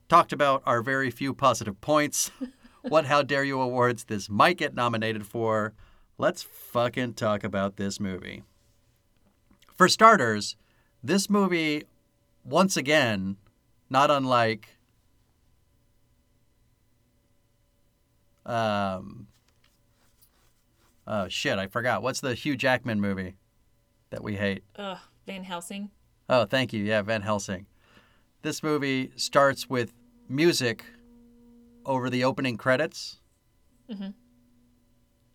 talked 0.08 0.32
about 0.32 0.64
our 0.66 0.82
very 0.82 1.12
few 1.12 1.34
positive 1.34 1.82
points. 1.82 2.32
what 2.82 3.08
How 3.08 3.24
Dare 3.24 3.44
You 3.44 3.60
awards 3.60 4.06
this 4.06 4.30
might 4.30 4.58
get 4.58 4.74
nominated 4.74 5.26
for. 5.26 5.74
Let's 6.18 6.44
fucking 6.44 7.16
talk 7.16 7.44
about 7.44 7.76
this 7.76 8.00
movie. 8.00 8.44
For 9.76 9.90
starters, 9.90 10.56
this 11.04 11.30
movie, 11.30 11.84
once 12.46 12.78
again, 12.78 13.36
not 13.90 14.10
unlike 14.10 14.78
um 18.46 19.28
oh 21.06 21.28
shit, 21.28 21.60
I 21.60 21.68
forgot. 21.68 22.02
What's 22.02 22.22
the 22.22 22.34
Hugh 22.34 22.56
Jackman 22.56 23.02
movie 23.02 23.36
that 24.10 24.24
we 24.24 24.36
hate? 24.36 24.64
Ugh, 24.78 24.98
Van 25.26 25.44
Helsing. 25.44 25.92
Oh, 26.30 26.46
thank 26.46 26.74
you. 26.74 26.84
Yeah, 26.84 27.02
Van 27.02 27.22
Helsing. 27.22 27.66
This 28.42 28.62
movie 28.64 29.12
starts 29.16 29.70
with 29.70 29.94
music 30.30 30.86
over 31.86 32.10
the 32.10 32.24
opening 32.24 32.58
credits 32.58 33.20
Mhm. 33.90 34.14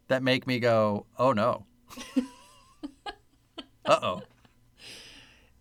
that 0.09 0.23
make 0.23 0.47
me 0.47 0.59
go, 0.59 1.07
oh 1.19 1.33
no. 1.33 1.67
uh 3.87 3.99
oh. 4.03 4.23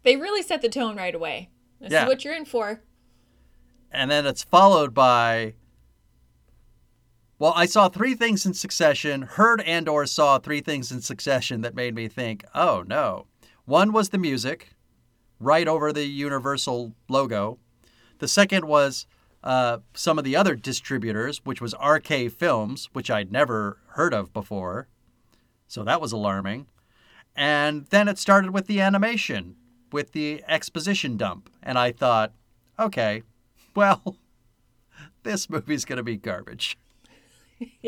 They 0.03 0.15
really 0.17 0.41
set 0.41 0.61
the 0.61 0.69
tone 0.69 0.95
right 0.95 1.13
away. 1.15 1.49
This 1.79 1.91
Yeah. 1.91 2.03
is 2.03 2.07
what 2.09 2.23
you're 2.25 2.35
in 2.35 2.45
for. 2.45 2.81
And 3.91 4.09
then 4.09 4.25
it's 4.25 4.43
followed 4.43 4.93
by 4.93 5.55
well, 7.41 7.53
I 7.55 7.65
saw 7.65 7.89
three 7.89 8.13
things 8.13 8.45
in 8.45 8.53
succession, 8.53 9.23
heard 9.23 9.61
and 9.61 9.89
or 9.89 10.05
saw 10.05 10.37
three 10.37 10.61
things 10.61 10.91
in 10.91 11.01
succession 11.01 11.61
that 11.61 11.73
made 11.73 11.95
me 11.95 12.07
think, 12.07 12.45
"Oh 12.53 12.83
no." 12.85 13.25
One 13.65 13.91
was 13.91 14.09
the 14.09 14.19
music 14.19 14.75
right 15.39 15.67
over 15.67 15.91
the 15.91 16.05
Universal 16.05 16.93
logo. 17.09 17.57
The 18.19 18.27
second 18.27 18.65
was 18.65 19.07
uh, 19.43 19.79
some 19.95 20.19
of 20.19 20.23
the 20.23 20.35
other 20.35 20.53
distributors, 20.53 21.39
which 21.43 21.59
was 21.59 21.73
RK 21.83 22.29
Films, 22.29 22.89
which 22.93 23.09
I'd 23.09 23.31
never 23.31 23.79
heard 23.93 24.13
of 24.13 24.31
before. 24.33 24.87
So 25.67 25.83
that 25.83 25.99
was 25.99 26.11
alarming. 26.11 26.67
And 27.35 27.87
then 27.87 28.07
it 28.07 28.19
started 28.19 28.51
with 28.51 28.67
the 28.67 28.81
animation, 28.81 29.55
with 29.91 30.11
the 30.11 30.43
exposition 30.47 31.17
dump. 31.17 31.49
And 31.63 31.79
I 31.79 31.91
thought, 31.91 32.33
okay, 32.77 33.23
well, 33.75 34.17
this 35.23 35.49
movie's 35.49 35.85
going 35.85 35.97
to 35.97 36.03
be 36.03 36.17
garbage. 36.17 36.77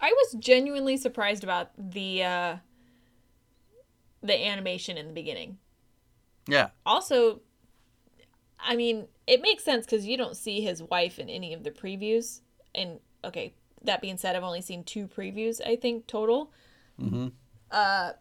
I 0.00 0.12
was 0.12 0.36
genuinely 0.38 0.96
surprised 0.96 1.44
about 1.44 1.70
the 1.78 2.22
uh 2.22 2.56
the 4.22 4.46
animation 4.46 4.96
in 4.96 5.06
the 5.06 5.12
beginning. 5.12 5.58
Yeah. 6.46 6.68
Also, 6.84 7.40
I 8.58 8.76
mean, 8.76 9.08
it 9.26 9.42
makes 9.42 9.64
sense 9.64 9.84
because 9.84 10.06
you 10.06 10.16
don't 10.16 10.36
see 10.36 10.60
his 10.60 10.82
wife 10.82 11.18
in 11.18 11.28
any 11.28 11.52
of 11.52 11.62
the 11.62 11.70
previews. 11.70 12.40
And 12.74 13.00
okay, 13.22 13.54
that 13.82 14.00
being 14.00 14.16
said, 14.16 14.36
I've 14.36 14.42
only 14.42 14.62
seen 14.62 14.84
two 14.84 15.06
previews, 15.06 15.60
I 15.64 15.76
think, 15.76 16.06
total. 16.06 16.50
Mm-hmm. 17.00 17.28
Uh, 17.70 18.12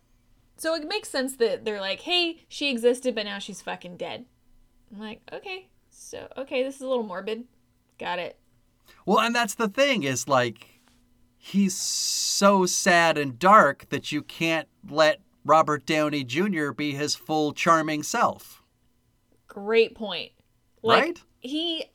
so 0.57 0.75
it 0.75 0.87
makes 0.87 1.09
sense 1.09 1.37
that 1.37 1.65
they're 1.65 1.81
like, 1.81 2.01
hey, 2.01 2.45
she 2.47 2.69
existed, 2.69 3.15
but 3.15 3.25
now 3.25 3.39
she's 3.39 3.61
fucking 3.61 3.97
dead. 3.97 4.25
I'm 4.91 4.99
like, 4.99 5.21
okay, 5.31 5.67
so, 5.89 6.27
okay, 6.37 6.63
this 6.63 6.75
is 6.75 6.81
a 6.81 6.87
little 6.87 7.03
morbid. 7.03 7.45
Got 7.99 8.19
it. 8.19 8.37
Well, 9.05 9.19
and 9.19 9.35
that's 9.35 9.55
the 9.55 9.67
thing 9.67 10.03
is 10.03 10.27
like, 10.27 10.81
he's 11.37 11.75
so 11.75 12.65
sad 12.65 13.17
and 13.17 13.37
dark 13.37 13.89
that 13.89 14.11
you 14.11 14.21
can't 14.21 14.67
let 14.89 15.21
Robert 15.45 15.85
Downey 15.85 16.23
Jr. 16.23 16.71
be 16.71 16.93
his 16.93 17.15
full 17.15 17.53
charming 17.53 18.03
self. 18.03 18.63
Great 19.47 19.93
point. 19.95 20.31
Like, 20.81 21.03
Right? 21.03 21.21
He 21.41 21.85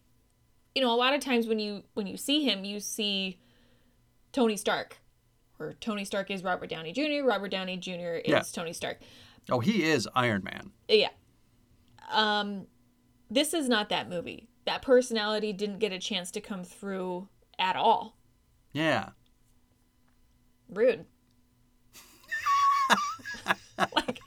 you 0.74 0.84
know, 0.84 0.94
a 0.94 0.96
lot 0.96 1.12
of 1.12 1.20
times 1.20 1.48
when 1.48 1.58
you 1.58 1.82
when 1.94 2.06
you 2.06 2.16
see 2.16 2.44
him, 2.44 2.64
you 2.64 2.78
see 2.78 3.40
Tony 4.32 4.56
Stark, 4.56 4.98
or 5.58 5.72
Tony 5.80 6.04
Stark 6.04 6.30
is 6.30 6.44
Robert 6.44 6.70
Downey 6.70 6.92
Jr. 6.92 7.26
Robert 7.26 7.50
Downey 7.50 7.76
Jr. 7.76 8.20
is 8.24 8.28
Yeah. 8.28 8.42
Tony 8.52 8.72
Stark. 8.72 9.00
Oh, 9.50 9.58
he 9.58 9.82
is 9.82 10.08
Iron 10.14 10.44
Man. 10.44 10.70
Yeah. 10.88 11.08
Um, 12.12 12.66
this 13.30 13.54
is 13.54 13.68
not 13.68 13.88
that 13.88 14.08
movie. 14.08 14.48
That 14.68 14.82
personality 14.82 15.54
didn't 15.54 15.78
get 15.78 15.94
a 15.94 15.98
chance 15.98 16.30
to 16.32 16.42
come 16.42 16.62
through 16.62 17.26
at 17.58 17.74
all. 17.74 18.18
Yeah. 18.74 19.08
Rude. 20.68 21.06
like 23.78 24.20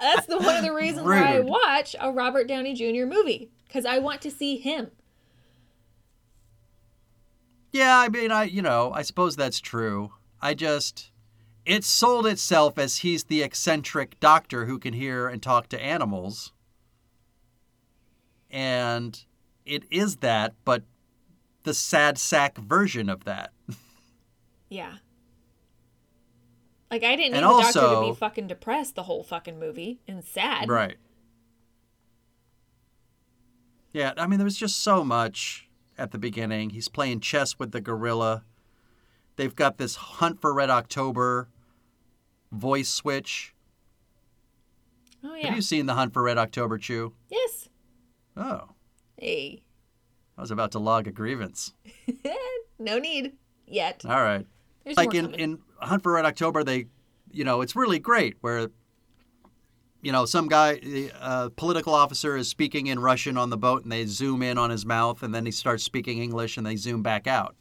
that's 0.00 0.26
the 0.26 0.38
one 0.38 0.54
of 0.54 0.62
the 0.62 0.72
reasons 0.72 1.04
why 1.04 1.38
I 1.38 1.40
watch 1.40 1.96
a 1.98 2.12
Robert 2.12 2.46
Downey 2.46 2.74
Jr. 2.74 3.06
movie 3.06 3.50
because 3.66 3.84
I 3.84 3.98
want 3.98 4.22
to 4.22 4.30
see 4.30 4.56
him. 4.56 4.92
Yeah, 7.72 7.98
I 7.98 8.08
mean, 8.08 8.30
I 8.30 8.44
you 8.44 8.62
know, 8.62 8.92
I 8.94 9.02
suppose 9.02 9.34
that's 9.34 9.58
true. 9.58 10.12
I 10.40 10.54
just 10.54 11.10
it 11.64 11.82
sold 11.82 12.24
itself 12.24 12.78
as 12.78 12.98
he's 12.98 13.24
the 13.24 13.42
eccentric 13.42 14.20
doctor 14.20 14.66
who 14.66 14.78
can 14.78 14.94
hear 14.94 15.26
and 15.26 15.42
talk 15.42 15.68
to 15.70 15.82
animals. 15.82 16.52
And 18.48 19.25
it 19.66 19.84
is 19.90 20.16
that, 20.16 20.54
but 20.64 20.84
the 21.64 21.74
sad 21.74 22.16
sack 22.18 22.56
version 22.56 23.08
of 23.08 23.24
that. 23.24 23.52
Yeah. 24.68 24.94
Like 26.90 27.02
I 27.02 27.16
didn't 27.16 27.32
need 27.32 27.38
And 27.38 27.46
the 27.46 27.62
doctor 27.62 27.80
to 27.80 28.12
be 28.12 28.14
fucking 28.14 28.46
depressed 28.46 28.94
the 28.94 29.02
whole 29.04 29.22
fucking 29.22 29.58
movie 29.58 30.00
and 30.06 30.24
sad. 30.24 30.68
Right. 30.68 30.96
Yeah, 33.92 34.12
I 34.16 34.26
mean, 34.26 34.38
there 34.38 34.44
was 34.44 34.56
just 34.56 34.82
so 34.82 35.02
much 35.02 35.68
at 35.96 36.10
the 36.10 36.18
beginning. 36.18 36.70
He's 36.70 36.88
playing 36.88 37.20
chess 37.20 37.58
with 37.58 37.72
the 37.72 37.80
gorilla. 37.80 38.44
They've 39.36 39.54
got 39.54 39.78
this 39.78 39.96
Hunt 39.96 40.40
for 40.40 40.52
Red 40.52 40.70
October 40.70 41.48
voice 42.52 42.88
switch. 42.88 43.54
Oh 45.24 45.34
yeah. 45.34 45.48
Have 45.48 45.56
you 45.56 45.62
seen 45.62 45.86
the 45.86 45.94
Hunt 45.94 46.12
for 46.12 46.22
Red 46.22 46.38
October, 46.38 46.78
Chu? 46.78 47.14
Yes. 47.28 47.68
Oh, 48.36 48.68
Hey. 49.18 49.62
I 50.36 50.40
was 50.40 50.50
about 50.50 50.72
to 50.72 50.78
log 50.78 51.06
a 51.06 51.12
grievance. 51.12 51.72
no 52.78 52.98
need 52.98 53.32
yet. 53.66 54.02
All 54.04 54.22
right. 54.22 54.46
There's 54.84 54.96
like 54.96 55.12
more 55.12 55.20
in, 55.20 55.24
coming. 55.26 55.40
in 55.40 55.58
Hunt 55.80 56.02
for 56.02 56.12
Red 56.12 56.26
October, 56.26 56.62
they, 56.62 56.86
you 57.30 57.44
know, 57.44 57.62
it's 57.62 57.74
really 57.74 57.98
great 57.98 58.36
where, 58.40 58.68
you 60.02 60.12
know, 60.12 60.26
some 60.26 60.48
guy, 60.48 60.80
a 61.20 61.50
political 61.50 61.94
officer 61.94 62.36
is 62.36 62.48
speaking 62.48 62.86
in 62.86 62.98
Russian 62.98 63.36
on 63.38 63.50
the 63.50 63.56
boat 63.56 63.82
and 63.82 63.90
they 63.90 64.04
zoom 64.06 64.42
in 64.42 64.58
on 64.58 64.70
his 64.70 64.84
mouth 64.84 65.22
and 65.22 65.34
then 65.34 65.46
he 65.46 65.52
starts 65.52 65.82
speaking 65.82 66.22
English 66.22 66.56
and 66.56 66.66
they 66.66 66.76
zoom 66.76 67.02
back 67.02 67.26
out. 67.26 67.56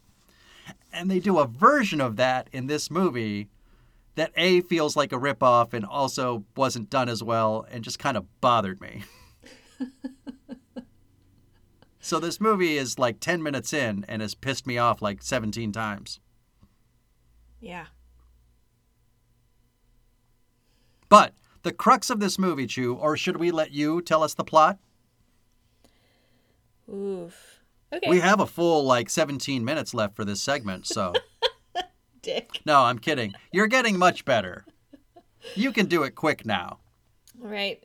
And 0.92 1.10
they 1.10 1.20
do 1.20 1.40
a 1.40 1.48
version 1.48 2.02
of 2.02 2.18
that 2.18 2.50
in 2.52 2.68
this 2.68 2.92
movie 2.92 3.50
that 4.16 4.32
A 4.36 4.62
feels 4.62 4.96
like 4.96 5.12
a 5.12 5.18
ripoff 5.18 5.74
and 5.74 5.86
also 5.86 6.46
wasn't 6.56 6.90
done 6.90 7.10
as 7.10 7.22
well 7.22 7.66
and 7.70 7.84
just 7.84 8.00
kind 8.00 8.18
of 8.18 8.26
bothered 8.42 8.82
me. 8.82 9.04
so 12.06 12.20
this 12.20 12.40
movie 12.40 12.78
is 12.78 13.00
like 13.00 13.20
10 13.20 13.42
minutes 13.42 13.74
in 13.74 14.06
and 14.08 14.22
has 14.22 14.36
pissed 14.36 14.68
me 14.68 14.78
off 14.78 15.02
like 15.02 15.22
17 15.24 15.72
times. 15.72 16.20
yeah. 17.60 17.86
But 21.10 21.34
the 21.64 21.72
crux 21.72 22.10
of 22.10 22.20
this 22.20 22.38
movie, 22.40 22.66
Chu, 22.68 22.96
or 22.96 23.16
should 23.16 23.38
we 23.38 23.52
let 23.52 23.72
you 23.72 24.02
tell 24.02 24.24
us 24.24 24.34
the 24.34 24.44
plot? 24.44 24.80
Oof. 26.92 27.62
Okay. 27.94 28.10
We 28.10 28.20
have 28.20 28.40
a 28.40 28.48
full 28.48 28.84
like 28.84 29.10
17 29.10 29.64
minutes 29.64 29.94
left 29.94 30.16
for 30.16 30.26
this 30.26 30.42
segment, 30.42 30.88
so 30.88 31.14
Dick. 32.22 32.62
no, 32.66 32.82
I'm 32.82 33.00
kidding. 33.00 33.34
You're 33.52 33.68
getting 33.68 33.98
much 33.98 34.26
better. 34.26 34.66
You 35.54 35.72
can 35.72 35.86
do 35.86 36.04
it 36.04 36.16
quick 36.16 36.46
now. 36.46 36.80
All 37.42 37.48
right. 37.50 37.84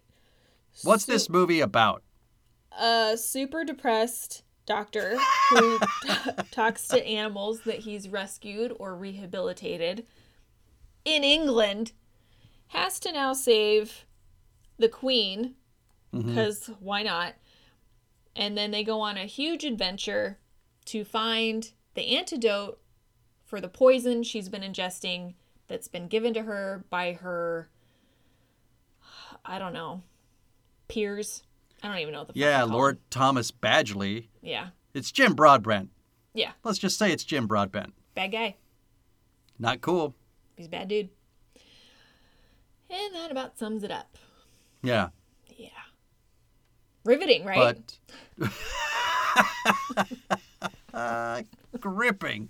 What's 0.82 1.04
So- 1.04 1.12
this 1.12 1.28
movie 1.28 1.60
about? 1.60 2.02
A 2.78 3.16
super 3.16 3.64
depressed 3.64 4.42
doctor 4.66 5.18
who 5.50 5.78
t- 5.78 6.14
talks 6.50 6.86
to 6.88 7.04
animals 7.06 7.62
that 7.62 7.80
he's 7.80 8.08
rescued 8.08 8.72
or 8.78 8.94
rehabilitated 8.94 10.06
in 11.04 11.24
England 11.24 11.92
has 12.68 13.00
to 13.00 13.12
now 13.12 13.32
save 13.32 14.04
the 14.78 14.88
queen 14.88 15.54
mm-hmm. 16.14 16.28
because 16.28 16.70
why 16.78 17.02
not? 17.02 17.34
And 18.36 18.56
then 18.56 18.70
they 18.70 18.84
go 18.84 19.00
on 19.00 19.16
a 19.16 19.24
huge 19.24 19.64
adventure 19.64 20.38
to 20.86 21.04
find 21.04 21.72
the 21.94 22.16
antidote 22.16 22.80
for 23.44 23.60
the 23.60 23.68
poison 23.68 24.22
she's 24.22 24.48
been 24.48 24.62
ingesting 24.62 25.34
that's 25.66 25.88
been 25.88 26.06
given 26.06 26.32
to 26.34 26.42
her 26.42 26.84
by 26.90 27.14
her 27.14 27.68
I 29.44 29.58
don't 29.58 29.72
know 29.72 30.02
peers. 30.88 31.42
I 31.82 31.88
don't 31.88 31.98
even 31.98 32.12
know 32.12 32.20
what 32.20 32.28
the 32.28 32.32
fuck 32.34 32.40
Yeah, 32.40 32.62
Lord 32.64 32.96
them. 32.96 33.02
Thomas 33.10 33.50
Badgley. 33.50 34.28
Yeah. 34.42 34.68
It's 34.94 35.10
Jim 35.12 35.34
Broadbent. 35.34 35.90
Yeah. 36.34 36.52
Let's 36.62 36.78
just 36.78 36.98
say 36.98 37.12
it's 37.12 37.24
Jim 37.24 37.46
Broadbent. 37.46 37.94
Bad 38.14 38.32
guy. 38.32 38.56
Not 39.58 39.80
cool. 39.80 40.14
He's 40.56 40.66
a 40.66 40.70
bad 40.70 40.88
dude. 40.88 41.08
And 42.90 43.14
that 43.14 43.30
about 43.30 43.58
sums 43.58 43.82
it 43.84 43.90
up. 43.90 44.16
Yeah, 44.82 45.08
Yeah. 45.56 45.68
Riveting, 47.04 47.44
right? 47.44 47.78
but 48.38 48.50
uh, 50.92 51.42
gripping. 51.80 52.48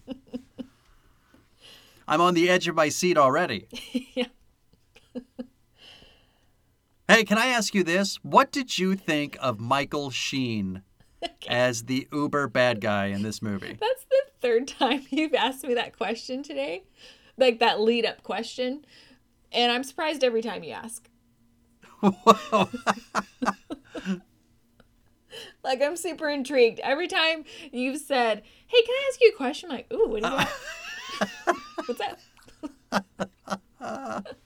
I'm 2.08 2.20
on 2.20 2.34
the 2.34 2.48
edge 2.50 2.66
of 2.68 2.74
my 2.74 2.88
seat 2.88 3.16
already. 3.18 3.66
yeah. 4.14 4.26
Hey, 7.10 7.24
can 7.24 7.38
I 7.38 7.46
ask 7.46 7.74
you 7.74 7.82
this? 7.82 8.20
What 8.22 8.52
did 8.52 8.78
you 8.78 8.94
think 8.94 9.36
of 9.40 9.58
Michael 9.58 10.10
Sheen 10.10 10.82
as 11.48 11.86
the 11.86 12.06
uber 12.12 12.46
bad 12.46 12.80
guy 12.80 13.06
in 13.06 13.22
this 13.22 13.42
movie? 13.42 13.76
That's 13.80 14.04
the 14.04 14.22
third 14.40 14.68
time 14.68 15.04
you've 15.10 15.34
asked 15.34 15.64
me 15.64 15.74
that 15.74 15.96
question 15.96 16.44
today. 16.44 16.84
Like 17.36 17.58
that 17.58 17.80
lead 17.80 18.06
up 18.06 18.22
question. 18.22 18.84
And 19.50 19.72
I'm 19.72 19.82
surprised 19.82 20.22
every 20.22 20.40
time 20.40 20.62
you 20.62 20.72
ask. 20.72 21.10
Like 25.62 25.80
I'm 25.82 25.96
super 25.96 26.28
intrigued. 26.28 26.80
Every 26.80 27.06
time 27.06 27.44
you've 27.72 28.00
said, 28.00 28.42
Hey, 28.66 28.82
can 28.82 28.94
I 28.94 29.08
ask 29.10 29.20
you 29.20 29.30
a 29.34 29.36
question? 29.36 29.70
I'm 29.70 29.76
like, 29.76 29.92
ooh, 29.92 30.08
what 30.08 30.22
do 30.22 30.28
you 30.28 30.36
got? 30.36 30.48
What's 31.86 32.00
that? 33.80 34.36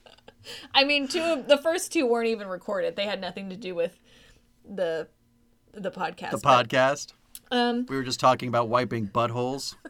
I 0.75 0.85
mean, 0.85 1.09
two 1.09 1.23
of 1.23 1.49
the 1.49 1.59
first 1.59 1.93
two 1.93 2.07
weren't 2.07 2.29
even 2.29 2.49
recorded. 2.49 2.97
They 2.97 3.07
had 3.07 3.21
nothing 3.21 3.51
to 3.51 3.57
do 3.57 3.75
with 3.75 3.99
the 4.69 5.09
the 5.73 5.91
podcast. 5.91 6.31
the 6.31 6.39
but, 6.39 6.69
podcast. 6.69 7.13
um 7.51 7.87
We 7.89 7.97
were 7.97 8.05
just 8.05 8.21
talking 8.21 8.49
about 8.49 8.69
wiping 8.69 9.09
buttholes. 9.09 9.75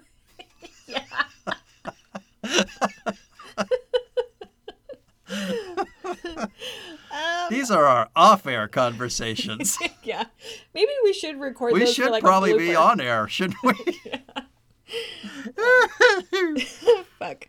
These 7.51 7.71
are 7.71 7.85
our 7.85 8.09
off-air 8.17 8.69
conversations. 8.69 9.79
yeah. 10.03 10.25
Maybe 10.75 10.91
we 11.03 11.13
should 11.13 11.39
record 11.39 11.75
we 11.75 11.87
should 11.87 12.11
like 12.11 12.23
probably 12.23 12.57
be 12.57 12.75
on 12.75 13.01
air, 13.01 13.29
shouldn't 13.29 13.63
we? 13.63 13.75
Fuck. 17.19 17.49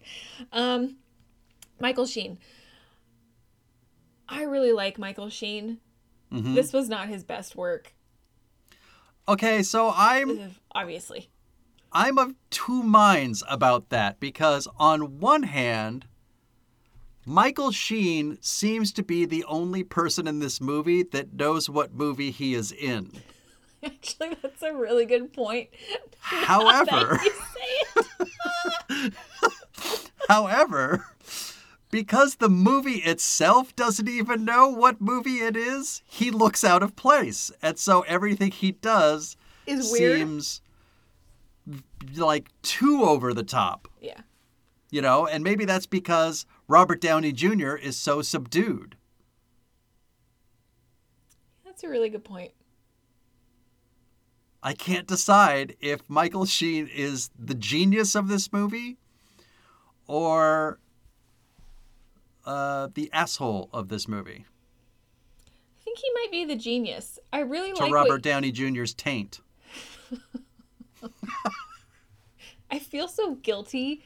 Um, 0.51 0.97
Michael 1.79 2.05
Sheen. 2.05 2.37
I 4.27 4.43
really 4.43 4.71
like 4.71 4.97
Michael 4.97 5.29
Sheen. 5.29 5.79
Mm-hmm. 6.31 6.55
This 6.55 6.73
was 6.73 6.89
not 6.89 7.07
his 7.07 7.23
best 7.23 7.55
work, 7.55 7.93
okay, 9.27 9.63
so 9.63 9.93
I'm 9.95 10.55
obviously. 10.73 11.29
I'm 11.91 12.17
of 12.17 12.33
two 12.49 12.83
minds 12.83 13.41
about 13.47 13.89
that 13.89 14.19
because 14.19 14.67
on 14.77 15.19
one 15.19 15.43
hand, 15.43 16.07
Michael 17.25 17.71
Sheen 17.71 18.37
seems 18.41 18.91
to 18.93 19.03
be 19.03 19.25
the 19.25 19.45
only 19.45 19.83
person 19.83 20.27
in 20.27 20.39
this 20.39 20.59
movie 20.59 21.03
that 21.03 21.33
knows 21.33 21.69
what 21.69 21.93
movie 21.93 22.31
he 22.31 22.53
is 22.53 22.71
in. 22.71 23.11
Actually, 23.83 24.35
that's 24.41 24.61
a 24.61 24.73
really 24.73 25.05
good 25.05 25.31
point. 25.31 25.69
However, 26.19 27.19
You 27.23 27.31
say 27.31 28.03
it. 28.89 29.13
however, 30.27 31.05
because 31.95 32.35
the 32.35 32.49
movie 32.49 32.97
itself 33.05 33.73
doesn't 33.77 34.09
even 34.09 34.43
know 34.43 34.67
what 34.67 34.99
movie 34.99 35.37
it 35.37 35.55
is, 35.55 36.01
he 36.05 36.29
looks 36.29 36.61
out 36.65 36.83
of 36.83 36.93
place. 36.97 37.53
And 37.61 37.79
so 37.79 38.01
everything 38.01 38.51
he 38.51 38.73
does 38.73 39.37
Is 39.65 39.93
weird. 39.93 40.19
seems 40.19 40.61
like 42.17 42.49
too 42.63 43.03
over 43.05 43.33
the 43.33 43.43
top. 43.43 43.87
Yeah. 44.01 44.19
you 44.91 45.01
know, 45.01 45.25
and 45.25 45.41
maybe 45.41 45.63
that's 45.63 45.85
because 45.85 46.45
Robert 46.67 46.99
Downey 46.99 47.31
Jr. 47.31 47.75
is 47.77 47.95
so 47.95 48.21
subdued. 48.21 48.97
That's 51.63 51.81
a 51.85 51.87
really 51.87 52.09
good 52.09 52.25
point. 52.25 52.51
I 54.61 54.73
can't 54.73 55.07
decide 55.07 55.77
if 55.79 56.01
Michael 56.09 56.45
Sheen 56.45 56.87
is 56.93 57.29
the 57.39 57.55
genius 57.55 58.15
of 58.15 58.27
this 58.27 58.51
movie 58.51 58.97
or 60.07 60.79
uh, 62.45 62.89
the 62.93 63.09
asshole 63.11 63.69
of 63.73 63.89
this 63.89 64.07
movie. 64.07 64.45
I 65.47 65.83
think 65.83 65.99
he 65.99 66.11
might 66.13 66.31
be 66.31 66.45
the 66.45 66.55
genius. 66.55 67.19
I 67.31 67.39
really 67.39 67.73
To 67.73 67.83
like 67.83 67.91
Robert 67.93 68.13
what, 68.13 68.21
Downey 68.23 68.51
Jr.'s 68.51 68.93
taint. 68.93 69.41
I 72.71 72.79
feel 72.79 73.07
so 73.07 73.35
guilty 73.35 74.03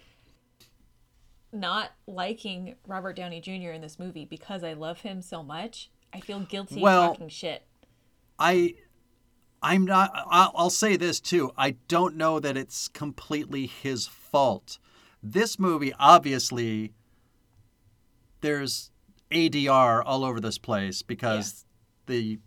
not 1.51 1.91
liking 2.05 2.75
Robert 2.85 3.15
Downey 3.15 3.41
Jr. 3.41 3.71
in 3.71 3.81
this 3.81 3.97
movie 3.97 4.25
because 4.25 4.63
I 4.63 4.73
love 4.73 5.01
him 5.01 5.21
so 5.21 5.41
much. 5.41 5.89
I 6.13 6.19
feel 6.19 6.39
guilty 6.41 6.81
Well- 6.81 7.07
talking 7.09 7.29
shit. 7.29 7.63
I 8.37 8.75
I'm 9.61 9.83
not 9.83 10.11
I'll, 10.13 10.51
I'll 10.55 10.69
say 10.69 10.95
this 10.95 11.19
too. 11.19 11.51
I 11.57 11.71
don't 11.89 12.15
know 12.15 12.39
that 12.39 12.55
it's 12.55 12.87
completely 12.87 13.67
his 13.67 14.07
fault. 14.07 14.77
This 15.21 15.59
movie 15.59 15.91
obviously 15.99 16.93
there's 18.41 18.91
ADR 19.31 20.01
all 20.05 20.23
over 20.23 20.39
this 20.39 20.57
place 20.57 21.01
because 21.01 21.65
the 22.05 22.39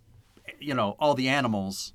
you 0.58 0.74
know 0.74 0.96
all 0.98 1.14
the 1.14 1.28
animals 1.28 1.94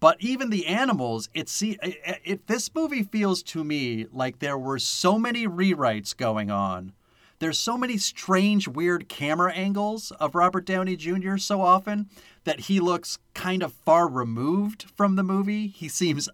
but 0.00 0.16
even 0.20 0.50
the 0.50 0.66
animals 0.66 1.28
it 1.34 1.48
see 1.48 1.78
it, 1.82 2.46
this 2.46 2.74
movie 2.74 3.02
feels 3.02 3.42
to 3.42 3.62
me 3.64 4.06
like 4.12 4.38
there 4.38 4.58
were 4.58 4.78
so 4.78 5.18
many 5.18 5.46
rewrites 5.46 6.16
going 6.16 6.50
on 6.50 6.92
there's 7.38 7.58
so 7.58 7.78
many 7.78 7.98
strange, 7.98 8.66
weird 8.66 9.08
camera 9.08 9.52
angles 9.52 10.10
of 10.12 10.34
Robert 10.34 10.64
Downey 10.64 10.96
Jr. 10.96 11.36
so 11.36 11.60
often 11.60 12.08
that 12.44 12.60
he 12.60 12.80
looks 12.80 13.18
kind 13.34 13.62
of 13.62 13.72
far 13.72 14.08
removed 14.08 14.90
from 14.96 15.14
the 15.14 15.22
movie. 15.22 15.68
He 15.68 15.88
seems 15.88 16.28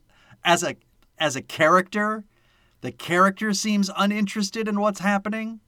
as 0.45 0.63
a 0.63 0.77
as 1.19 1.37
a 1.37 1.43
character, 1.43 2.25
the 2.81 2.91
character 2.91 3.53
seems 3.53 3.91
uninterested 3.97 4.67
in 4.67 4.81
what's 4.81 5.01
happening. 5.01 5.61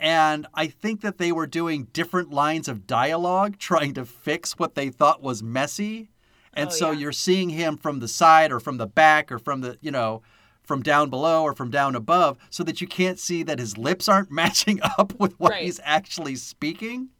And 0.00 0.46
I 0.54 0.66
think 0.66 1.02
that 1.02 1.18
they 1.18 1.30
were 1.30 1.46
doing 1.46 1.88
different 1.92 2.30
lines 2.32 2.68
of 2.68 2.86
dialogue 2.86 3.58
trying 3.58 3.92
to 3.94 4.06
fix 4.06 4.58
what 4.58 4.74
they 4.74 4.88
thought 4.88 5.22
was 5.22 5.42
messy. 5.42 6.10
And 6.54 6.68
Oh, 6.70 6.72
so 6.72 6.90
yeah. 6.90 6.98
you're 7.00 7.12
seeing 7.12 7.50
him 7.50 7.76
from 7.76 8.00
the 8.00 8.08
side 8.08 8.50
or 8.50 8.60
from 8.60 8.78
the 8.78 8.86
back 8.86 9.30
or 9.30 9.38
from 9.38 9.60
the, 9.60 9.76
you 9.82 9.90
know, 9.90 10.22
from 10.62 10.82
down 10.82 11.10
below 11.10 11.42
or 11.42 11.52
from 11.52 11.70
down 11.70 11.94
above 11.94 12.38
so 12.48 12.62
that 12.64 12.80
you 12.80 12.86
can't 12.86 13.18
see 13.18 13.42
that 13.42 13.58
his 13.58 13.76
lips 13.76 14.08
aren't 14.08 14.30
matching 14.42 14.80
up 14.98 15.12
with 15.20 15.38
what 15.38 15.50
Right. 15.52 15.64
he's 15.64 15.80
actually 15.84 16.36
speaking. 16.36 17.10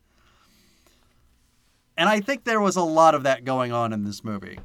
And 1.98 2.08
I 2.08 2.20
think 2.20 2.44
there 2.44 2.60
was 2.62 2.76
a 2.76 2.82
lot 2.82 3.14
of 3.14 3.24
that 3.24 3.44
going 3.44 3.72
on 3.72 3.92
in 3.92 4.04
this 4.04 4.24
movie. 4.24 4.58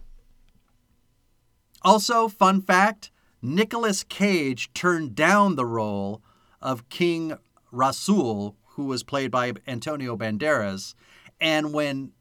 Also, 1.82 2.28
fun 2.30 2.62
fact 2.62 3.12
Nicolas 3.41 4.04
Cage 4.06 4.71
turned 4.73 5.15
down 5.15 5.56
the 5.56 5.65
role 5.65 6.21
of 6.62 6.88
King 6.89 7.38
Rasul, 7.75 8.55
who 8.69 8.85
was 8.85 9.03
played 9.03 9.31
by 9.31 9.53
Antonio 9.67 10.15
Banderas. 10.15 10.95
And 11.39 11.73
when 11.73 12.11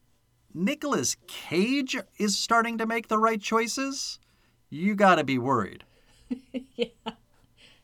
Nicolas 0.53 1.17
Cage 1.27 1.97
is 2.19 2.39
starting 2.39 2.79
to 2.79 2.87
make 2.87 3.09
the 3.09 3.19
right 3.19 3.41
choices, 3.41 4.19
you 4.71 4.95
got 4.95 5.17
to 5.17 5.25
be 5.25 5.39
worried. 5.39 5.85
yeah. 6.75 6.87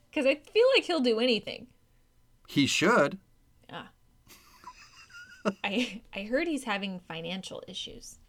Because 0.09 0.25
I 0.25 0.35
feel 0.35 0.65
like 0.75 0.83
he'll 0.83 0.99
do 0.99 1.19
anything. 1.19 1.67
He 2.47 2.67
should. 2.67 3.17
Ah. 3.71 3.89
I 5.63 6.01
I 6.13 6.23
heard 6.23 6.47
he's 6.47 6.65
having 6.65 6.99
financial 7.07 7.63
issues. 7.67 8.19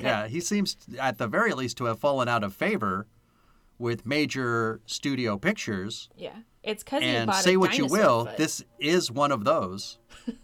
Yeah, 0.00 0.28
he 0.28 0.40
seems, 0.40 0.76
at 0.98 1.18
the 1.18 1.26
very 1.26 1.52
least, 1.54 1.76
to 1.78 1.86
have 1.86 1.98
fallen 1.98 2.28
out 2.28 2.44
of 2.44 2.54
favor 2.54 3.06
with 3.78 4.04
major 4.06 4.80
studio 4.86 5.38
pictures. 5.38 6.08
Yeah. 6.16 6.36
It's 6.62 6.82
because 6.82 7.02
And 7.02 7.32
say 7.34 7.56
what 7.56 7.78
you 7.78 7.86
will, 7.86 8.26
foot. 8.26 8.36
this 8.36 8.62
is 8.78 9.10
one 9.10 9.32
of 9.32 9.44
those. 9.44 9.98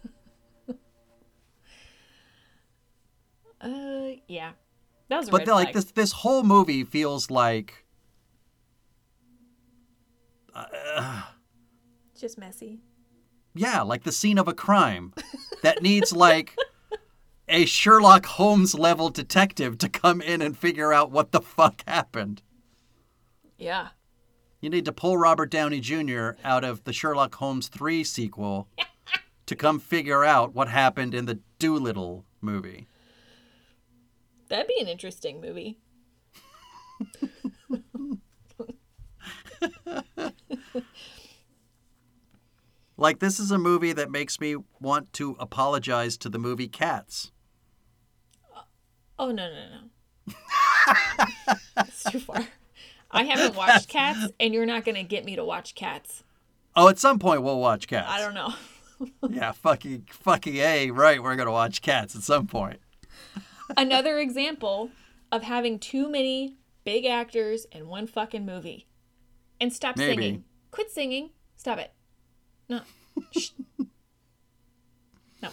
Uh, 3.61 4.11
yeah. 4.27 4.51
That 5.09 5.17
was 5.17 5.29
But 5.29 5.47
like 5.47 5.73
this, 5.73 5.85
this 5.85 6.11
whole 6.11 6.43
movie 6.43 6.83
feels 6.83 7.31
like 7.31 7.85
Just 12.19 12.37
messy. 12.37 12.79
yeah, 13.55 13.81
like 13.81 14.03
the 14.03 14.11
scene 14.11 14.37
of 14.37 14.47
a 14.47 14.53
crime 14.53 15.13
that 15.63 15.81
needs 15.81 16.13
like 16.13 16.55
a 17.47 17.65
Sherlock 17.65 18.25
Holmes 18.25 18.73
level 18.75 19.09
detective 19.09 19.77
to 19.79 19.89
come 19.89 20.21
in 20.21 20.41
and 20.41 20.57
figure 20.57 20.93
out 20.93 21.11
what 21.11 21.31
the 21.31 21.41
fuck 21.41 21.83
happened. 21.87 22.41
Yeah. 23.57 23.89
You 24.61 24.69
need 24.69 24.85
to 24.85 24.91
pull 24.91 25.17
Robert 25.17 25.51
Downey 25.51 25.79
Jr. 25.79 26.31
out 26.43 26.63
of 26.63 26.83
the 26.83 26.93
Sherlock 26.93 27.35
Holmes 27.35 27.67
3 27.67 28.03
sequel 28.03 28.67
to 29.45 29.55
come 29.55 29.79
figure 29.79 30.23
out 30.23 30.55
what 30.55 30.69
happened 30.69 31.13
in 31.13 31.25
the 31.25 31.39
Dolittle 31.59 32.25
movie. 32.41 32.87
That'd 34.49 34.67
be 34.67 34.79
an 34.79 34.87
interesting 34.87 35.41
movie. 35.41 35.77
Like, 42.97 43.19
this 43.19 43.39
is 43.39 43.51
a 43.51 43.57
movie 43.57 43.93
that 43.93 44.09
makes 44.09 44.39
me 44.39 44.55
want 44.79 45.11
to 45.13 45.35
apologize 45.39 46.17
to 46.17 46.29
the 46.29 46.39
movie 46.39 46.67
Cats. 46.69 47.31
Uh, 48.55 48.61
oh 49.19 49.31
no 49.31 49.49
no 49.49 49.65
no. 49.69 49.89
It's 51.77 52.03
too 52.05 52.19
far. 52.19 52.47
I 53.15 53.23
haven't 53.23 53.55
watched 53.55 53.89
Cats, 53.89 54.31
and 54.39 54.53
you're 54.53 54.65
not 54.65 54.85
gonna 54.85 55.03
get 55.03 55.25
me 55.25 55.35
to 55.35 55.43
watch 55.43 55.73
Cats. 55.75 56.23
Oh, 56.75 56.89
at 56.89 56.99
some 56.99 57.19
point 57.19 57.41
we'll 57.41 57.59
watch 57.59 57.87
Cats. 57.87 58.07
I 58.09 58.19
don't 58.19 58.33
know. 58.33 58.53
Yeah, 59.29 59.51
fucking, 59.51 60.07
fucking 60.09 60.55
A, 60.55 60.89
right, 60.91 61.21
we're 61.21 61.35
going 61.35 61.47
to 61.47 61.51
watch 61.51 61.81
Cats 61.81 62.15
at 62.15 62.21
some 62.21 62.47
point. 62.47 62.79
Another 63.75 64.19
example 64.19 64.89
of 65.33 65.43
having 65.43 65.79
too 65.79 66.09
many 66.09 66.55
big 66.85 67.03
actors 67.05 67.65
in 67.73 67.89
one 67.89 68.07
fucking 68.07 68.45
movie. 68.45 68.87
And 69.59 69.73
stop 69.73 69.97
Maybe. 69.97 70.13
singing. 70.13 70.43
Quit 70.71 70.91
singing. 70.91 71.31
Stop 71.57 71.79
it. 71.79 71.91
No. 72.69 72.81
Shh. 73.31 73.49
No. 75.41 75.49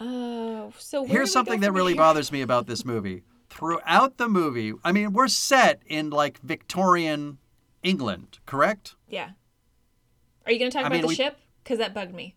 Uh, 0.00 0.70
so 0.78 1.04
Here's 1.04 1.30
something 1.32 1.60
that 1.60 1.72
really 1.72 1.94
bothers 1.94 2.32
me 2.32 2.40
about 2.40 2.66
this 2.66 2.86
movie. 2.86 3.22
Throughout 3.54 4.16
the 4.18 4.28
movie, 4.28 4.72
I 4.82 4.90
mean, 4.90 5.12
we're 5.12 5.28
set 5.28 5.80
in 5.86 6.10
like 6.10 6.40
Victorian 6.42 7.38
England, 7.84 8.38
correct? 8.46 8.96
Yeah. 9.08 9.30
Are 10.44 10.50
you 10.52 10.58
going 10.58 10.70
to 10.70 10.76
talk 10.76 10.84
I 10.84 10.88
about 10.88 10.92
mean, 10.94 11.02
the 11.02 11.08
we- 11.08 11.14
ship? 11.14 11.38
Because 11.62 11.78
that 11.78 11.94
bugged 11.94 12.14
me. 12.14 12.34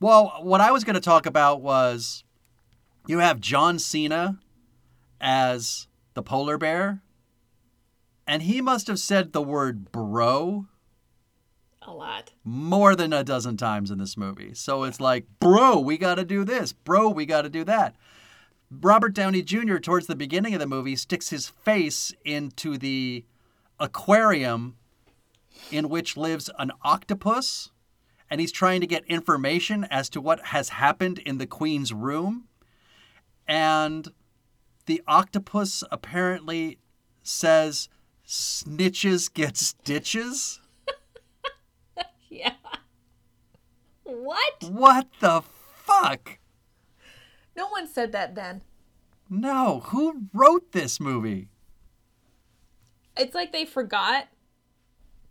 Well, 0.00 0.38
what 0.40 0.62
I 0.62 0.72
was 0.72 0.84
going 0.84 0.94
to 0.94 1.00
talk 1.00 1.26
about 1.26 1.60
was 1.60 2.24
you 3.06 3.18
have 3.18 3.40
John 3.40 3.78
Cena 3.78 4.38
as 5.20 5.86
the 6.14 6.22
polar 6.22 6.56
bear, 6.56 7.02
and 8.26 8.42
he 8.42 8.60
must 8.62 8.86
have 8.86 8.98
said 8.98 9.32
the 9.32 9.42
word 9.42 9.92
bro 9.92 10.66
A 11.82 11.92
lot. 11.92 12.32
more 12.42 12.96
than 12.96 13.12
a 13.12 13.22
dozen 13.22 13.58
times 13.58 13.90
in 13.90 13.98
this 13.98 14.16
movie. 14.16 14.54
So 14.54 14.84
it's 14.84 15.00
like, 15.00 15.26
bro, 15.38 15.78
we 15.78 15.98
got 15.98 16.14
to 16.14 16.24
do 16.24 16.44
this. 16.44 16.72
Bro, 16.72 17.10
we 17.10 17.26
got 17.26 17.42
to 17.42 17.50
do 17.50 17.64
that. 17.64 17.94
Robert 18.70 19.14
Downey 19.14 19.42
Jr., 19.42 19.78
towards 19.78 20.06
the 20.06 20.14
beginning 20.14 20.54
of 20.54 20.60
the 20.60 20.66
movie, 20.66 20.94
sticks 20.94 21.30
his 21.30 21.48
face 21.48 22.12
into 22.24 22.78
the 22.78 23.24
aquarium 23.80 24.76
in 25.72 25.88
which 25.88 26.16
lives 26.16 26.50
an 26.58 26.70
octopus, 26.82 27.70
and 28.30 28.40
he's 28.40 28.52
trying 28.52 28.80
to 28.80 28.86
get 28.86 29.04
information 29.06 29.84
as 29.84 30.08
to 30.10 30.20
what 30.20 30.46
has 30.46 30.68
happened 30.70 31.18
in 31.18 31.38
the 31.38 31.46
queen's 31.46 31.92
room. 31.92 32.46
And 33.48 34.08
the 34.86 35.02
octopus 35.06 35.82
apparently 35.90 36.78
says, 37.24 37.88
snitches 38.26 39.32
get 39.32 39.56
stitches. 39.56 40.60
Yeah. 42.32 42.54
What? 44.04 44.62
What 44.62 45.08
the 45.18 45.42
fuck? 45.42 46.38
No 47.56 47.66
one 47.66 47.88
said 47.88 48.12
that 48.12 48.36
then. 48.36 48.62
No, 49.30 49.80
who 49.86 50.26
wrote 50.34 50.72
this 50.72 50.98
movie? 50.98 51.48
It's 53.16 53.34
like 53.34 53.52
they 53.52 53.64
forgot 53.64 54.26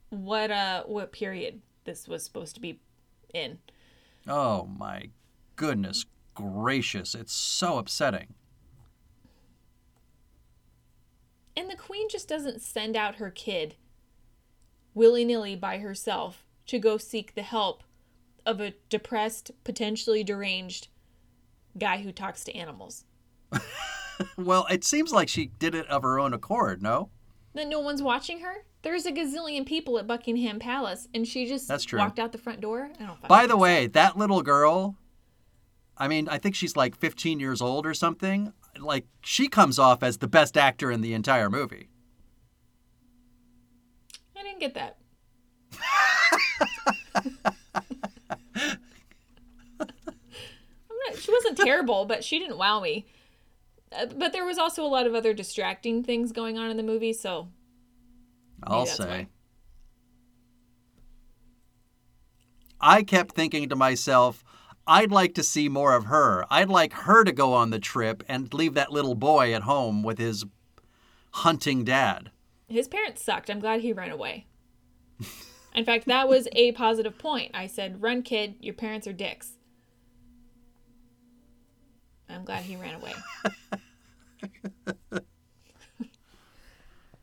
what 0.10 0.50
uh 0.50 0.84
what 0.86 1.12
period 1.12 1.62
this 1.84 2.08
was 2.08 2.24
supposed 2.24 2.56
to 2.56 2.62
be 2.62 2.80
in. 3.34 3.60
Oh 4.26 4.66
my 4.66 5.10
goodness 5.56 6.06
gracious, 6.34 7.14
it's 7.14 7.34
so 7.34 7.78
upsetting. 7.78 8.34
And 11.58 11.70
the 11.70 11.76
queen 11.76 12.08
just 12.10 12.30
doesn't 12.30 12.62
send 12.62 12.95
out 12.95 13.16
her 13.16 13.30
kid 13.30 13.76
willy 14.93 15.26
nilly 15.26 15.58
by 15.58 15.80
herself 15.80 16.45
to 16.68 16.80
go 16.80 16.97
seek 16.97 17.36
the 17.36 17.41
help 17.41 17.84
of 18.45 18.62
a 18.62 18.76
depressed, 18.88 19.52
potentially 19.66 20.24
deranged 20.24 20.88
guy 21.78 21.97
who 21.97 22.14
talks 22.14 22.45
to 22.45 22.56
animals. 22.56 23.04
Well, 24.38 24.68
it 24.70 24.84
seems 24.84 25.14
like 25.14 25.30
she 25.30 25.45
did 25.47 25.74
it 25.76 25.88
of 25.88 26.04
her 26.04 26.20
own 26.20 26.34
accord, 26.34 26.82
no? 26.82 27.10
That 27.54 27.68
no 27.70 27.80
one's 27.80 28.02
watching 28.02 28.41
her. 28.41 28.66
There's 28.82 29.06
a 29.06 29.12
gazillion 29.12 29.66
people 29.66 29.97
at 29.97 30.08
Buckingham 30.08 30.60
Palace, 30.60 31.08
and 31.14 31.26
she 31.28 31.45
just 31.45 31.68
That's 31.68 31.86
true. 31.86 32.00
walked 32.00 32.20
out 32.20 32.32
the 32.34 32.38
front 32.38 32.60
door. 32.62 32.89
I 33.00 33.06
don't. 33.06 33.28
By 33.28 33.47
the 33.47 33.56
way, 33.58 33.88
that 33.88 34.18
little 34.18 34.41
girl, 34.41 34.97
I 35.97 36.08
mean, 36.10 36.28
I 36.28 36.38
think 36.38 36.56
she's 36.56 36.76
like 36.76 36.95
15 36.97 37.39
years 37.39 37.62
old 37.62 37.86
or 37.86 37.93
something. 37.93 38.52
Like, 38.78 39.06
she 39.22 39.47
comes 39.47 39.80
off 39.80 40.04
as 40.04 40.18
the 40.18 40.28
best 40.28 40.58
actor 40.58 40.91
in 40.91 41.00
the 41.02 41.14
entire 41.14 41.50
movie. 41.50 41.89
I 44.38 44.43
didn't 44.43 44.60
get 44.60 44.74
that. 44.74 44.97
Not, 49.80 51.18
she 51.18 51.32
wasn't 51.32 51.58
terrible, 51.58 52.06
but 52.06 52.24
she 52.24 52.39
didn't 52.39 52.58
wow 52.58 52.80
me. 52.80 53.06
Uh, 53.91 54.05
but 54.15 54.33
there 54.33 54.45
was 54.45 54.57
also 54.57 54.83
a 54.83 54.87
lot 54.87 55.07
of 55.07 55.15
other 55.15 55.33
distracting 55.33 56.03
things 56.03 56.31
going 56.31 56.57
on 56.57 56.69
in 56.69 56.77
the 56.77 56.83
movie, 56.83 57.13
so 57.13 57.49
I'll 58.63 58.85
say. 58.85 59.05
why. 59.05 59.27
I 62.81 63.03
kept 63.03 63.35
thinking 63.35 63.67
to 63.69 63.75
myself, 63.75 64.43
I'd 64.87 65.11
like 65.11 65.33
to 65.35 65.43
see 65.43 65.69
more 65.69 65.95
of 65.95 66.05
her. 66.05 66.45
I'd 66.49 66.69
like 66.69 66.93
her 66.93 67.23
to 67.23 67.31
go 67.31 67.53
on 67.53 67.69
the 67.71 67.79
trip 67.79 68.23
and 68.27 68.53
leave 68.53 68.73
that 68.75 68.91
little 68.91 69.15
boy 69.15 69.53
at 69.53 69.63
home 69.63 70.01
with 70.01 70.17
his 70.17 70.45
hunting 71.31 71.83
dad. 71.83 72.31
his 72.67 72.87
parents 72.87 73.23
sucked. 73.23 73.49
I'm 73.49 73.59
glad 73.59 73.81
he 73.81 73.93
ran 73.93 74.11
away. 74.11 74.47
In 75.75 75.85
fact, 75.85 76.05
that 76.05 76.27
was 76.27 76.47
a 76.53 76.71
positive 76.71 77.17
point. 77.17 77.51
I 77.53 77.67
said, 77.67 78.01
"Run, 78.01 78.23
kid. 78.23 78.55
Your 78.59 78.73
parents 78.73 79.05
are 79.05 79.13
dicks." 79.13 79.59
I'm 82.30 82.45
glad 82.45 82.63
he 82.63 82.75
ran 82.75 82.95
away. 82.95 83.13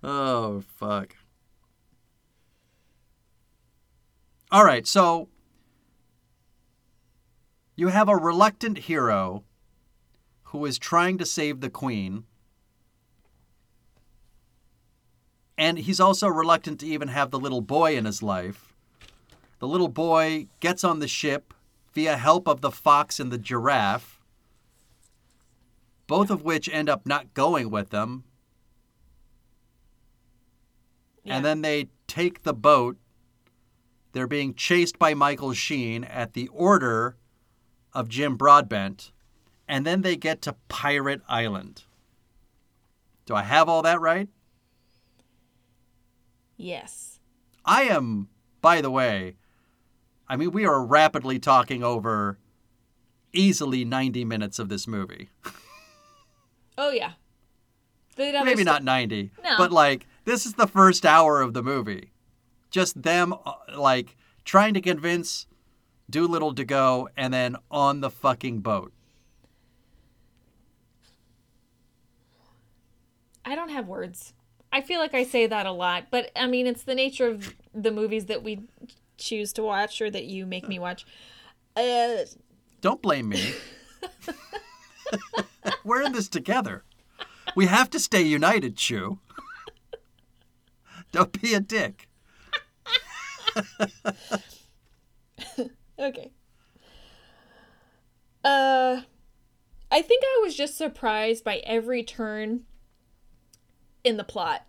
Oh, 0.09 0.63
fuck. 0.77 1.17
All 4.53 4.65
right, 4.65 4.87
so 4.87 5.29
you 7.75 7.89
have 7.89 8.09
a 8.09 8.15
reluctant 8.15 8.79
hero 8.79 9.43
who 10.45 10.65
is 10.65 10.79
trying 10.79 11.19
to 11.19 11.27
save 11.27 11.61
the 11.61 11.69
queen. 11.69 12.23
And 15.59 15.79
he's 15.79 15.99
also 15.99 16.29
reluctant 16.29 16.79
to 16.81 16.87
even 16.87 17.09
have 17.09 17.33
the 17.33 17.41
little 17.41 17.61
boy 17.61 17.97
in 17.97 18.05
his 18.05 18.23
life. 18.23 18.75
The 19.59 19.67
little 19.67 19.89
boy 19.89 20.47
gets 20.61 20.85
on 20.85 21.01
the 21.01 21.09
ship 21.09 21.53
via 21.93 22.17
help 22.17 22.47
of 22.47 22.61
the 22.61 22.71
fox 22.71 23.19
and 23.19 23.33
the 23.33 23.39
giraffe, 23.39 24.16
both 26.07 26.31
of 26.31 26.43
which 26.43 26.69
end 26.69 26.89
up 26.89 27.07
not 27.07 27.35
going 27.35 27.71
with 27.71 27.91
them 27.91 28.25
Yeah. 31.25 31.37
and 31.37 31.45
then 31.45 31.63
they 31.63 31.89
take 32.07 32.43
the 32.45 32.55
boat. 32.55 32.97
They're 34.13 34.29
being 34.29 34.55
chased 34.55 34.99
by 34.99 35.13
Michael 35.13 35.53
Sheen 35.53 36.05
at 36.05 36.33
the 36.35 36.49
order 36.49 37.17
of 37.93 38.09
Jim 38.09 38.37
Broadbent, 38.37 39.11
and 39.67 39.85
then 39.85 40.03
they 40.03 40.17
get 40.17 40.41
to 40.43 40.55
Pirate 40.69 41.23
Island. 41.29 41.83
Do 43.27 43.35
I 43.35 43.43
have 43.43 43.69
all 43.69 43.83
that 43.83 44.01
right? 44.01 44.29
Yes. 46.57 47.19
I 47.65 47.83
am, 47.83 48.29
by 48.63 48.81
the 48.81 48.91
way, 48.91 49.35
I 50.29 50.37
mean, 50.37 50.53
we 50.53 50.65
are 50.65 50.85
rapidly 50.85 51.39
talking 51.39 51.83
over 51.83 52.39
easily 53.33 53.85
90 53.85 54.25
minutes 54.25 54.59
of 54.59 54.69
this 54.69 54.87
movie. 54.87 55.29
Oh 56.79 56.91
yeah. 56.91 57.13
The 58.17 58.29
other 58.35 58.45
Maybe 58.45 58.65
not 58.65 58.83
90, 58.83 59.31
No. 59.45 59.59
but 59.59 59.71
like, 59.73 60.07
this 60.25 60.47
is 60.47 60.55
the 60.55 60.67
first 60.67 61.05
hour 61.05 61.43
of 61.43 61.53
the 61.53 61.63
movie. 61.63 62.13
Just 62.71 63.03
them, 63.03 63.35
uh, 63.35 63.53
like, 63.77 64.17
trying 64.45 64.73
to 64.75 64.81
convince 64.81 65.47
Dolittle 66.09 66.55
to 66.55 66.65
go 66.65 67.09
and 67.17 67.33
then 67.35 67.57
on 67.71 68.01
the 68.01 68.11
fucking 68.11 68.61
boat. 68.61 68.93
I 73.45 73.55
don't 73.55 73.69
have 73.69 73.87
words. 73.87 74.33
I 74.73 74.81
feel 74.81 74.99
like 74.99 75.15
I 75.15 75.23
say 75.23 75.47
that 75.47 75.67
a 75.67 75.73
lot, 75.73 76.07
but 76.11 76.31
I 76.35 76.47
mean, 76.47 76.67
it's 76.67 76.83
the 76.83 76.95
nature 76.95 77.29
of 77.29 77.55
the 77.75 77.91
movies 77.93 78.27
that 78.27 78.43
we 78.43 78.63
choose 79.19 79.53
to 79.55 79.63
watch 79.63 80.01
or 80.01 80.11
that 80.11 80.25
you 80.25 80.47
make 80.47 80.69
me 80.69 80.79
watch. 80.79 81.07
Uh, 81.77 82.25
Don't 82.81 83.01
blame 83.03 83.29
me. 83.29 83.53
We're 85.85 86.03
in 86.03 86.13
this 86.13 86.29
together. 86.29 86.85
We 87.55 87.67
have 87.67 87.91
to 87.91 88.01
stay 88.01 88.23
united, 88.23 88.77
Chu. 88.77 89.19
Don't 91.13 91.41
be 91.41 91.55
a 91.55 91.61
dick. 91.61 92.09
okay. 95.99 96.31
Uh, 98.45 99.01
I 99.91 100.03
think 100.03 100.23
I 100.25 100.41
was 100.43 100.55
just 100.55 100.77
surprised 100.77 101.43
by 101.45 101.57
every 101.65 102.03
turn 102.03 102.65
in 104.05 104.17
the 104.17 104.25
plot. 104.25 104.67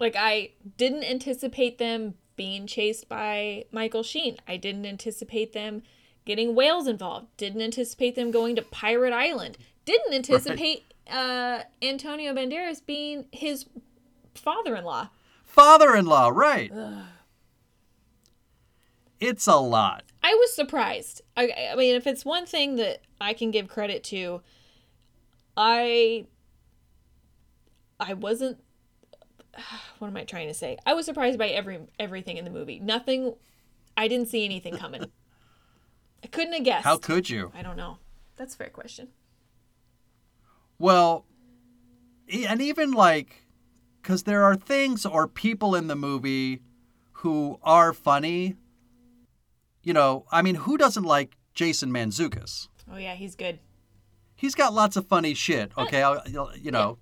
Like, 0.00 0.16
I 0.16 0.50
didn't 0.76 1.04
anticipate 1.04 1.78
them 1.78 2.14
being 2.36 2.66
chased 2.66 3.08
by 3.08 3.64
Michael 3.70 4.02
Sheen. 4.02 4.36
I 4.48 4.56
didn't 4.56 4.86
anticipate 4.86 5.52
them 5.52 5.82
getting 6.24 6.54
whales 6.54 6.86
involved. 6.86 7.28
Didn't 7.36 7.62
anticipate 7.62 8.16
them 8.16 8.30
going 8.30 8.56
to 8.56 8.62
Pirate 8.62 9.12
Island. 9.12 9.56
Didn't 9.84 10.14
anticipate 10.14 10.84
uh, 11.10 11.60
Antonio 11.82 12.34
Banderas 12.34 12.84
being 12.84 13.26
his 13.32 13.66
father 14.34 14.74
in 14.76 14.84
law. 14.84 15.08
Father 15.44 15.94
in 15.94 16.06
law, 16.06 16.28
right. 16.28 16.72
It's 19.20 19.46
a 19.46 19.56
lot. 19.56 20.04
I 20.22 20.34
was 20.34 20.54
surprised. 20.54 21.22
I, 21.36 21.52
I 21.72 21.76
mean, 21.76 21.94
if 21.94 22.06
it's 22.06 22.24
one 22.24 22.46
thing 22.46 22.76
that 22.76 23.02
I 23.20 23.34
can 23.34 23.50
give 23.50 23.68
credit 23.68 24.02
to, 24.04 24.42
I 25.56 26.26
I 28.00 28.14
wasn't. 28.14 28.58
What 29.98 30.08
am 30.08 30.16
I 30.16 30.24
trying 30.24 30.48
to 30.48 30.54
say? 30.54 30.76
I 30.84 30.92
was 30.92 31.06
surprised 31.06 31.38
by 31.38 31.48
every 31.48 31.78
everything 31.98 32.36
in 32.36 32.44
the 32.44 32.50
movie. 32.50 32.78
Nothing. 32.80 33.34
I 33.96 34.08
didn't 34.08 34.28
see 34.28 34.44
anything 34.44 34.76
coming. 34.76 35.04
I 36.24 36.26
couldn't 36.26 36.52
have 36.52 36.64
guessed. 36.64 36.84
How 36.84 36.96
could 36.96 37.30
you? 37.30 37.52
I 37.54 37.62
don't 37.62 37.76
know. 37.76 37.98
That's 38.36 38.54
a 38.54 38.56
fair 38.58 38.70
question. 38.70 39.08
Well, 40.78 41.26
and 42.32 42.60
even 42.60 42.92
like, 42.92 43.46
because 44.02 44.24
there 44.24 44.42
are 44.42 44.56
things 44.56 45.06
or 45.06 45.26
people 45.28 45.74
in 45.74 45.86
the 45.86 45.96
movie 45.96 46.60
who 47.12 47.58
are 47.62 47.92
funny. 47.92 48.56
You 49.82 49.92
know, 49.92 50.24
I 50.30 50.42
mean, 50.42 50.54
who 50.56 50.76
doesn't 50.76 51.04
like 51.04 51.36
Jason 51.54 51.90
Mantzoukas? 51.90 52.68
Oh 52.90 52.96
yeah, 52.96 53.14
he's 53.14 53.34
good. 53.34 53.58
He's 54.36 54.54
got 54.54 54.74
lots 54.74 54.96
of 54.96 55.06
funny 55.06 55.34
shit. 55.34 55.72
Okay, 55.76 56.02
I'll, 56.02 56.22
you 56.56 56.70
know, 56.70 56.98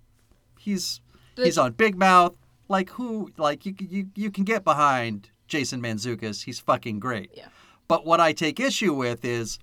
he's 0.59 1.01
he's 1.37 1.59
on 1.59 1.73
Big 1.73 1.97
Mouth. 1.97 2.35
Like 2.69 2.91
who? 2.91 3.31
Like 3.37 3.67
you 3.67 3.75
you 3.79 4.07
you 4.15 4.31
can 4.31 4.45
get 4.45 4.65
behind 4.65 5.31
Jason 5.49 5.81
Mantzoukas. 5.83 6.45
He's 6.45 6.61
fucking 6.61 7.01
great. 7.01 7.31
Yeah. 7.35 7.49
But 7.89 8.07
what 8.07 8.21
I 8.21 8.33
take 8.33 8.61
issue 8.61 8.95
with 8.95 9.25
is 9.25 9.59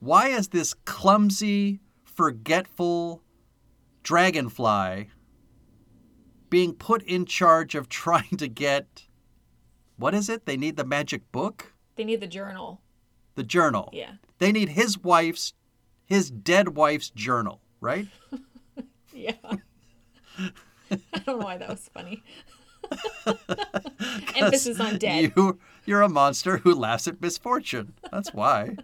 why 0.00 0.28
is 0.28 0.48
this 0.48 0.74
clumsy, 0.74 1.80
forgetful 2.04 3.22
dragonfly 4.02 5.10
being 6.48 6.74
put 6.74 7.02
in 7.02 7.24
charge 7.24 7.74
of 7.74 7.88
trying 8.02 8.36
to 8.36 8.48
get 8.48 9.06
what 9.96 10.14
is 10.14 10.30
it? 10.30 10.46
They 10.46 10.56
need 10.56 10.76
the 10.78 10.84
magic 10.84 11.30
book? 11.30 11.74
They 11.96 12.04
need 12.04 12.20
the 12.20 12.26
journal. 12.26 12.80
The 13.34 13.42
journal. 13.42 13.90
Yeah. 13.92 14.12
They 14.38 14.50
need 14.50 14.70
his 14.70 14.98
wife's 14.98 15.52
his 16.06 16.30
dead 16.30 16.76
wife's 16.76 17.10
journal, 17.10 17.60
right? 17.80 18.08
Yeah. 19.12 19.34
I 20.90 20.98
don't 21.12 21.26
know 21.26 21.36
why 21.36 21.58
that 21.58 21.68
was 21.68 21.90
funny. 21.92 22.22
Emphasis 24.36 24.80
on 24.80 24.98
dead. 24.98 25.32
You 25.36 25.58
you're 25.84 26.02
a 26.02 26.08
monster 26.08 26.58
who 26.58 26.74
laughs 26.74 27.06
at 27.06 27.20
misfortune. 27.20 27.94
That's 28.10 28.32
why. 28.32 28.76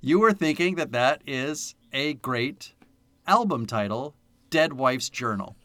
you 0.00 0.20
were 0.20 0.32
thinking 0.32 0.76
that 0.76 0.92
that 0.92 1.22
is 1.26 1.74
a 1.92 2.14
great 2.14 2.74
album 3.26 3.66
title, 3.66 4.14
Dead 4.50 4.72
Wife's 4.74 5.08
Journal. 5.10 5.56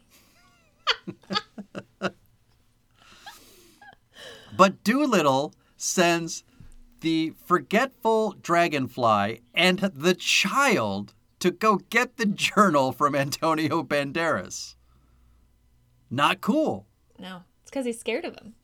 but 4.57 4.83
Dolittle 4.83 5.53
sends 5.75 6.43
the 7.01 7.33
forgetful 7.45 8.33
dragonfly 8.41 9.41
and 9.53 9.79
the 9.79 10.15
child 10.15 11.13
to 11.39 11.51
go 11.51 11.77
get 11.89 12.17
the 12.17 12.25
journal 12.25 12.91
from 12.91 13.15
Antonio 13.15 13.83
Banderas. 13.83 14.75
Not 16.09 16.41
cool. 16.41 16.87
No, 17.19 17.43
it's 17.61 17.69
because 17.69 17.85
he's 17.85 17.99
scared 17.99 18.25
of 18.25 18.35
him. 18.35 18.55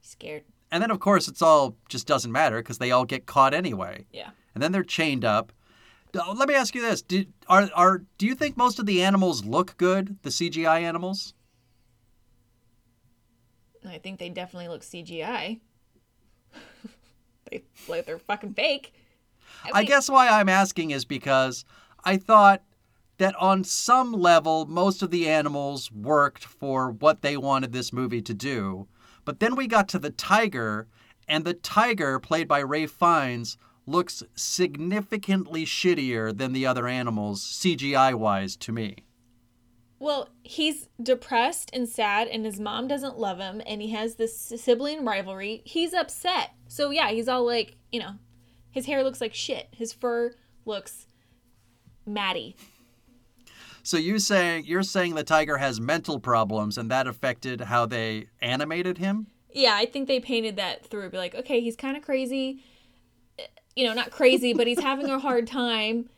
He's 0.00 0.10
scared. 0.10 0.44
And 0.70 0.82
then, 0.82 0.90
of 0.90 1.00
course, 1.00 1.28
it's 1.28 1.40
all 1.42 1.76
just 1.88 2.06
doesn't 2.06 2.30
matter 2.30 2.58
because 2.58 2.78
they 2.78 2.90
all 2.90 3.04
get 3.06 3.26
caught 3.26 3.54
anyway. 3.54 4.06
Yeah. 4.12 4.30
And 4.54 4.62
then 4.62 4.72
they're 4.72 4.82
chained 4.82 5.24
up. 5.24 5.52
Let 6.14 6.48
me 6.48 6.54
ask 6.54 6.74
you 6.74 6.82
this: 6.82 7.02
do, 7.02 7.24
are 7.48 7.68
are 7.74 8.02
do 8.16 8.26
you 8.26 8.34
think 8.34 8.56
most 8.56 8.78
of 8.78 8.86
the 8.86 9.02
animals 9.02 9.44
look 9.44 9.76
good? 9.76 10.16
The 10.22 10.30
CGI 10.30 10.82
animals? 10.82 11.34
I 13.86 13.98
think 13.98 14.18
they 14.18 14.28
definitely 14.28 14.68
look 14.68 14.82
CGI. 14.82 15.60
they 17.50 17.62
like 17.88 18.06
they're 18.06 18.18
fucking 18.18 18.54
fake. 18.54 18.92
I 19.72 19.80
mean- 19.80 19.86
guess 19.86 20.08
why 20.08 20.28
I'm 20.28 20.48
asking 20.48 20.90
is 20.90 21.04
because 21.04 21.64
I 22.04 22.16
thought 22.16 22.62
that 23.18 23.34
on 23.36 23.64
some 23.64 24.12
level 24.12 24.66
most 24.66 25.02
of 25.02 25.10
the 25.10 25.28
animals 25.28 25.90
worked 25.92 26.44
for 26.44 26.90
what 26.90 27.22
they 27.22 27.36
wanted 27.36 27.72
this 27.72 27.92
movie 27.92 28.22
to 28.22 28.34
do. 28.34 28.86
But 29.24 29.40
then 29.40 29.56
we 29.56 29.66
got 29.66 29.88
to 29.88 29.98
the 29.98 30.10
tiger, 30.10 30.86
and 31.26 31.44
the 31.44 31.54
tiger, 31.54 32.18
played 32.18 32.48
by 32.48 32.62
Ralph 32.62 32.92
Fiennes, 32.92 33.58
looks 33.88 34.22
significantly 34.34 35.64
shittier 35.64 36.36
than 36.36 36.52
the 36.52 36.66
other 36.66 36.86
animals, 36.86 37.42
CGI 37.42 38.14
wise, 38.14 38.56
to 38.56 38.72
me. 38.72 39.04
Well, 39.98 40.28
he's 40.42 40.88
depressed 41.02 41.70
and 41.72 41.88
sad, 41.88 42.28
and 42.28 42.44
his 42.44 42.60
mom 42.60 42.86
doesn't 42.86 43.18
love 43.18 43.38
him, 43.38 43.60
and 43.66 43.82
he 43.82 43.90
has 43.90 44.14
this 44.14 44.38
sibling 44.38 45.04
rivalry. 45.04 45.62
He's 45.64 45.92
upset. 45.92 46.50
So, 46.68 46.90
yeah, 46.90 47.10
he's 47.10 47.28
all 47.28 47.44
like, 47.44 47.76
you 47.90 47.98
know, 47.98 48.12
his 48.70 48.86
hair 48.86 49.02
looks 49.02 49.20
like 49.20 49.34
shit. 49.34 49.68
His 49.72 49.92
fur 49.92 50.34
looks 50.64 51.08
matty. 52.06 52.56
So 53.82 53.96
you 53.96 54.18
saying 54.18 54.66
you're 54.66 54.82
saying 54.82 55.14
the 55.14 55.24
tiger 55.24 55.56
has 55.56 55.80
mental 55.80 56.20
problems 56.20 56.76
and 56.76 56.90
that 56.90 57.06
affected 57.06 57.62
how 57.62 57.86
they 57.86 58.26
animated 58.42 58.98
him? 58.98 59.28
Yeah, 59.50 59.74
I 59.74 59.86
think 59.86 60.08
they 60.08 60.20
painted 60.20 60.56
that 60.56 60.84
through. 60.84 61.08
Be 61.08 61.16
like, 61.16 61.34
okay, 61.34 61.60
he's 61.60 61.74
kind 61.74 61.96
of 61.96 62.02
crazy. 62.02 62.62
You 63.78 63.84
know, 63.84 63.94
not 63.94 64.10
crazy, 64.10 64.54
but 64.54 64.66
he's 64.66 64.80
having 64.80 65.06
a 65.06 65.20
hard 65.20 65.46
time 65.46 66.08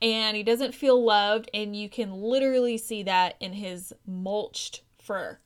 and 0.00 0.36
he 0.36 0.44
doesn't 0.44 0.76
feel 0.76 1.04
loved. 1.04 1.50
And 1.52 1.74
you 1.74 1.88
can 1.88 2.12
literally 2.12 2.78
see 2.78 3.02
that 3.02 3.34
in 3.40 3.52
his 3.52 3.92
mulched 4.06 4.82
fur. 4.96 5.40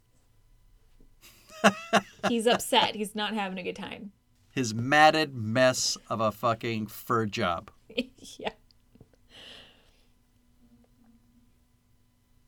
he's 2.28 2.46
upset. 2.46 2.94
He's 2.94 3.14
not 3.14 3.32
having 3.32 3.56
a 3.56 3.62
good 3.62 3.76
time. 3.76 4.12
His 4.50 4.74
matted 4.74 5.34
mess 5.34 5.96
of 6.10 6.20
a 6.20 6.30
fucking 6.30 6.88
fur 6.88 7.24
job. 7.24 7.70
yeah. 8.38 8.50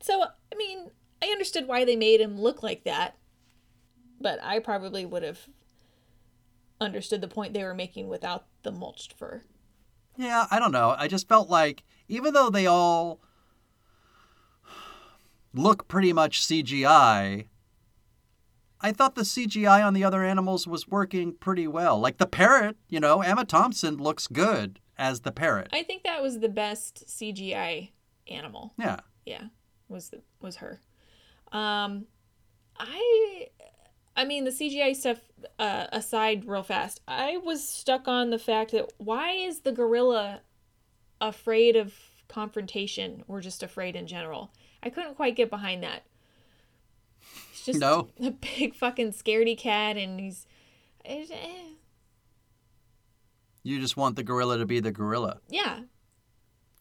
So, 0.01 0.25
I 0.25 0.57
mean, 0.57 0.91
I 1.23 1.29
understood 1.29 1.67
why 1.67 1.87
they 1.87 1.97
made 1.97 2.21
him 2.21 2.39
look 2.39 2.63
like 2.63 2.85
that, 2.85 3.17
but 4.21 4.39
I 4.43 4.59
probably 4.59 5.07
would 5.07 5.23
have 5.23 5.49
understood 6.81 7.21
the 7.21 7.29
point 7.29 7.53
they 7.53 7.65
were 7.65 7.75
making 7.75 8.09
without 8.09 8.47
the 8.63 8.73
mulched 8.73 9.13
fur. 9.13 9.43
Yeah, 10.17 10.47
I 10.51 10.59
don't 10.59 10.73
know. 10.73 10.95
I 10.99 11.09
just 11.09 11.29
felt 11.29 11.49
like 11.49 11.83
even 12.09 12.35
though 12.35 12.51
they 12.51 12.67
all 12.67 13.21
look 15.53 15.89
pretty 15.89 16.13
much 16.13 16.41
CGI, 16.41 17.47
I 18.81 18.93
thought 18.93 19.15
the 19.15 19.23
CGI 19.23 19.85
on 19.85 19.95
the 19.95 20.05
other 20.05 20.23
animals 20.23 20.67
was 20.67 20.89
working 20.89 21.35
pretty 21.35 21.67
well. 21.67 21.99
Like 21.99 22.19
the 22.19 22.27
parrot, 22.27 22.77
you 22.89 23.01
know, 23.01 23.23
Emma 23.23 23.45
Thompson 23.45 23.97
looks 23.97 24.27
good 24.27 24.81
as 24.99 25.21
the 25.21 25.33
parrot. 25.33 25.69
I 25.73 25.83
think 25.83 26.05
that 26.05 26.23
was 26.23 26.41
the 26.41 26.49
best 26.49 27.07
CGI 27.07 27.91
animal. 28.29 28.75
Yeah. 28.79 29.01
Yeah, 29.25 29.45
was 29.89 30.11
the, 30.11 30.21
was 30.41 30.57
her. 30.57 30.81
Um, 31.53 32.07
I, 32.79 33.49
I 34.17 34.25
mean 34.25 34.45
the 34.45 34.51
CGI 34.51 34.97
stuff 34.97 35.19
uh, 35.59 35.87
aside, 35.93 36.47
real 36.47 36.63
fast. 36.63 37.01
I 37.07 37.37
was 37.37 37.67
stuck 37.67 38.09
on 38.09 38.31
the 38.31 38.39
fact 38.39 38.73
that 38.73 38.93
why 38.97 39.33
is 39.33 39.61
the 39.61 39.73
gorilla 39.73 40.41
afraid 41.21 41.77
of 41.77 41.95
confrontation 42.29 43.23
or 43.29 43.41
just 43.41 43.63
afraid 43.63 43.95
in 43.95 44.07
general? 44.07 44.51
I 44.83 44.89
couldn't 44.91 45.17
quite 45.17 45.37
get 45.37 45.51
behind 45.51 45.83
that. 45.83 46.05
He's 47.51 47.67
just 47.67 47.81
No. 47.81 48.09
a 48.23 48.31
big 48.31 48.75
fucking 48.75 49.13
scaredy 49.13 49.57
cat, 49.57 49.97
and 49.97 50.19
he's. 50.19 50.47
eh. 51.05 51.27
You 53.63 53.81
just 53.81 53.97
want 53.97 54.17
the 54.17 54.23
gorilla 54.23 54.59
to 54.59 54.67
be 54.67 54.81
the 54.81 54.93
gorilla. 54.93 55.41
Yeah, 55.49 55.81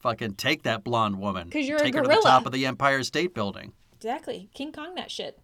Fucking 0.00 0.34
take 0.34 0.62
that 0.62 0.84
blonde 0.84 1.18
woman. 1.18 1.48
Because 1.48 1.66
you're 1.66 1.78
a 1.78 1.82
take 1.82 1.94
her 1.94 2.02
to 2.02 2.08
the 2.08 2.20
top 2.22 2.46
of 2.46 2.52
the 2.52 2.64
Empire 2.66 3.02
State 3.02 3.34
Building. 3.34 3.72
exactly. 3.94 4.48
King 4.54 4.70
Kong 4.70 4.94
that 4.94 5.10
shit. 5.10 5.38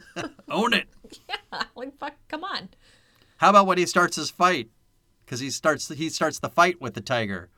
Own 0.50 0.72
it. 0.72 0.86
Yeah, 1.28 1.62
like 1.74 1.96
fuck, 1.98 2.14
come 2.28 2.44
on. 2.44 2.68
How 3.38 3.50
about 3.50 3.66
when 3.66 3.78
he 3.78 3.86
starts 3.86 4.16
his 4.16 4.30
fight? 4.30 4.68
Because 5.24 5.40
he 5.40 5.50
starts 5.50 5.88
he 5.88 6.08
starts 6.08 6.38
the 6.38 6.48
fight 6.48 6.80
with 6.80 6.94
the 6.94 7.00
tiger, 7.00 7.48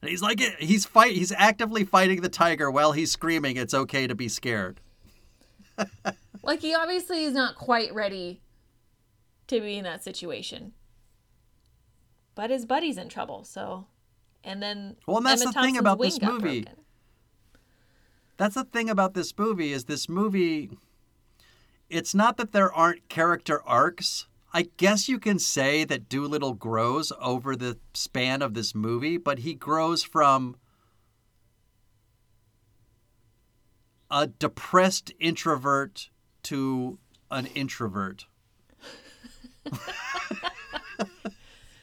and 0.00 0.10
he's 0.10 0.22
like 0.22 0.40
he's 0.58 0.84
fight 0.86 1.14
he's 1.16 1.32
actively 1.32 1.84
fighting 1.84 2.20
the 2.20 2.28
tiger 2.28 2.70
while 2.70 2.92
he's 2.92 3.10
screaming. 3.12 3.56
It's 3.56 3.74
okay 3.74 4.06
to 4.06 4.14
be 4.14 4.28
scared. 4.28 4.80
Like 6.42 6.60
he 6.60 6.74
obviously 6.76 7.24
is 7.24 7.32
not 7.34 7.56
quite 7.56 7.92
ready 7.92 8.40
to 9.48 9.60
be 9.60 9.78
in 9.78 9.84
that 9.84 10.04
situation. 10.04 10.72
But 12.36 12.50
his 12.50 12.64
buddy's 12.64 12.98
in 12.98 13.08
trouble, 13.08 13.42
so 13.42 13.86
and 14.44 14.62
then 14.62 14.96
Well, 15.06 15.16
and 15.16 15.26
that's 15.26 15.42
Emma 15.42 15.52
the 15.52 15.60
thing 15.62 15.76
about 15.76 16.00
this 16.00 16.20
movie. 16.20 16.62
broken. 16.62 16.80
That's 18.36 18.54
the 18.54 18.64
thing 18.64 18.88
about 18.88 19.14
this 19.14 19.36
movie 19.36 19.72
is 19.72 19.86
this 19.86 20.08
movie. 20.08 20.70
It's 21.88 22.14
not 22.14 22.36
that 22.36 22.52
there 22.52 22.72
aren't 22.72 23.08
character 23.08 23.62
arcs. 23.64 24.26
I 24.52 24.68
guess 24.76 25.08
you 25.08 25.18
can 25.18 25.38
say 25.38 25.84
that 25.84 26.08
Dolittle 26.08 26.54
grows 26.54 27.12
over 27.20 27.54
the 27.54 27.78
span 27.94 28.42
of 28.42 28.54
this 28.54 28.74
movie, 28.74 29.18
but 29.18 29.40
he 29.40 29.54
grows 29.54 30.02
from 30.02 30.56
a 34.10 34.26
depressed 34.26 35.12
introvert 35.20 36.10
to 36.44 36.98
an 37.30 37.46
introvert. 37.46 38.26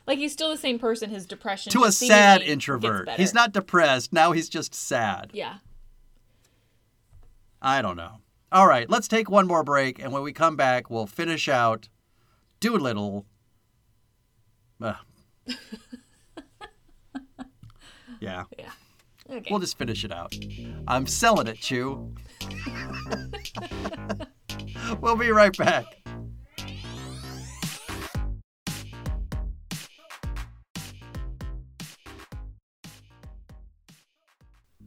Like 0.06 0.18
he's 0.18 0.34
still 0.34 0.50
the 0.50 0.58
same 0.58 0.80
person. 0.80 1.10
His 1.10 1.26
depression 1.26 1.72
To 1.72 1.86
a 1.86 1.92
sad 1.92 2.42
introvert. 2.42 3.10
He's 3.12 3.34
not 3.34 3.54
depressed. 3.54 4.12
Now 4.12 4.32
he's 4.34 4.50
just 4.50 4.76
sad. 4.76 5.32
Yeah. 5.34 5.56
I 7.62 7.82
don't 7.82 7.96
know. 7.96 8.20
All 8.54 8.68
right, 8.68 8.88
let's 8.88 9.08
take 9.08 9.32
one 9.32 9.48
more 9.48 9.64
break, 9.64 9.98
and 9.98 10.14
when 10.14 10.22
we 10.22 10.32
come 10.32 10.56
back, 10.56 10.92
we'll 10.92 11.08
finish 11.08 11.50
out 11.50 11.90
Dolittle. 12.60 13.26
Uh. 14.80 14.94
yeah, 18.20 18.44
Yeah. 18.58 18.70
Okay. 19.28 19.48
we'll 19.50 19.60
just 19.60 19.76
finish 19.78 20.06
it 20.06 20.12
out. 20.12 20.36
I'm 20.88 21.08
selling 21.08 21.48
it, 21.48 21.60
Chu. 21.60 22.14
we'll 25.02 25.16
be 25.16 25.32
right 25.32 25.58
back. 25.58 26.03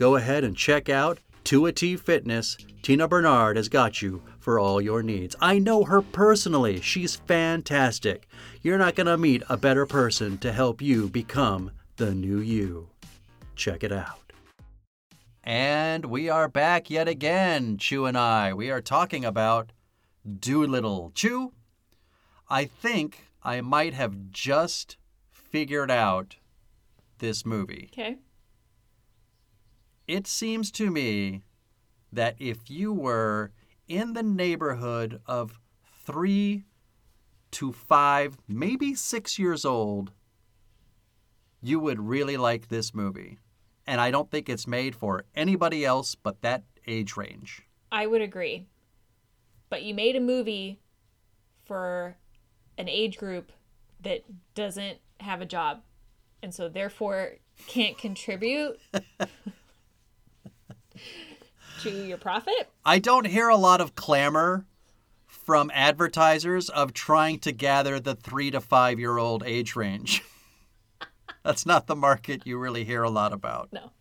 Go 0.00 0.16
ahead 0.16 0.44
and 0.44 0.56
check 0.56 0.88
out 0.88 1.18
2AT 1.44 2.00
Fitness. 2.00 2.56
Tina 2.80 3.06
Bernard 3.06 3.58
has 3.58 3.68
got 3.68 4.00
you 4.00 4.22
for 4.38 4.58
all 4.58 4.80
your 4.80 5.02
needs. 5.02 5.36
I 5.42 5.58
know 5.58 5.84
her 5.84 6.00
personally. 6.00 6.80
She's 6.80 7.16
fantastic. 7.16 8.26
You're 8.62 8.78
not 8.78 8.94
going 8.94 9.08
to 9.08 9.18
meet 9.18 9.42
a 9.50 9.58
better 9.58 9.84
person 9.84 10.38
to 10.38 10.52
help 10.52 10.80
you 10.80 11.10
become 11.10 11.72
the 11.96 12.14
new 12.14 12.40
you. 12.40 12.88
Check 13.56 13.84
it 13.84 13.92
out. 13.92 14.32
And 15.44 16.06
we 16.06 16.30
are 16.30 16.48
back 16.48 16.88
yet 16.88 17.06
again, 17.06 17.76
Chu 17.76 18.06
and 18.06 18.16
I. 18.16 18.54
We 18.54 18.70
are 18.70 18.80
talking 18.80 19.26
about 19.26 19.70
Dolittle. 20.24 21.12
Chu, 21.14 21.52
I 22.48 22.64
think 22.64 23.26
I 23.42 23.60
might 23.60 23.92
have 23.92 24.30
just 24.30 24.96
figured 25.30 25.90
out 25.90 26.36
this 27.18 27.44
movie. 27.44 27.90
Okay. 27.92 28.16
It 30.10 30.26
seems 30.26 30.72
to 30.72 30.90
me 30.90 31.42
that 32.12 32.34
if 32.40 32.68
you 32.68 32.92
were 32.92 33.52
in 33.86 34.14
the 34.14 34.24
neighborhood 34.24 35.20
of 35.24 35.60
three 36.04 36.64
to 37.52 37.72
five, 37.72 38.36
maybe 38.48 38.96
six 38.96 39.38
years 39.38 39.64
old, 39.64 40.10
you 41.62 41.78
would 41.78 42.00
really 42.00 42.36
like 42.36 42.66
this 42.66 42.92
movie. 42.92 43.38
And 43.86 44.00
I 44.00 44.10
don't 44.10 44.28
think 44.32 44.48
it's 44.48 44.66
made 44.66 44.96
for 44.96 45.26
anybody 45.36 45.84
else 45.84 46.16
but 46.16 46.42
that 46.42 46.64
age 46.88 47.16
range. 47.16 47.62
I 47.92 48.08
would 48.08 48.20
agree. 48.20 48.66
But 49.68 49.84
you 49.84 49.94
made 49.94 50.16
a 50.16 50.20
movie 50.20 50.80
for 51.64 52.16
an 52.76 52.88
age 52.88 53.16
group 53.16 53.52
that 54.00 54.24
doesn't 54.56 54.98
have 55.20 55.40
a 55.40 55.46
job 55.46 55.82
and 56.42 56.52
so 56.52 56.68
therefore 56.68 57.36
can't 57.68 57.96
contribute 57.96 58.80
to 61.82 61.90
your 62.06 62.18
profit. 62.18 62.70
I 62.84 62.98
don't 62.98 63.26
hear 63.26 63.48
a 63.48 63.56
lot 63.56 63.80
of 63.80 63.94
clamor 63.94 64.66
from 65.26 65.70
advertisers 65.74 66.68
of 66.68 66.92
trying 66.92 67.38
to 67.40 67.52
gather 67.52 67.98
the 67.98 68.14
three 68.14 68.50
to 68.50 68.60
five 68.60 68.98
year 68.98 69.18
old 69.18 69.42
age 69.44 69.74
range. 69.76 70.22
That's 71.42 71.64
not 71.64 71.86
the 71.86 71.96
market 71.96 72.46
you 72.46 72.58
really 72.58 72.84
hear 72.84 73.02
a 73.02 73.10
lot 73.10 73.32
about. 73.32 73.70
No. 73.72 73.92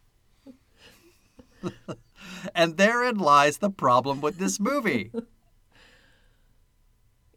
And 2.53 2.77
therein 2.77 3.17
lies 3.17 3.57
the 3.57 3.69
problem 3.69 4.21
with 4.21 4.37
this 4.37 4.59
movie. 4.59 5.11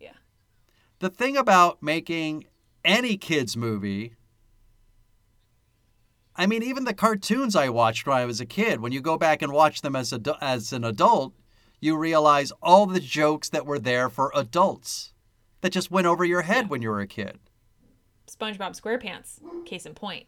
Yeah. 0.01 0.15
the 0.99 1.09
thing 1.11 1.37
about 1.37 1.81
making 1.81 2.47
any 2.85 3.17
kids 3.17 3.57
movie 3.57 4.17
I 6.37 6.47
mean 6.47 6.63
even 6.63 6.85
the 6.85 6.95
cartoons 6.95 7.55
I 7.55 7.69
watched 7.69 8.07
when 8.07 8.17
I 8.17 8.25
was 8.25 8.41
a 8.41 8.47
kid 8.47 8.81
when 8.81 8.93
you 8.93 9.01
go 9.01 9.19
back 9.19 9.43
and 9.43 9.53
watch 9.53 9.83
them 9.83 9.95
as 9.95 10.13
a, 10.13 10.21
as 10.41 10.73
an 10.73 10.85
adult 10.85 11.35
you 11.81 11.97
realize 11.97 12.53
all 12.63 12.87
the 12.87 13.01
jokes 13.01 13.49
that 13.51 13.67
were 13.67 13.79
there 13.79 14.09
for 14.09 14.31
adults 14.35 15.13
that 15.63 15.73
just 15.73 15.91
went 15.91 16.07
over 16.07 16.25
your 16.25 16.43
head 16.43 16.71
when 16.71 16.81
you 16.81 16.91
were 16.91 17.01
a 17.01 17.07
kid. 17.09 17.41
SpongeBob 18.31 18.81
SquarePants, 18.81 19.41
case 19.67 19.85
in 19.85 19.95
point. 19.95 20.27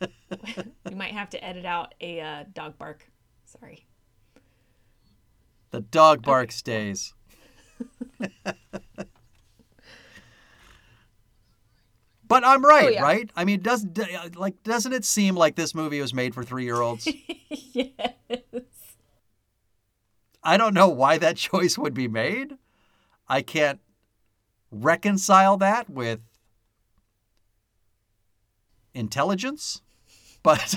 you 0.00 0.96
might 0.96 1.12
have 1.12 1.30
to 1.30 1.44
edit 1.44 1.64
out 1.64 1.94
a 2.00 2.20
uh, 2.20 2.44
dog 2.52 2.76
bark. 2.76 3.08
Sorry. 3.44 3.86
The 5.70 5.80
dog 5.80 6.22
bark 6.22 6.50
stays. 6.50 7.14
but 12.28 12.44
I'm 12.44 12.64
right, 12.64 12.86
Oh, 12.86 12.90
yeah. 12.90 13.02
right? 13.02 13.30
I 13.34 13.44
mean, 13.44 13.60
does 13.60 13.82
d- 13.82 14.02
uh, 14.14 14.28
like 14.36 14.62
doesn't 14.62 14.92
it 14.92 15.04
seem 15.04 15.34
like 15.34 15.56
this 15.56 15.74
movie 15.74 16.00
was 16.00 16.12
made 16.14 16.34
for 16.34 16.44
3-year-olds? 16.44 17.08
yes. 17.50 17.92
I 20.42 20.56
don't 20.56 20.74
know 20.74 20.88
why 20.88 21.18
that 21.18 21.36
choice 21.48 21.76
would 21.76 21.94
be 21.94 22.08
made. 22.08 22.56
I 23.28 23.42
can't 23.42 23.80
reconcile 24.70 25.56
that 25.58 25.88
with 25.90 26.20
intelligence, 28.94 29.82
but 30.42 30.74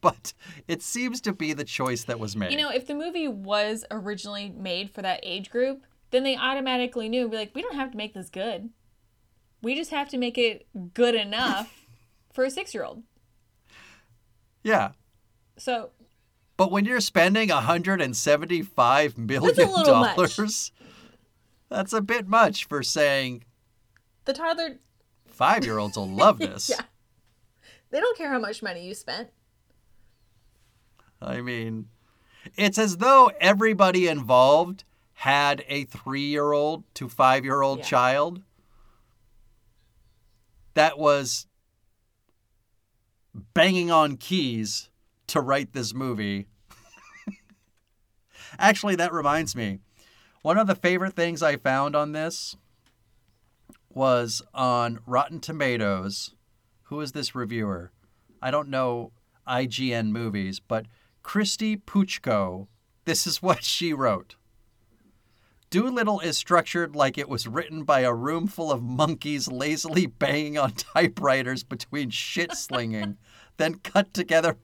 but 0.00 0.32
it 0.66 0.82
seems 0.82 1.20
to 1.22 1.32
be 1.32 1.52
the 1.52 1.64
choice 1.64 2.04
that 2.04 2.18
was 2.20 2.36
made. 2.36 2.52
You 2.52 2.58
know, 2.58 2.70
if 2.70 2.86
the 2.86 2.94
movie 2.94 3.28
was 3.28 3.84
originally 3.90 4.50
made 4.56 4.90
for 4.90 5.02
that 5.02 5.20
age 5.22 5.50
group, 5.50 5.84
then 6.10 6.22
they 6.22 6.36
automatically 6.36 7.08
knew, 7.08 7.28
be 7.28 7.36
like, 7.36 7.54
we 7.54 7.62
don't 7.62 7.74
have 7.74 7.90
to 7.90 7.96
make 7.96 8.14
this 8.14 8.30
good. 8.30 8.70
We 9.62 9.74
just 9.74 9.90
have 9.90 10.08
to 10.10 10.18
make 10.18 10.38
it 10.38 10.66
good 10.94 11.14
enough 11.14 11.72
for 12.32 12.44
a 12.44 12.50
six 12.50 12.72
year 12.74 12.84
old. 12.84 13.02
yeah. 14.62 14.92
So 15.56 15.90
But 16.56 16.70
when 16.70 16.84
you're 16.84 17.00
spending 17.00 17.48
175 17.48 19.18
million 19.18 19.54
dollars, 19.84 20.72
that's 21.68 21.92
a 21.92 22.00
bit 22.00 22.28
much 22.28 22.64
for 22.66 22.82
saying 22.82 23.44
the 24.24 24.32
toddler, 24.32 24.78
5-year-olds 25.36 25.96
will 25.96 26.08
love 26.08 26.38
this. 26.38 26.68
Yeah. 26.70 26.82
they 27.90 27.98
don't 28.00 28.16
care 28.16 28.30
how 28.30 28.38
much 28.38 28.62
money 28.62 28.86
you 28.86 28.94
spent. 28.94 29.30
I 31.20 31.40
mean, 31.40 31.88
it's 32.56 32.78
as 32.78 32.98
though 32.98 33.30
everybody 33.40 34.06
involved 34.06 34.84
had 35.14 35.64
a 35.68 35.86
3-year-old 35.86 36.84
to 36.94 37.08
5-year-old 37.08 37.78
Yeah. 37.80 37.84
child 37.84 38.42
that 40.78 40.96
was 40.96 41.48
banging 43.52 43.90
on 43.90 44.16
keys 44.16 44.90
to 45.26 45.40
write 45.40 45.72
this 45.72 45.92
movie. 45.92 46.46
Actually, 48.60 48.94
that 48.94 49.12
reminds 49.12 49.56
me. 49.56 49.80
One 50.42 50.56
of 50.56 50.68
the 50.68 50.76
favorite 50.76 51.14
things 51.14 51.42
I 51.42 51.56
found 51.56 51.96
on 51.96 52.12
this 52.12 52.56
was 53.92 54.40
on 54.54 55.00
Rotten 55.04 55.40
Tomatoes. 55.40 56.36
Who 56.84 57.00
is 57.00 57.10
this 57.10 57.34
reviewer? 57.34 57.90
I 58.40 58.52
don't 58.52 58.68
know 58.68 59.10
IGN 59.48 60.10
movies, 60.10 60.60
but 60.60 60.86
Kristy 61.24 61.82
Puchko. 61.82 62.68
This 63.04 63.26
is 63.26 63.42
what 63.42 63.64
she 63.64 63.92
wrote. 63.92 64.36
Dolittle 65.70 66.20
is 66.20 66.38
structured 66.38 66.96
like 66.96 67.18
it 67.18 67.28
was 67.28 67.46
written 67.46 67.84
by 67.84 68.00
a 68.00 68.14
room 68.14 68.46
full 68.46 68.72
of 68.72 68.82
monkeys 68.82 69.48
lazily 69.48 70.06
banging 70.06 70.56
on 70.56 70.72
typewriters 70.94 71.62
between 71.62 72.08
shit 72.10 72.52
slinging, 72.54 73.18
then 73.58 73.74
cut 73.76 74.14
together. 74.14 74.56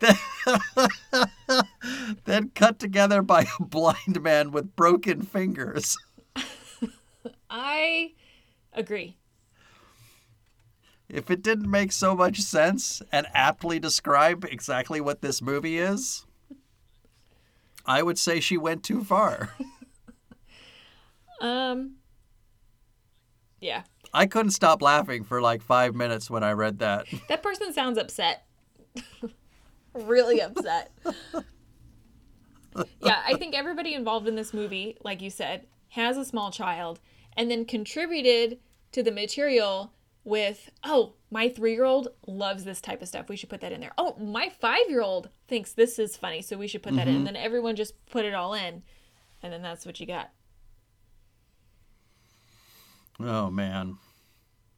then, 0.00 0.14
then 2.24 2.50
cut 2.54 2.78
together 2.78 3.20
by 3.20 3.46
a 3.58 3.64
blind 3.64 4.22
man 4.22 4.52
with 4.52 4.76
broken 4.76 5.22
fingers. 5.22 5.96
I 7.50 8.12
agree. 8.72 9.16
If 11.08 11.30
it 11.30 11.42
didn't 11.42 11.70
make 11.70 11.92
so 11.92 12.14
much 12.14 12.40
sense 12.40 13.02
and 13.10 13.26
aptly 13.34 13.78
describe 13.78 14.44
exactly 14.44 15.00
what 15.00 15.20
this 15.20 15.42
movie 15.42 15.78
is, 15.78 16.24
I 17.86 18.02
would 18.02 18.18
say 18.18 18.40
she 18.40 18.56
went 18.56 18.82
too 18.82 19.04
far. 19.04 19.54
Um, 21.42 21.96
yeah. 23.60 23.82
I 24.14 24.26
couldn't 24.26 24.52
stop 24.52 24.80
laughing 24.80 25.24
for 25.24 25.42
like 25.42 25.60
five 25.60 25.94
minutes 25.94 26.30
when 26.30 26.44
I 26.44 26.52
read 26.52 26.78
that. 26.78 27.06
That 27.28 27.42
person 27.42 27.72
sounds 27.72 27.98
upset. 27.98 28.46
really 29.94 30.40
upset. 30.40 30.92
yeah, 33.00 33.22
I 33.26 33.34
think 33.34 33.56
everybody 33.56 33.94
involved 33.94 34.28
in 34.28 34.36
this 34.36 34.54
movie, 34.54 34.96
like 35.02 35.20
you 35.20 35.30
said, 35.30 35.66
has 35.88 36.16
a 36.16 36.24
small 36.24 36.52
child 36.52 37.00
and 37.36 37.50
then 37.50 37.64
contributed 37.64 38.58
to 38.92 39.02
the 39.02 39.10
material 39.10 39.92
with, 40.24 40.70
oh, 40.84 41.14
my 41.30 41.48
three 41.48 41.72
year 41.72 41.84
old 41.84 42.08
loves 42.26 42.64
this 42.64 42.80
type 42.80 43.02
of 43.02 43.08
stuff. 43.08 43.28
We 43.28 43.36
should 43.36 43.48
put 43.48 43.60
that 43.60 43.72
in 43.72 43.80
there. 43.80 43.92
Oh, 43.98 44.16
my 44.18 44.48
five 44.48 44.88
year 44.88 45.02
old 45.02 45.30
thinks 45.48 45.72
this 45.72 45.98
is 45.98 46.16
funny, 46.16 46.42
so 46.42 46.56
we 46.56 46.68
should 46.68 46.82
put 46.82 46.94
that 46.94 47.08
in. 47.08 47.16
And 47.16 47.26
then 47.26 47.36
everyone 47.36 47.76
just 47.76 47.94
put 48.06 48.24
it 48.24 48.34
all 48.34 48.54
in. 48.54 48.82
And 49.42 49.52
then 49.52 49.62
that's 49.62 49.84
what 49.84 49.98
you 49.98 50.06
got. 50.06 50.30
Oh 53.20 53.50
man. 53.50 53.98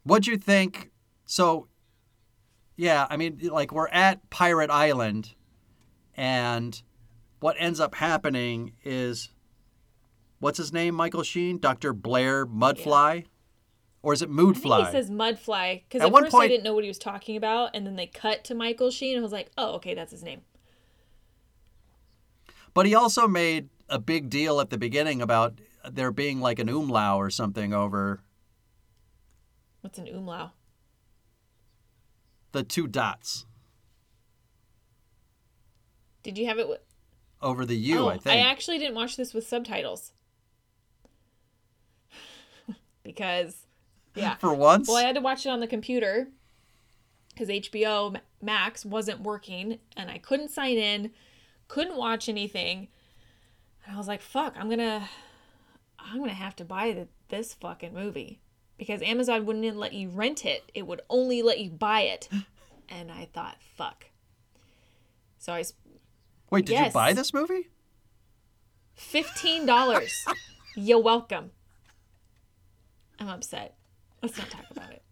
What'd 0.03 0.27
you 0.27 0.37
think? 0.37 0.91
So 1.25 1.67
yeah, 2.75 3.07
I 3.09 3.17
mean 3.17 3.39
like 3.43 3.71
we're 3.71 3.87
at 3.87 4.29
Pirate 4.29 4.69
Island 4.69 5.33
and 6.15 6.81
what 7.39 7.55
ends 7.59 7.79
up 7.79 7.95
happening 7.95 8.73
is 8.83 9.29
what's 10.39 10.57
his 10.57 10.73
name, 10.73 10.95
Michael 10.95 11.23
Sheen? 11.23 11.59
Dr. 11.59 11.93
Blair 11.93 12.45
Mudfly? 12.45 13.25
Or 14.05 14.13
is 14.13 14.21
it 14.21 14.29
I 14.29 14.33
Moodfly? 14.33 14.85
he 14.85 14.91
says 14.91 15.09
mudfly 15.09 15.81
because 15.89 16.01
At 16.01 16.05
at, 16.07 16.13
one 16.13 16.25
first 16.25 16.35
I 16.35 16.47
didn't 16.47 16.63
know 16.63 16.75
what 16.75 16.83
he 16.83 16.87
was 16.87 16.99
talking 16.99 17.35
about, 17.35 17.71
and 17.73 17.87
then 17.87 17.95
they 17.95 18.05
cut 18.05 18.43
to 18.43 18.53
Michael 18.53 18.91
Sheen, 18.91 19.15
and 19.15 19.21
I 19.21 19.23
was 19.23 19.31
like, 19.31 19.49
"Oh, 19.57 19.73
okay, 19.77 19.95
that's 19.95 20.11
his 20.11 20.21
name." 20.21 20.41
But 22.75 22.85
he 22.85 22.93
also 22.93 23.27
made 23.27 23.69
a 23.89 23.97
big 23.97 24.29
deal 24.29 24.61
at 24.61 24.69
the 24.69 24.77
beginning 24.77 25.23
about 25.23 25.59
there 25.89 26.11
being 26.11 26.39
like 26.39 26.59
an 26.59 26.67
umlau 26.67 27.17
or 27.17 27.31
something 27.31 27.73
over 27.73 28.21
What's 29.81 29.97
an 29.97 30.05
umlau? 30.05 30.51
the 32.51 32.61
two 32.61 32.85
dots 32.85 33.47
Did 36.21 36.37
you 36.37 36.45
have 36.45 36.59
it? 36.59 36.63
W- 36.63 36.79
over 37.41 37.65
the 37.65 37.75
U, 37.75 38.01
oh, 38.01 38.09
I 38.09 38.17
think. 38.19 38.45
actually 38.45 38.77
didn't 38.77 38.95
watch 38.95 39.17
this 39.17 39.33
with 39.33 39.47
subtitles 39.47 40.13
because, 43.03 43.64
yeah. 44.15 44.35
For 44.35 44.53
once. 44.53 44.87
Well, 44.87 44.97
I 44.97 45.03
had 45.03 45.15
to 45.15 45.21
watch 45.21 45.45
it 45.45 45.49
on 45.49 45.59
the 45.59 45.67
computer 45.67 46.27
because 47.29 47.49
HBO 47.49 48.19
Max 48.41 48.85
wasn't 48.85 49.21
working, 49.21 49.79
and 49.97 50.09
I 50.09 50.17
couldn't 50.17 50.49
sign 50.51 50.77
in, 50.77 51.11
couldn't 51.67 51.97
watch 51.97 52.29
anything. 52.29 52.87
And 53.85 53.95
I 53.95 53.97
was 53.97 54.07
like, 54.07 54.21
fuck, 54.21 54.55
I'm 54.57 54.69
gonna 54.69 55.07
I'm 55.99 56.19
gonna 56.19 56.33
have 56.33 56.55
to 56.57 56.65
buy 56.65 56.93
the, 56.93 57.07
this 57.29 57.53
fucking 57.53 57.93
movie. 57.93 58.39
Because 58.77 59.01
Amazon 59.01 59.45
wouldn't 59.45 59.77
let 59.77 59.93
you 59.93 60.09
rent 60.09 60.45
it. 60.45 60.69
It 60.73 60.85
would 60.85 61.01
only 61.09 61.41
let 61.41 61.59
you 61.59 61.69
buy 61.69 62.01
it. 62.01 62.29
And 62.87 63.11
I 63.11 63.27
thought, 63.33 63.57
fuck. 63.75 64.05
So 65.39 65.53
I 65.53 65.63
Wait, 66.51 66.67
did 66.67 66.77
you 66.77 66.91
buy 66.91 67.13
this 67.13 67.33
movie? 67.33 67.69
fifteen 68.93 69.65
dollars. 69.65 70.23
You're 70.75 70.99
welcome. 70.99 71.49
I'm 73.19 73.27
upset. 73.27 73.75
Let's 74.25 74.39
not 74.39 74.49
talk 74.49 74.65
about 74.71 74.91
it. 74.91 75.03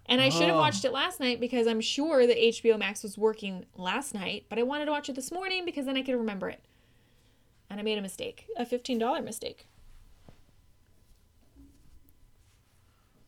and 0.06 0.22
I 0.22 0.30
should 0.30 0.44
have 0.48 0.56
Oh. 0.56 0.60
watched 0.60 0.86
it 0.86 0.94
last 0.94 1.20
night 1.20 1.42
because 1.42 1.68
I'm 1.68 1.82
sure 1.82 2.26
that 2.26 2.38
HBO 2.38 2.78
Max 2.78 3.04
was 3.04 3.18
working 3.18 3.66
last 3.76 4.14
night, 4.14 4.46
but 4.48 4.58
I 4.58 4.64
wanted 4.64 4.86
to 4.86 4.92
watch 4.92 5.10
it 5.10 5.16
this 5.16 5.30
morning 5.30 5.66
because 5.66 5.86
then 5.88 5.98
I 5.98 6.04
could 6.04 6.16
remember 6.16 6.48
it. 6.48 6.64
And 7.70 7.82
I 7.82 7.84
made 7.84 7.98
a 7.98 8.02
mistake, 8.02 8.48
a 8.56 8.66
fifteen 8.66 8.98
dollar 8.98 9.22
mistake. 9.22 9.68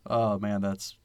Oh 0.05 0.39
man, 0.39 0.61
that's. 0.61 0.95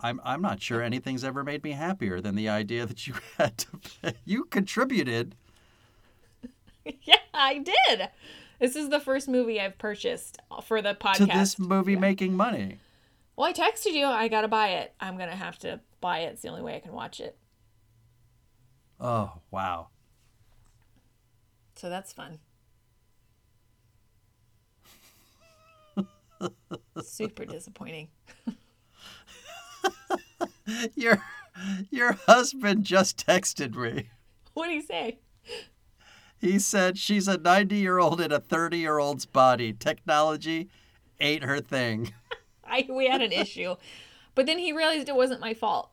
I'm 0.00 0.20
I'm 0.24 0.42
not 0.42 0.60
sure 0.60 0.82
anything's 0.82 1.22
ever 1.22 1.44
made 1.44 1.62
me 1.62 1.72
happier 1.72 2.20
than 2.20 2.34
the 2.34 2.48
idea 2.48 2.86
that 2.86 3.06
you 3.06 3.14
had 3.38 3.56
to 3.58 3.66
pay. 4.02 4.14
You 4.24 4.46
contributed. 4.46 5.36
yeah, 7.02 7.16
I 7.34 7.58
did. 7.58 8.08
This 8.60 8.76
is 8.76 8.90
the 8.90 9.00
first 9.00 9.26
movie 9.26 9.58
I've 9.58 9.78
purchased 9.78 10.36
for 10.64 10.82
the 10.82 10.94
podcast. 10.94 11.16
to 11.16 11.26
this 11.26 11.58
movie 11.58 11.96
making 11.96 12.36
money. 12.36 12.78
Well, 13.34 13.48
I 13.48 13.54
texted 13.54 13.94
you. 13.94 14.04
I 14.06 14.28
gotta 14.28 14.48
buy 14.48 14.68
it. 14.68 14.92
I'm 15.00 15.16
gonna 15.16 15.34
have 15.34 15.58
to 15.60 15.80
buy 16.02 16.18
it. 16.20 16.34
It's 16.34 16.42
the 16.42 16.48
only 16.48 16.60
way 16.62 16.76
I 16.76 16.80
can 16.80 16.92
watch 16.92 17.20
it. 17.20 17.38
Oh 19.00 19.32
wow. 19.50 19.88
So 21.74 21.88
that's 21.88 22.12
fun. 22.12 22.38
Super 27.02 27.46
disappointing. 27.46 28.08
Your 30.94 31.22
your 31.90 32.12
husband 32.26 32.84
just 32.84 33.26
texted 33.26 33.74
me. 33.74 34.10
What 34.54 34.66
do 34.66 34.72
you 34.74 34.82
say? 34.82 35.18
He 36.40 36.58
said 36.58 36.96
she's 36.96 37.28
a 37.28 37.36
90 37.36 37.76
year 37.76 37.98
old 37.98 38.20
in 38.20 38.32
a 38.32 38.40
30 38.40 38.78
year 38.78 38.98
old's 38.98 39.26
body. 39.26 39.72
Technology 39.72 40.70
ain't 41.20 41.44
her 41.44 41.60
thing. 41.60 42.14
I 42.64 42.86
we 42.88 43.08
had 43.08 43.20
an 43.20 43.32
issue, 43.32 43.76
but 44.34 44.46
then 44.46 44.58
he 44.58 44.72
realized 44.72 45.08
it 45.08 45.14
wasn't 45.14 45.40
my 45.40 45.54
fault. 45.54 45.90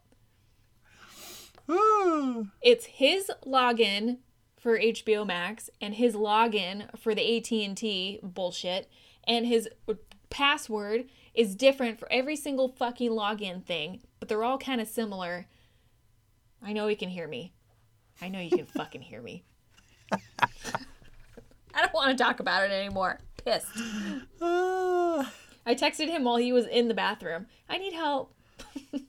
It's 2.61 2.85
his 2.85 3.31
login 3.45 4.19
for 4.57 4.79
HBO 4.79 5.25
Max 5.25 5.69
and 5.81 5.95
his 5.95 6.13
login 6.13 6.97
for 6.97 7.13
the 7.13 7.37
AT&T 7.37 8.19
bullshit 8.23 8.89
and 9.25 9.45
his 9.45 9.67
password 10.29 11.05
is 11.33 11.55
different 11.55 11.99
for 11.99 12.11
every 12.11 12.35
single 12.35 12.69
fucking 12.69 13.11
login 13.11 13.63
thing, 13.63 14.01
but 14.19 14.29
they're 14.29 14.43
all 14.43 14.57
kind 14.57 14.79
of 14.81 14.87
similar. 14.87 15.47
I 16.61 16.73
know 16.73 16.87
he 16.87 16.95
can 16.95 17.09
hear 17.09 17.27
me. 17.27 17.53
I 18.21 18.29
know 18.29 18.39
you 18.39 18.49
can 18.49 18.65
fucking 18.65 19.01
hear 19.01 19.21
me. 19.21 19.43
I 20.11 21.81
don't 21.81 21.93
want 21.93 22.17
to 22.17 22.23
talk 22.23 22.39
about 22.39 22.63
it 22.63 22.71
anymore. 22.71 23.19
Pissed. 23.43 23.67
I 24.41 25.75
texted 25.75 26.07
him 26.09 26.23
while 26.23 26.37
he 26.37 26.53
was 26.53 26.65
in 26.65 26.87
the 26.87 26.93
bathroom. 26.93 27.47
I 27.69 27.77
need 27.77 27.93
help. 27.93 28.33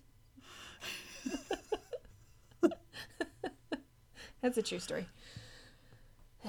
That's 4.41 4.57
a 4.57 4.63
true 4.63 4.79
story. 4.79 5.07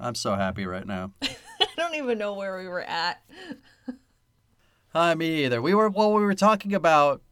I'm 0.00 0.14
so 0.14 0.34
happy 0.34 0.64
right 0.66 0.86
now. 0.86 1.12
I 1.22 1.66
don't 1.76 1.94
even 1.96 2.18
know 2.18 2.34
where 2.34 2.58
we 2.58 2.68
were 2.68 2.82
at. 2.82 3.22
Uh, 4.94 5.14
me 5.14 5.44
either. 5.44 5.60
We 5.60 5.74
were 5.74 5.88
well. 5.88 6.12
We 6.12 6.22
were 6.22 6.34
talking 6.34 6.74
about. 6.74 7.22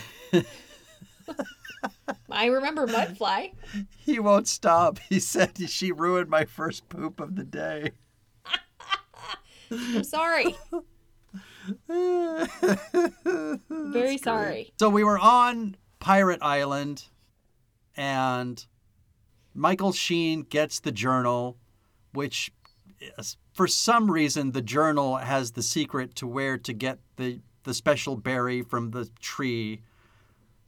I 2.31 2.47
remember 2.47 2.87
Mudfly. 2.87 3.53
He 3.99 4.19
won't 4.19 4.49
stop. 4.49 4.99
He 5.09 5.21
said 5.21 5.57
she 5.69 5.93
ruined 5.93 6.29
my 6.31 6.45
first 6.45 6.89
poop 6.89 7.21
of 7.21 7.37
the 7.37 7.45
day. 7.45 7.93
I'm 9.71 10.03
sorry. 10.05 10.57
Very 13.71 14.19
sorry. 14.19 14.73
So 14.79 14.89
we 14.89 15.05
were 15.05 15.19
on 15.19 15.77
Pirate 16.01 16.41
Island, 16.43 17.05
and 17.97 18.65
Michael 19.55 19.93
Sheen 19.93 20.43
gets 20.43 20.81
the 20.81 20.93
journal, 20.93 21.57
which 22.13 22.53
is- 23.19 23.37
for 23.53 23.67
some 23.67 24.11
reason 24.11 24.53
the 24.53 24.63
journal 24.63 25.17
has 25.17 25.53
the 25.53 25.63
secret 25.63 26.15
to 26.17 26.27
where 26.27 26.57
to 26.59 26.73
get 26.73 26.99
the 27.17 27.41
the 27.65 27.75
special 27.75 28.17
berry 28.17 28.63
from 28.63 28.93
the 28.93 29.11
tree 29.21 29.83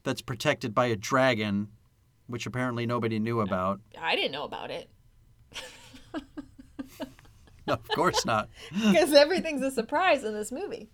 that's 0.03 0.22
protected 0.22 0.74
by 0.74 0.86
a 0.86 0.96
dragon, 0.96 1.68
which 2.26 2.46
apparently 2.46 2.86
nobody 2.86 3.18
knew 3.18 3.40
about. 3.40 3.80
I 4.01 4.16
didn't 4.16 4.32
know 4.32 4.44
about 4.44 4.70
it 4.70 4.88
of 7.66 7.86
course 7.88 8.24
not. 8.24 8.48
because 8.72 9.12
everything's 9.12 9.62
a 9.62 9.70
surprise 9.70 10.24
in 10.24 10.34
this 10.34 10.53
movie. 10.53 10.90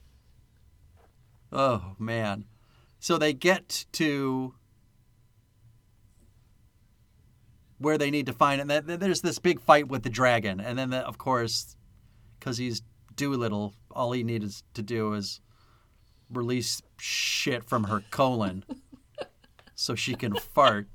Oh 1.53 1.95
man. 1.99 2.45
So 2.99 3.19
they 3.19 3.33
get 3.33 3.87
to 3.93 4.55
where 7.79 7.99
they 7.99 8.11
need 8.11 8.27
to 8.27 8.33
find 8.33 8.61
it. 8.61 8.71
And 8.71 9.01
there's 9.01 9.21
this 9.21 9.39
big 9.39 9.61
fight 9.61 9.89
with 9.89 10.03
the 10.03 10.11
dragon, 10.11 10.61
and 10.61 10.79
then 10.79 10.91
the, 10.91 10.99
of 10.99 11.19
course, 11.19 11.77
because 12.39 12.59
he's 12.59 12.83
Dolittle, 13.15 13.75
all 13.91 14.13
he 14.13 14.23
needs 14.23 14.63
to 14.75 14.83
do 14.83 15.13
is 15.13 15.41
release 16.31 16.83
shit 16.99 17.65
from 17.65 17.85
her 17.85 18.03
colon, 18.11 18.65
so 19.77 19.95
she 19.95 20.15
can 20.15 20.35
fart, 20.35 20.89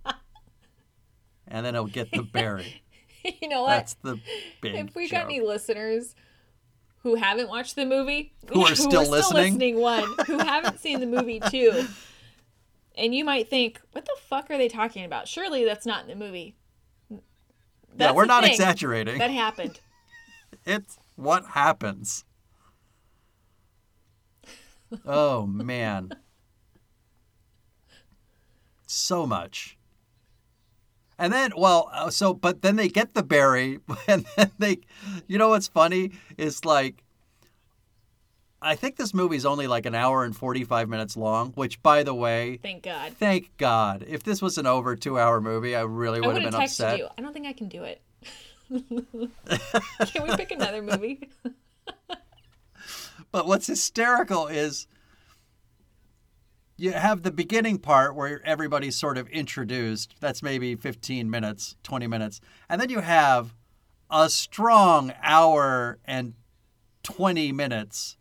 and 1.47 1.65
then 1.65 1.73
he'll 1.75 1.85
get 1.87 2.11
the 2.11 2.23
berry. 2.23 2.83
you 3.41 3.47
know 3.47 3.61
what? 3.61 3.69
That's 3.69 3.93
the 4.03 4.19
big. 4.61 4.75
if 4.75 4.95
we 4.95 5.07
got 5.07 5.25
any 5.25 5.39
listeners 5.39 6.15
who 7.03 7.15
haven't 7.15 7.47
watched 7.49 7.75
the 7.77 7.85
movie, 7.85 8.33
Who 8.53 8.65
are 8.65 8.75
still 8.75 9.09
listening? 9.09 9.79
one, 9.79 10.13
who 10.27 10.37
haven't 10.39 10.79
seen 10.81 10.99
the 10.99 11.05
movie 11.05 11.39
two, 11.49 11.87
and 12.95 13.15
you 13.15 13.23
might 13.23 13.49
think, 13.49 13.79
what 13.93 14.03
the 14.05 14.15
fuck 14.27 14.51
are 14.51 14.57
they 14.57 14.67
talking 14.67 15.05
about? 15.05 15.27
Surely 15.27 15.63
that's 15.63 15.85
not 15.85 16.03
in 16.03 16.09
the 16.09 16.25
movie. 16.25 16.55
yeah, 17.97 18.11
we're 18.11 18.25
not 18.25 18.43
exaggerating. 18.43 19.17
That 19.19 19.31
happened. 19.31 19.79
It's 20.65 20.97
what 21.15 21.45
happens. 21.45 22.25
Oh 25.05 25.45
man. 25.45 26.11
So 29.11 29.27
much. 29.27 29.77
And 31.19 31.33
then, 31.33 31.51
well, 31.57 31.89
uh, 31.91 32.09
so, 32.09 32.33
but 32.33 32.61
then 32.61 32.77
they 32.77 32.87
get 32.87 33.13
the 33.13 33.21
berry, 33.21 33.81
and 34.07 34.25
then 34.37 34.51
they, 34.57 34.77
you 35.27 35.37
know 35.37 35.49
what's 35.49 35.67
funny? 35.67 36.11
Is 36.37 36.63
like, 36.63 37.03
I 38.61 38.75
think 38.75 38.95
this 38.95 39.13
movie's 39.13 39.45
only 39.45 39.67
like 39.67 39.85
an 39.85 39.95
hour 39.95 40.23
and 40.23 40.33
45 40.33 40.87
minutes 40.87 41.17
long, 41.17 41.51
which, 41.55 41.83
by 41.83 42.03
the 42.03 42.15
way, 42.15 42.55
Thank 42.63 42.83
God. 42.83 43.11
thank 43.19 43.57
God. 43.57 44.05
If 44.07 44.23
this 44.23 44.41
was 44.41 44.57
an 44.57 44.65
over 44.65 44.95
two 44.95 45.19
hour 45.19 45.41
movie, 45.41 45.75
I 45.75 45.81
really 45.81 46.19
I 46.19 46.21
would 46.21 46.35
would 46.35 46.43
have 46.43 46.51
been 46.53 46.61
upset. 46.61 46.97
you. 46.97 47.09
I 47.17 47.21
don't 47.21 47.33
think 47.33 47.47
I 47.47 47.51
can 47.51 47.67
do 47.67 47.83
it. 47.83 48.01
can 48.69 50.23
we 50.23 50.37
pick 50.37 50.51
another 50.51 50.81
movie? 50.81 51.27
But 53.31 53.47
what's 53.47 53.67
hysterical 53.67 54.47
is 54.47 54.87
you 56.81 56.93
have 56.93 57.21
the 57.21 57.31
beginning 57.31 57.77
part 57.77 58.15
where 58.15 58.41
everybody's 58.43 58.95
sort 58.95 59.15
of 59.15 59.27
introduced. 59.27 60.15
That's 60.19 60.41
maybe 60.41 60.73
15 60.73 61.29
minutes, 61.29 61.75
20 61.83 62.07
minutes. 62.07 62.41
And 62.67 62.81
then 62.81 62.89
you 62.89 63.01
have 63.01 63.53
a 64.09 64.31
strong 64.31 65.13
hour 65.21 65.99
and 66.05 66.33
20 67.03 67.51
minutes, 67.51 68.17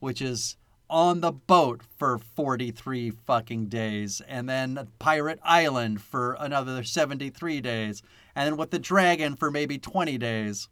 which 0.00 0.20
is 0.20 0.56
on 0.88 1.20
the 1.20 1.30
boat 1.30 1.82
for 1.98 2.18
43 2.18 3.10
fucking 3.10 3.66
days. 3.66 4.20
And 4.26 4.48
then 4.48 4.88
Pirate 4.98 5.38
Island 5.44 6.02
for 6.02 6.36
another 6.40 6.82
73 6.82 7.60
days. 7.60 8.02
And 8.34 8.48
then 8.48 8.56
with 8.56 8.72
the 8.72 8.80
dragon 8.80 9.36
for 9.36 9.52
maybe 9.52 9.78
20 9.78 10.18
days. 10.18 10.68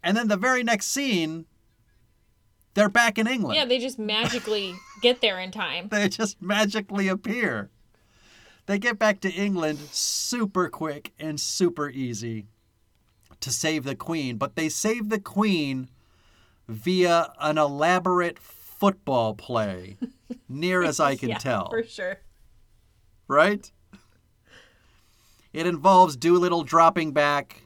And 0.00 0.16
then 0.16 0.28
the 0.28 0.36
very 0.36 0.62
next 0.62 0.86
scene, 0.86 1.46
they're 2.74 2.88
back 2.88 3.18
in 3.18 3.26
England. 3.26 3.56
yeah, 3.56 3.64
they 3.64 3.78
just 3.78 3.98
magically 3.98 4.74
get 5.00 5.20
there 5.20 5.38
in 5.40 5.50
time. 5.50 5.88
They 5.90 6.08
just 6.08 6.40
magically 6.42 7.08
appear. 7.08 7.70
They 8.66 8.78
get 8.78 8.98
back 8.98 9.20
to 9.20 9.30
England 9.30 9.78
super 9.92 10.68
quick 10.68 11.12
and 11.18 11.38
super 11.40 11.88
easy 11.90 12.46
to 13.40 13.50
save 13.50 13.84
the 13.84 13.94
queen, 13.94 14.36
but 14.38 14.56
they 14.56 14.68
save 14.68 15.08
the 15.10 15.20
queen 15.20 15.88
via 16.68 17.30
an 17.40 17.58
elaborate 17.58 18.38
football 18.38 19.34
play, 19.34 19.96
near 20.48 20.82
as 20.82 20.98
I 20.98 21.14
can 21.16 21.28
yeah, 21.30 21.38
tell. 21.38 21.68
For 21.68 21.82
sure. 21.82 22.20
right? 23.28 23.70
It 25.52 25.66
involves 25.66 26.16
Dolittle 26.16 26.64
dropping 26.64 27.12
back. 27.12 27.62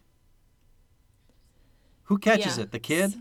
Who 2.04 2.18
catches 2.18 2.56
Yeah. 2.58 2.64
it? 2.64 2.72
The 2.72 2.78
kid? 2.78 3.14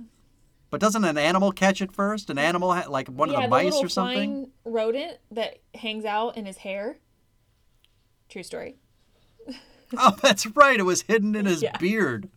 But 0.69 0.81
doesn't 0.81 1.05
an 1.05 1.17
animal 1.17 1.51
catch 1.51 1.81
it 1.81 1.91
first? 1.93 2.29
An 2.29 2.37
animal, 2.37 2.73
ha- 2.73 2.89
like 2.89 3.07
one 3.07 3.29
yeah, 3.29 3.35
of 3.35 3.41
the 3.43 3.47
the 3.47 3.49
mice 3.63 3.75
or 3.75 3.87
something? 3.87 4.15
flying 4.15 4.51
rodent 4.65 5.17
that 5.31 5.59
hangs 5.75 6.03
out 6.05 6.35
in 6.37 6.45
his 6.45 6.57
hair. 6.57 6.97
True 8.29 8.43
story. 8.43 8.75
Oh, 9.97 10.17
that's 10.21 10.45
right. 10.47 10.77
It 10.77 10.83
was 10.83 11.03
hidden 11.03 11.33
in 11.33 11.45
his 11.45 11.61
Yeah. 11.63 11.77
beard. 11.77 12.27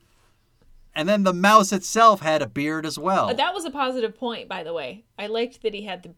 And 0.94 1.08
then 1.08 1.24
the 1.24 1.32
mouse 1.32 1.72
itself 1.72 2.20
had 2.20 2.42
a 2.42 2.46
beard 2.46 2.86
as 2.86 2.96
well. 2.96 3.28
Uh, 3.28 3.32
that 3.32 3.52
was 3.52 3.64
a 3.64 3.72
positive 3.72 4.16
point, 4.16 4.48
by 4.48 4.62
the 4.62 4.72
way. 4.72 5.02
I 5.18 5.26
liked 5.26 5.60
that 5.62 5.74
he 5.74 5.82
had 5.82 6.04
the 6.04 6.14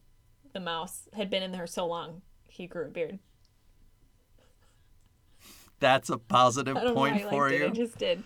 the 0.53 0.59
mouse 0.59 1.09
had 1.13 1.31
been 1.31 1.41
in 1.41 1.51
there 1.51 1.65
so 1.65 1.87
long 1.87 2.21
he 2.47 2.67
grew 2.67 2.85
a 2.85 2.89
beard. 2.89 3.17
That's 5.79 6.09
a 6.09 6.17
positive 6.19 6.75
point 6.75 6.93
know 6.93 6.93
why 6.93 7.09
I 7.13 7.29
for 7.31 7.49
you. 7.51 7.63
it. 7.65 7.71
I 7.71 7.73
just 7.73 7.97
did. 7.97 8.23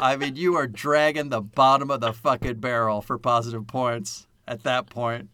I 0.00 0.16
mean, 0.16 0.36
you 0.36 0.56
are 0.56 0.66
dragging 0.66 1.30
the 1.30 1.40
bottom 1.40 1.90
of 1.90 2.00
the 2.00 2.12
fucking 2.12 2.60
barrel 2.60 3.00
for 3.00 3.18
positive 3.18 3.66
points 3.66 4.26
at 4.46 4.62
that 4.64 4.88
point. 4.90 5.30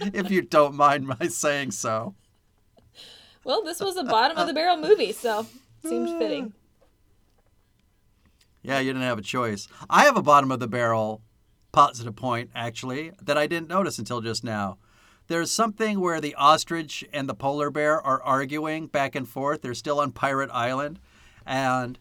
if 0.00 0.30
you 0.30 0.42
don't 0.42 0.74
mind 0.74 1.06
my 1.06 1.28
saying 1.28 1.70
so. 1.70 2.14
Well, 3.44 3.62
this 3.62 3.80
was 3.80 3.96
a 3.96 4.04
bottom 4.04 4.36
of 4.36 4.46
the 4.46 4.54
barrel 4.54 4.76
movie, 4.76 5.12
so 5.12 5.46
seemed 5.84 6.18
fitting. 6.18 6.52
Yeah, 8.62 8.78
you 8.78 8.92
didn't 8.92 9.06
have 9.06 9.18
a 9.18 9.22
choice. 9.22 9.66
I 9.90 10.04
have 10.04 10.16
a 10.16 10.22
bottom 10.22 10.52
of 10.52 10.60
the 10.60 10.68
barrel 10.68 11.22
positive 11.72 12.14
point, 12.14 12.50
actually, 12.54 13.12
that 13.20 13.36
I 13.36 13.46
didn't 13.46 13.68
notice 13.68 13.98
until 13.98 14.20
just 14.20 14.44
now. 14.44 14.78
There's 15.26 15.50
something 15.50 15.98
where 16.00 16.20
the 16.20 16.34
ostrich 16.34 17.04
and 17.12 17.28
the 17.28 17.34
polar 17.34 17.70
bear 17.70 18.00
are 18.00 18.22
arguing 18.22 18.86
back 18.86 19.14
and 19.14 19.26
forth. 19.26 19.62
They're 19.62 19.74
still 19.74 19.98
on 19.98 20.12
Pirate 20.12 20.50
Island. 20.52 21.00
And 21.46 21.98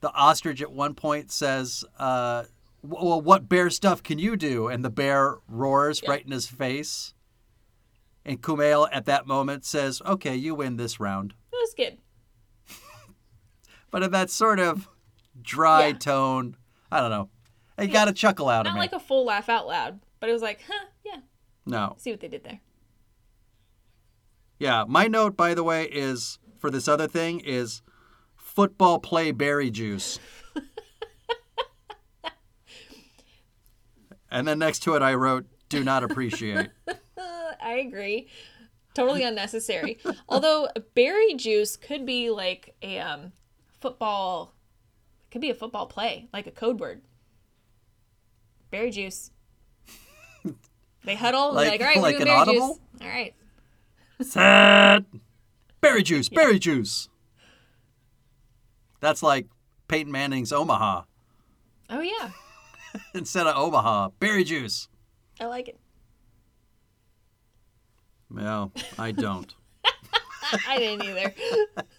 the 0.00 0.12
ostrich 0.12 0.62
at 0.62 0.70
one 0.72 0.94
point 0.94 1.30
says, 1.32 1.84
uh, 1.98 2.44
Well, 2.82 3.20
what 3.20 3.48
bear 3.48 3.70
stuff 3.70 4.02
can 4.02 4.18
you 4.18 4.36
do? 4.36 4.68
And 4.68 4.84
the 4.84 4.90
bear 4.90 5.36
roars 5.48 6.00
Yeah. 6.02 6.10
right 6.10 6.24
in 6.24 6.30
his 6.30 6.46
face. 6.46 7.14
And 8.24 8.40
Kumail 8.42 8.88
at 8.92 9.06
that 9.06 9.26
moment 9.26 9.64
says, 9.64 10.00
Okay, 10.06 10.36
you 10.36 10.54
win 10.54 10.76
this 10.76 11.00
round. 11.00 11.34
It 11.52 11.56
was 11.56 11.74
good. 11.76 11.98
But 13.90 14.02
in 14.02 14.10
that 14.12 14.30
sort 14.30 14.60
of 14.60 14.88
dry 15.40 15.88
Yeah. 15.88 15.92
tone, 15.98 16.56
I 16.92 17.00
don't 17.00 17.10
know. 17.10 17.30
It 17.78 17.86
got 17.88 18.08
a 18.08 18.12
chuckle 18.12 18.48
out 18.48 18.66
of 18.66 18.72
Not 18.74 18.78
like 18.78 18.92
a 18.92 19.00
full 19.00 19.24
laugh 19.24 19.48
out 19.48 19.66
loud, 19.66 20.00
but 20.20 20.28
it 20.28 20.32
was 20.32 20.42
like, 20.42 20.60
huh, 20.68 20.86
yeah, 21.06 21.20
no. 21.64 21.94
see 21.96 22.10
what 22.10 22.20
they 22.20 22.28
did 22.28 22.42
there. 22.44 22.60
Yeah, 24.58 24.84
my 24.88 25.06
note, 25.06 25.36
by 25.36 25.54
the 25.54 25.62
way, 25.62 25.84
is 25.84 26.38
for 26.58 26.70
this 26.70 26.88
other 26.88 27.06
thing 27.06 27.40
is 27.40 27.82
football 28.58 28.98
play 28.98 29.30
berry 29.30 29.70
juice. 29.70 30.18
and 34.32 34.48
then 34.48 34.58
next 34.58 34.80
to 34.80 34.96
it, 34.96 35.02
I 35.02 35.14
wrote, 35.14 35.46
do 35.68 35.84
not 35.84 36.02
appreciate. 36.02 36.70
I 37.62 37.74
agree. 37.74 38.26
Totally 38.94 39.22
unnecessary. 39.22 40.00
Although 40.28 40.70
berry 40.96 41.34
juice 41.34 41.76
could 41.76 42.04
be 42.04 42.30
like 42.30 42.74
a 42.82 42.98
um, 42.98 43.30
football, 43.80 44.56
it 45.20 45.30
could 45.30 45.40
be 45.40 45.50
a 45.50 45.54
football 45.54 45.86
play, 45.86 46.28
like 46.32 46.48
a 46.48 46.50
code 46.50 46.80
word. 46.80 47.02
Berry 48.72 48.90
juice. 48.90 49.30
They 51.04 51.14
huddle 51.14 51.52
Like- 51.52 51.68
like, 51.68 51.80
all 51.80 51.86
right, 51.86 51.96
we're 51.96 52.02
like 52.02 52.16
doing 52.16 52.26
berry 52.26 52.38
audible? 52.40 52.68
juice. 52.74 53.02
All 53.02 53.08
right. 53.08 53.34
Sad. 54.20 55.04
Berry 55.80 56.02
juice, 56.02 56.28
berry 56.28 56.58
juice. 56.58 57.08
That's 59.00 59.22
like 59.22 59.46
Peyton 59.88 60.12
Manning's 60.12 60.52
Omaha. 60.52 61.02
Oh 61.90 62.00
yeah, 62.00 62.30
Instead 63.14 63.46
of 63.46 63.56
Omaha, 63.56 64.10
berry 64.20 64.44
juice. 64.44 64.88
I 65.40 65.46
like 65.46 65.68
it. 65.68 65.78
No, 68.30 68.72
I 68.98 69.12
don't. 69.12 69.54
I 70.68 70.78
didn't 70.78 71.04
either. 71.06 71.34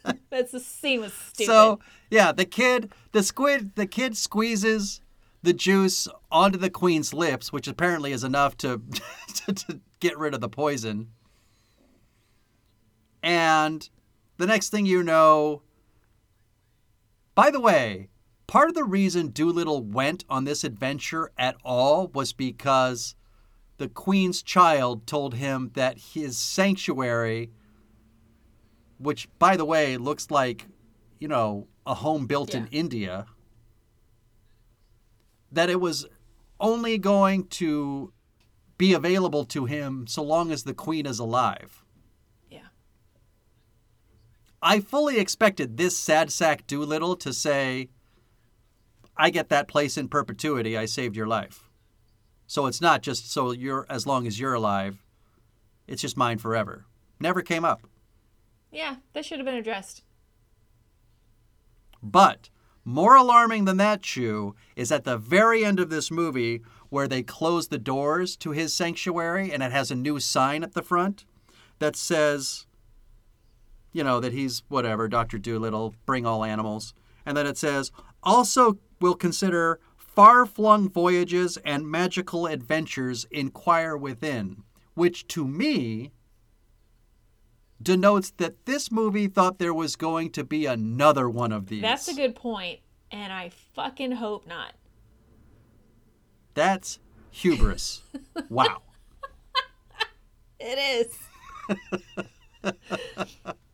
That's 0.29 0.51
the 0.51 0.59
scene 0.59 1.01
was 1.01 1.13
stupid. 1.13 1.47
So 1.47 1.79
yeah, 2.09 2.31
the 2.31 2.45
kid, 2.45 2.91
the 3.11 3.23
squid, 3.23 3.75
the 3.75 3.87
kid 3.87 4.15
squeezes 4.15 5.01
the 5.41 5.53
juice 5.53 6.07
onto 6.31 6.57
the 6.57 6.69
queen's 6.69 7.13
lips, 7.13 7.51
which 7.51 7.67
apparently 7.67 8.11
is 8.11 8.23
enough 8.23 8.57
to 8.57 8.81
to, 9.35 9.53
to 9.53 9.79
get 9.99 10.17
rid 10.17 10.33
of 10.33 10.41
the 10.41 10.49
poison. 10.49 11.09
And 13.21 13.87
the 14.37 14.47
next 14.47 14.69
thing 14.69 14.85
you 14.85 15.03
know, 15.03 15.61
by 17.39 17.49
the 17.49 17.59
way, 17.61 18.09
part 18.47 18.67
of 18.67 18.75
the 18.75 18.83
reason 18.83 19.31
Dolittle 19.31 19.81
went 19.81 20.25
on 20.29 20.43
this 20.43 20.65
adventure 20.65 21.31
at 21.37 21.55
all 21.63 22.09
was 22.09 22.33
because 22.33 23.15
the 23.77 23.87
queen's 23.87 24.43
child 24.43 25.07
told 25.07 25.35
him 25.35 25.71
that 25.73 25.97
his 25.97 26.37
sanctuary, 26.37 27.49
which 28.97 29.29
by 29.39 29.55
the 29.55 29.63
way 29.63 29.95
looks 29.95 30.29
like, 30.29 30.67
you 31.17 31.29
know, 31.29 31.69
a 31.85 31.93
home 31.93 32.27
built 32.27 32.53
in 32.53 32.67
India, 32.71 33.25
that 35.49 35.69
it 35.69 35.79
was 35.79 36.05
only 36.59 36.97
going 36.97 37.47
to 37.47 38.11
be 38.77 38.91
available 38.91 39.45
to 39.45 39.63
him 39.63 40.05
so 40.07 40.21
long 40.21 40.51
as 40.51 40.65
the 40.65 40.73
queen 40.73 41.05
is 41.05 41.19
alive. 41.19 41.85
I 44.61 44.79
fully 44.79 45.19
expected 45.19 45.77
this 45.77 45.97
sad 45.97 46.31
sack 46.31 46.67
Dolittle 46.67 47.15
to 47.17 47.33
say, 47.33 47.89
I 49.15 49.29
get 49.29 49.49
that 49.49 49.67
place 49.67 49.97
in 49.97 50.07
perpetuity. 50.09 50.77
I 50.77 50.85
saved 50.85 51.15
your 51.15 51.27
life. 51.27 51.69
So 52.47 52.65
it's 52.65 52.81
not 52.81 53.01
just 53.01 53.31
so 53.31 53.51
you're 53.51 53.85
as 53.89 54.07
long 54.07 54.25
as 54.27 54.39
you're 54.39 54.53
alive. 54.53 55.03
It's 55.87 56.01
just 56.01 56.17
mine 56.17 56.37
forever. 56.39 56.85
Never 57.19 57.41
came 57.41 57.65
up. 57.65 57.81
yeah, 58.71 58.97
that 59.13 59.25
should 59.25 59.39
have 59.39 59.45
been 59.45 59.55
addressed. 59.55 60.03
But 62.01 62.49
more 62.85 63.15
alarming 63.15 63.65
than 63.65 63.77
that, 63.77 64.01
Chu, 64.01 64.55
is 64.75 64.91
at 64.91 65.03
the 65.03 65.17
very 65.17 65.65
end 65.65 65.79
of 65.79 65.89
this 65.89 66.09
movie 66.09 66.61
where 66.89 67.07
they 67.07 67.21
close 67.21 67.67
the 67.67 67.77
doors 67.77 68.35
to 68.37 68.51
his 68.51 68.73
sanctuary 68.73 69.51
and 69.51 69.61
it 69.61 69.71
has 69.71 69.91
a 69.91 69.95
new 69.95 70.19
sign 70.19 70.63
at 70.63 70.73
the 70.73 70.81
front 70.81 71.25
that 71.79 71.95
says, 71.95 72.65
you 73.91 74.03
know, 74.03 74.19
that 74.19 74.33
he's 74.33 74.63
whatever, 74.67 75.07
Dr. 75.07 75.37
Dolittle, 75.37 75.95
bring 76.05 76.25
all 76.25 76.43
animals. 76.43 76.93
And 77.25 77.35
then 77.35 77.47
it 77.47 77.57
says, 77.57 77.91
also 78.23 78.77
will 78.99 79.15
consider 79.15 79.79
far 79.97 80.45
flung 80.45 80.89
voyages 80.89 81.57
and 81.63 81.89
magical 81.89 82.45
adventures 82.45 83.25
inquire 83.31 83.95
within, 83.95 84.63
which 84.93 85.27
to 85.27 85.47
me 85.47 86.11
denotes 87.81 88.31
that 88.31 88.65
this 88.65 88.91
movie 88.91 89.27
thought 89.27 89.59
there 89.59 89.73
was 89.73 89.95
going 89.95 90.29
to 90.31 90.43
be 90.43 90.65
another 90.65 91.29
one 91.29 91.51
of 91.51 91.67
these. 91.67 91.81
That's 91.81 92.07
a 92.09 92.13
good 92.13 92.35
point, 92.35 92.79
and 93.11 93.31
I 93.31 93.51
fucking 93.73 94.13
hope 94.13 94.45
not. 94.45 94.73
That's 96.53 96.99
hubris. 97.31 98.01
wow. 98.49 98.81
It 100.59 101.07
is. 101.07 101.17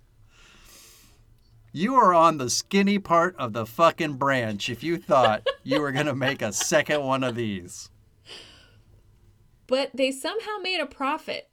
You 1.76 1.95
are 1.95 2.13
on 2.13 2.38
the 2.38 2.49
skinny 2.49 2.99
part 2.99 3.36
of 3.36 3.51
the 3.51 3.65
fucking 3.65 4.13
branch 4.13 4.69
if 4.69 4.82
you 4.82 4.95
thought 4.95 5.45
you 5.61 5.82
were 5.82 5.91
going 5.91 6.05
to 6.05 6.15
make 6.15 6.41
a 6.41 6.53
second 6.53 7.03
one 7.03 7.21
of 7.21 7.36
these. 7.36 7.89
But 9.67 9.91
they 9.93 10.09
somehow 10.09 10.55
made 10.63 10.80
a 10.80 10.86
profit. 10.86 11.49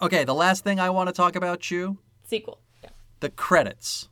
Okay, 0.00 0.22
the 0.22 0.36
last 0.36 0.62
thing 0.62 0.78
I 0.78 0.88
want 0.90 1.08
to 1.08 1.12
talk 1.12 1.34
about, 1.34 1.58
Chu, 1.58 1.98
Sequel. 2.22 2.60
Yeah. 2.80 2.90
the 3.18 3.28
credits. 3.28 4.08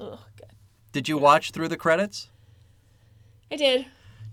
Oh, 0.00 0.24
God. 0.40 0.54
Did 0.92 1.10
you 1.10 1.18
watch 1.18 1.50
through 1.50 1.68
the 1.68 1.76
credits? 1.76 2.30
I 3.50 3.56
did. 3.56 3.84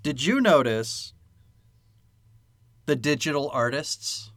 Did 0.01 0.25
you 0.25 0.39
notice 0.39 1.13
the 2.85 2.95
digital 2.95 3.49
artists? 3.51 4.31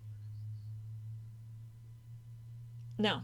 No. 2.98 3.20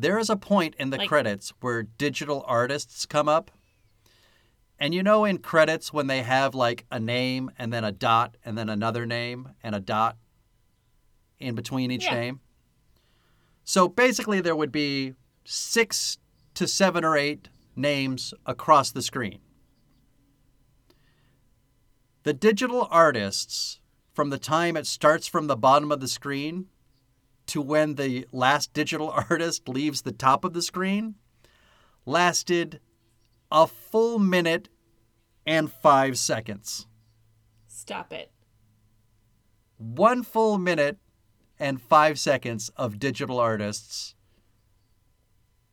There 0.00 0.18
is 0.18 0.30
a 0.30 0.36
point 0.36 0.74
in 0.78 0.88
the 0.88 0.96
Like- 0.96 1.08
credits 1.10 1.52
where 1.60 1.82
digital 1.82 2.42
artists 2.46 3.04
come 3.04 3.28
up. 3.28 3.50
And 4.78 4.94
you 4.94 5.02
know, 5.02 5.26
in 5.26 5.38
credits, 5.38 5.92
when 5.92 6.06
they 6.06 6.22
have 6.22 6.54
like 6.54 6.86
a 6.90 6.98
name 6.98 7.50
and 7.58 7.70
then 7.70 7.84
a 7.84 7.92
dot 7.92 8.38
and 8.42 8.56
then 8.56 8.70
another 8.70 9.04
name 9.04 9.50
and 9.62 9.74
a 9.74 9.80
dot 9.80 10.16
in 11.38 11.54
between 11.54 11.90
each 11.90 12.04
Yeah. 12.04 12.14
name? 12.14 12.40
So 13.62 13.88
basically, 13.88 14.40
there 14.40 14.56
would 14.56 14.72
be 14.72 15.16
six 15.44 16.16
to 16.54 16.66
seven 16.66 17.04
or 17.04 17.14
eight 17.18 17.50
names 17.76 18.32
across 18.46 18.90
the 18.90 19.02
screen. 19.02 19.40
The 22.22 22.32
digital 22.32 22.88
artists, 22.90 23.80
from 24.14 24.30
the 24.30 24.38
time 24.38 24.78
it 24.78 24.86
starts 24.86 25.26
from 25.26 25.46
the 25.46 25.56
bottom 25.56 25.92
of 25.92 26.00
the 26.00 26.08
screen 26.08 26.70
to 27.50 27.60
when 27.60 27.94
the 27.94 28.26
last 28.32 28.72
digital 28.72 29.10
artist 29.30 29.68
leaves 29.68 30.02
the 30.02 30.12
top 30.12 30.44
of 30.44 30.52
the 30.52 30.62
screen 30.62 31.14
lasted 32.06 32.80
a 33.50 33.66
full 33.66 34.18
minute 34.18 34.68
and 35.46 35.70
five 35.70 36.18
seconds. 36.18 36.86
Stop 37.66 38.12
it. 38.12 38.30
One 39.78 40.22
full 40.22 40.58
minute 40.58 40.98
and 41.58 41.80
five 41.80 42.18
seconds 42.18 42.70
of 42.76 42.98
digital 42.98 43.38
artists 43.38 44.14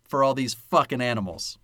for 0.04 0.24
all 0.24 0.34
these 0.34 0.54
fucking 0.54 1.02
animals. 1.02 1.58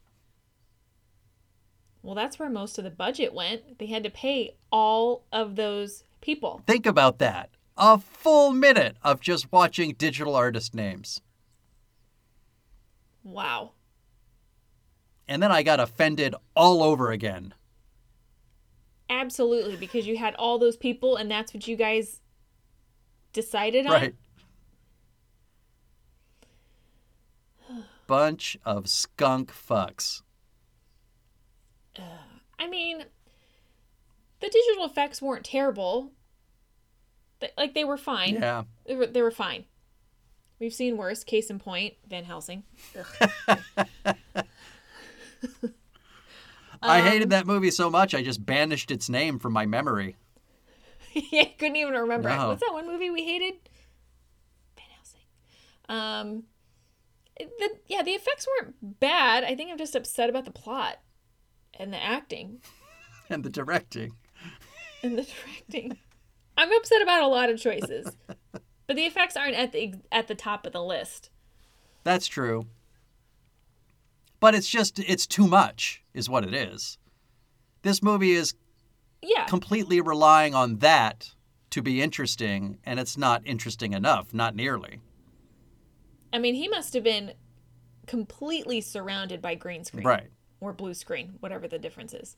Well, 2.02 2.16
that's 2.16 2.38
where 2.38 2.50
most 2.50 2.78
of 2.78 2.84
the 2.84 2.90
budget 2.90 3.34
went. 3.34 3.80
They 3.80 3.86
had 3.86 4.04
to 4.04 4.10
pay 4.10 4.58
all 4.72 5.24
of 5.32 5.56
those 5.56 6.04
people. 6.20 6.62
Think 6.68 6.86
about 6.86 7.20
that. 7.20 7.50
A 7.78 7.98
full 7.98 8.52
minute 8.52 8.98
of 9.04 9.20
just 9.20 9.52
watching 9.52 9.94
digital 9.94 10.36
artist 10.36 10.76
names. 10.76 11.22
Wow. 13.24 13.72
And 15.28 15.42
then 15.42 15.52
I 15.52 15.64
got 15.64 15.80
offended 15.80 16.36
all 16.56 16.84
over 16.84 17.12
again. 17.12 17.54
Absolutely, 19.10 19.76
because 19.76 20.06
you 20.08 20.18
had 20.18 20.36
all 20.36 20.60
those 20.60 20.78
people 20.78 21.16
and 21.16 21.30
that's 21.32 21.54
what 21.54 21.68
you 21.68 21.76
guys 21.76 22.22
decided 23.32 23.86
on. 23.86 23.92
Right. 23.92 24.16
Bunch 28.08 28.58
of 28.66 28.88
skunk 28.90 29.52
fucks. 29.52 30.22
I 32.60 32.68
mean, 32.68 33.06
the 34.40 34.50
digital 34.50 34.86
effects 34.86 35.22
weren't 35.22 35.46
terrible. 35.46 36.12
Like 37.58 37.74
they 37.74 37.84
were 37.84 37.98
fine. 37.98 38.36
Yeah. 38.36 38.64
They 38.86 38.96
were, 38.96 39.08
they 39.08 39.22
were 39.22 39.32
fine. 39.32 39.66
We've 40.60 40.74
seen 40.74 40.98
worse. 40.98 41.24
Case 41.24 41.50
in 41.50 41.60
point, 41.60 41.96
Van 42.08 42.24
Helsing. 42.24 42.64
I 46.82 47.00
Um, 47.00 47.08
hated 47.08 47.30
that 47.30 47.48
movie 47.48 47.72
so 47.72 47.90
much 47.90 48.14
I 48.14 48.22
just 48.24 48.46
banished 48.46 48.92
its 48.92 49.10
name 49.10 49.40
from 49.40 49.54
my 49.54 49.66
memory. 49.66 50.16
yeah, 51.14 51.46
couldn't 51.58 51.76
even 51.78 51.94
remember 51.94 52.30
it. 52.30 52.36
No. 52.36 52.50
What's 52.50 52.62
that 52.62 52.74
one 52.74 52.88
movie 52.88 53.10
we 53.10 53.24
hated? 53.24 53.54
Van 54.76 54.86
Helsing. 54.96 55.22
Um, 55.90 56.44
the, 57.38 57.70
yeah, 57.88 58.04
the 58.04 58.12
effects 58.12 58.48
weren't 58.48 59.00
bad. 59.00 59.44
I 59.44 59.56
think 59.56 59.72
I'm 59.72 59.78
just 59.78 59.96
upset 59.96 60.30
about 60.30 60.46
the 60.46 60.52
plot 60.52 61.00
and 61.80 61.92
the 61.94 62.02
acting 62.02 62.62
And 63.30 63.44
the 63.44 63.50
directing. 63.50 64.14
and 65.02 65.18
the 65.18 65.24
directing. 65.24 65.98
I'm 66.58 66.72
upset 66.72 67.02
about 67.02 67.24
a 67.24 67.28
lot 67.28 67.50
of 67.50 67.60
choices, 67.60 68.16
but 68.88 68.96
the 68.96 69.06
effects 69.06 69.36
aren't 69.36 69.56
at 69.56 69.72
the 69.72 69.96
at 70.12 70.28
the 70.28 70.36
top 70.36 70.66
of 70.66 70.74
the 70.74 70.84
list. 70.84 71.30
That's 72.04 72.28
true. 72.28 72.68
But 74.40 74.56
it's 74.56 74.70
just 74.70 75.00
it's 75.00 75.26
too 75.26 75.48
much 75.48 76.04
is 76.14 76.30
what 76.30 76.44
it 76.44 76.54
is. 76.54 76.98
This 77.82 78.04
movie 78.04 78.34
is 78.34 78.54
Yeah, 79.22 79.46
completely 79.46 80.00
relying 80.02 80.54
on 80.54 80.78
that 80.78 81.32
to 81.72 81.82
be 81.82 82.02
interesting 82.02 82.78
and 82.84 83.00
it's 83.00 83.18
not 83.18 83.42
interesting 83.46 83.94
enough, 83.94 84.34
not 84.34 84.56
nearly. 84.56 85.00
I 86.32 86.40
mean, 86.40 86.56
he 86.56 86.68
must 86.68 86.94
have 86.94 87.04
been 87.04 87.34
completely 88.06 88.82
surrounded 88.82 89.42
by 89.42 89.56
green 89.56 89.84
screen. 89.84 90.06
Right. 90.06 90.28
Or 90.60 90.74
blue 90.74 90.94
screen, 90.94 91.36
whatever 91.40 91.68
the 91.68 91.80
difference 91.80 92.14
is. 92.14 92.38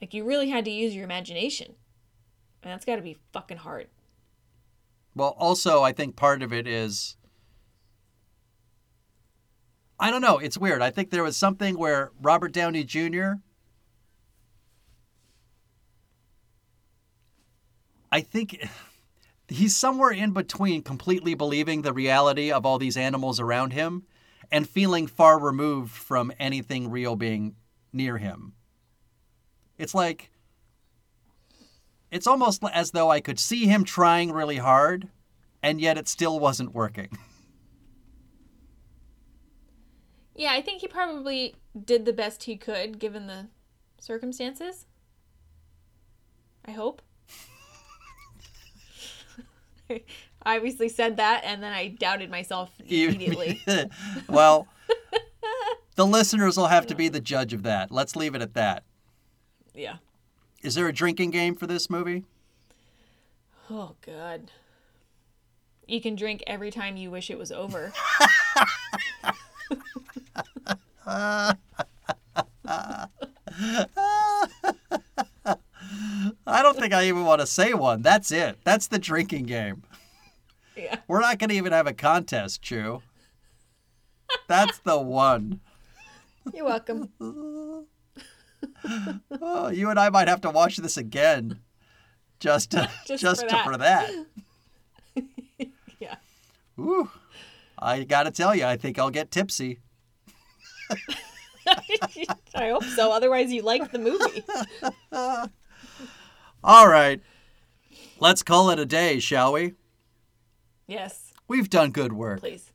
Like, 0.00 0.14
you 0.14 0.24
really 0.24 0.48
had 0.50 0.64
to 0.66 0.70
use 0.70 0.94
your 0.94 1.04
imagination. 1.04 1.74
And 2.62 2.72
that's 2.72 2.84
got 2.84 2.96
to 2.96 3.02
be 3.02 3.16
fucking 3.32 3.58
hard. 3.58 3.88
Well, 5.14 5.34
also, 5.38 5.82
I 5.82 5.92
think 5.92 6.16
part 6.16 6.42
of 6.42 6.52
it 6.52 6.66
is. 6.66 7.16
I 10.00 10.10
don't 10.10 10.22
know. 10.22 10.38
It's 10.38 10.56
weird. 10.56 10.80
I 10.80 10.90
think 10.90 11.10
there 11.10 11.24
was 11.24 11.36
something 11.36 11.76
where 11.76 12.12
Robert 12.20 12.52
Downey 12.52 12.84
Jr. 12.84 13.32
I 18.12 18.20
think 18.20 18.64
he's 19.48 19.76
somewhere 19.76 20.10
in 20.10 20.32
between 20.32 20.82
completely 20.82 21.34
believing 21.34 21.82
the 21.82 21.92
reality 21.92 22.52
of 22.52 22.64
all 22.64 22.78
these 22.78 22.96
animals 22.96 23.40
around 23.40 23.72
him 23.72 24.04
and 24.50 24.68
feeling 24.68 25.06
far 25.06 25.38
removed 25.38 25.92
from 25.92 26.32
anything 26.38 26.90
real 26.90 27.16
being 27.16 27.56
near 27.92 28.18
him. 28.18 28.54
It's 29.78 29.94
like 29.94 30.30
it's 32.10 32.26
almost 32.26 32.62
as 32.72 32.90
though 32.92 33.10
I 33.10 33.20
could 33.20 33.38
see 33.38 33.66
him 33.66 33.84
trying 33.84 34.32
really 34.32 34.56
hard, 34.56 35.08
and 35.62 35.80
yet 35.80 35.98
it 35.98 36.08
still 36.08 36.38
wasn't 36.40 36.74
working. 36.74 37.08
Yeah, 40.34 40.52
I 40.52 40.62
think 40.62 40.82
he 40.82 40.86
probably 40.86 41.56
did 41.84 42.04
the 42.04 42.12
best 42.12 42.44
he 42.44 42.56
could 42.56 43.00
given 43.00 43.26
the 43.26 43.48
circumstances. 43.98 44.86
I 46.64 46.70
hope. 46.70 47.02
I 49.90 50.56
obviously 50.56 50.88
said 50.88 51.16
that 51.16 51.42
and 51.44 51.60
then 51.60 51.72
I 51.72 51.88
doubted 51.88 52.30
myself 52.30 52.70
immediately. 52.86 53.60
well, 54.28 54.68
the 55.96 56.06
listeners 56.06 56.56
will 56.56 56.68
have 56.68 56.86
to 56.86 56.94
be 56.94 57.08
the 57.08 57.20
judge 57.20 57.52
of 57.52 57.64
that. 57.64 57.90
Let's 57.90 58.14
leave 58.14 58.36
it 58.36 58.42
at 58.42 58.54
that. 58.54 58.84
yeah. 59.74 59.96
Is 60.62 60.74
there 60.74 60.88
a 60.88 60.92
drinking 60.92 61.30
game 61.30 61.54
for 61.54 61.66
this 61.66 61.88
movie? 61.88 62.24
Oh, 63.70 63.94
God. 64.04 64.50
You 65.86 66.00
can 66.00 66.16
drink 66.16 66.42
every 66.46 66.70
time 66.70 66.96
you 66.96 67.10
wish 67.10 67.30
it 67.30 67.38
was 67.38 67.52
over. 67.52 67.92
I 76.46 76.62
don't 76.62 76.78
think 76.78 76.92
I 76.92 77.04
even 77.04 77.24
want 77.24 77.40
to 77.40 77.46
say 77.46 77.72
one. 77.72 78.02
That's 78.02 78.30
it. 78.30 78.58
That's 78.64 78.88
the 78.88 78.98
drinking 78.98 79.46
game. 79.46 79.82
yeah. 80.76 80.96
We're 81.06 81.20
not 81.20 81.38
going 81.38 81.50
to 81.50 81.56
even 81.56 81.72
have 81.72 81.86
a 81.86 81.94
contest, 81.94 82.62
Chu. 82.62 83.02
That's 84.46 84.78
the 84.78 84.98
one. 84.98 85.60
You're 86.52 86.66
welcome. 86.66 87.10
Oh, 89.40 89.68
you 89.68 89.90
and 89.90 89.98
I 89.98 90.08
might 90.10 90.28
have 90.28 90.40
to 90.42 90.50
watch 90.50 90.76
this 90.76 90.96
again, 90.96 91.60
just 92.40 92.70
to, 92.72 92.88
just, 93.06 93.22
Just 93.22 93.42
for 93.42 93.48
to, 93.48 93.54
that. 93.54 93.64
for 93.64 93.76
that. 93.78 94.26
Yeah. 96.00 96.14
Ooh, 96.78 97.10
I 97.76 98.04
got 98.04 98.22
to 98.24 98.30
tell 98.30 98.54
you, 98.54 98.64
I 98.64 98.76
think 98.76 98.98
I'll 99.00 99.10
get 99.10 99.32
tipsy. 99.32 99.80
I 102.54 102.68
hope 102.70 102.84
so. 102.84 103.10
Otherwise, 103.12 103.52
you 103.52 103.62
like 103.62 103.90
the 103.90 103.98
movie. 103.98 104.44
All 106.62 106.88
right, 106.88 107.20
let's 108.20 108.42
call 108.42 108.70
it 108.70 108.78
a 108.78 108.86
day, 108.86 109.18
shall 109.18 109.52
we? 109.52 109.74
Yes, 110.86 111.32
We've 111.48 111.68
done 111.70 111.90
good 111.90 112.12
work. 112.12 112.40
please. 112.40 112.72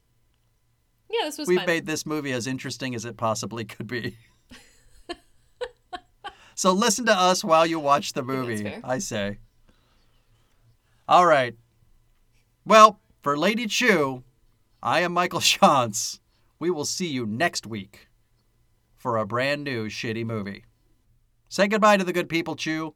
Yeah, 1.09 1.25
this 1.25 1.37
was 1.37 1.47
We've 1.47 1.59
fun. 1.59 1.67
made 1.67 1.85
this 1.85 2.05
movie 2.05 2.31
as 2.31 2.47
interesting 2.47 2.93
as 2.95 3.05
it 3.05 3.17
possibly 3.17 3.65
could 3.65 3.87
be. 3.87 4.17
So 6.55 6.71
listen 6.71 7.05
to 7.07 7.13
us 7.13 7.43
while 7.43 7.65
you 7.65 7.79
watch 7.79 8.13
the 8.13 8.23
movie. 8.23 8.71
I 8.83 8.99
say. 8.99 9.37
All 11.07 11.25
right. 11.25 11.55
Well, 12.65 12.99
for 13.21 13.37
Lady 13.37 13.65
Chu, 13.67 14.23
I 14.81 15.01
am 15.01 15.13
Michael 15.13 15.39
Shantz. 15.41 16.19
We 16.59 16.69
will 16.69 16.85
see 16.85 17.07
you 17.07 17.25
next 17.25 17.65
week 17.67 18.07
for 18.95 19.17
a 19.17 19.25
brand 19.25 19.63
new 19.63 19.87
shitty 19.87 20.25
movie. 20.25 20.63
Say 21.49 21.67
goodbye 21.67 21.97
to 21.97 22.03
the 22.03 22.13
good 22.13 22.29
people, 22.29 22.55
Chu. 22.55 22.93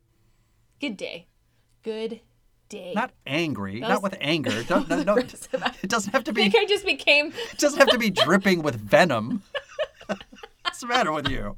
Good 0.80 0.96
day. 0.98 1.28
Good 1.84 2.22
day. 2.70 2.94
Not 2.96 3.12
angry, 3.26 3.82
That 3.82 3.90
not 3.90 4.04
with 4.04 4.16
anger. 4.22 4.64
Don't, 4.64 4.88
no, 4.90 5.04
no, 5.04 5.16
it 5.18 5.36
doesn't 5.88 6.12
have 6.14 6.24
to 6.26 6.32
I 6.32 6.34
be. 6.34 6.42
think 6.50 6.56
I 6.56 6.66
just 6.66 6.86
became. 6.86 7.34
It 7.52 7.58
doesn't 7.58 7.80
have 7.80 7.90
to 7.90 7.98
be 7.98 8.10
dripping 8.10 8.62
with 8.62 8.76
venom. 8.76 9.44
What's 10.64 10.80
the 10.82 10.88
matter 10.88 11.12
with 11.12 11.28
you? 11.30 11.56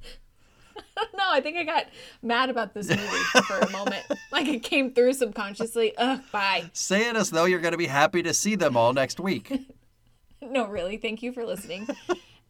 No, 1.14 1.24
I 1.30 1.42
think 1.42 1.58
I 1.58 1.64
got 1.64 1.86
mad 2.22 2.50
about 2.50 2.74
this 2.74 2.90
movie 2.90 3.02
for 3.48 3.58
a 3.60 3.70
moment. 3.72 4.06
Like 4.32 4.48
it 4.48 4.64
came 4.64 4.94
through 4.94 5.14
subconsciously. 5.14 5.98
Ugh, 5.98 6.22
bye. 6.32 6.70
Say 6.72 7.10
it 7.10 7.16
as 7.16 7.32
though 7.32 7.46
you're 7.46 7.60
going 7.60 7.72
to 7.72 7.78
be 7.80 7.88
happy 7.88 8.22
to 8.24 8.34
see 8.34 8.56
them 8.56 8.78
all 8.78 8.94
next 8.94 9.20
week. 9.20 9.52
No, 10.42 10.68
really. 10.68 10.96
Thank 10.96 11.22
you 11.22 11.34
for 11.34 11.46
listening. 11.46 11.86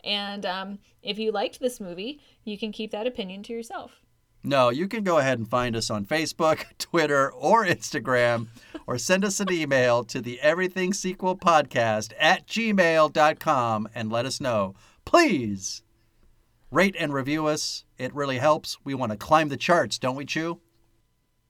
and 0.04 0.46
um, 0.46 0.78
if 1.02 1.18
you 1.18 1.32
liked 1.32 1.60
this 1.60 1.80
movie, 1.80 2.22
you 2.44 2.56
can 2.56 2.72
keep 2.72 2.92
that 2.92 3.08
opinion 3.08 3.42
to 3.44 3.54
yourself. 3.54 4.04
No, 4.44 4.70
you 4.70 4.88
can 4.88 5.04
go 5.04 5.18
ahead 5.18 5.40
and 5.40 5.50
find 5.50 5.76
us 5.76 5.90
on 5.90 6.06
Facebook, 6.06 6.66
Twitter, 6.78 7.32
or 7.32 7.66
Instagram, 7.66 8.48
or 8.86 9.00
send 9.00 9.26
us 9.26 9.40
an 9.40 9.52
email 9.52 10.04
to 10.04 10.22
the 10.22 10.40
Everything 10.40 10.94
Sequel 10.94 11.36
Podcast 11.36 12.14
at 12.20 12.46
gmail.com 12.46 13.90
and 13.96 14.12
let 14.12 14.26
us 14.28 14.40
know. 14.40 14.76
Please 15.04 15.82
rate 16.72 16.96
and 16.98 17.14
review 17.14 17.48
us. 17.48 17.86
It 17.98 18.14
really 18.14 18.38
helps. 18.38 18.78
We 18.84 18.94
want 18.94 19.12
to 19.12 19.18
climb 19.18 19.50
the 19.50 19.58
charts, 19.58 19.98
don't 19.98 20.16
we, 20.16 20.26
Chu? 20.26 20.60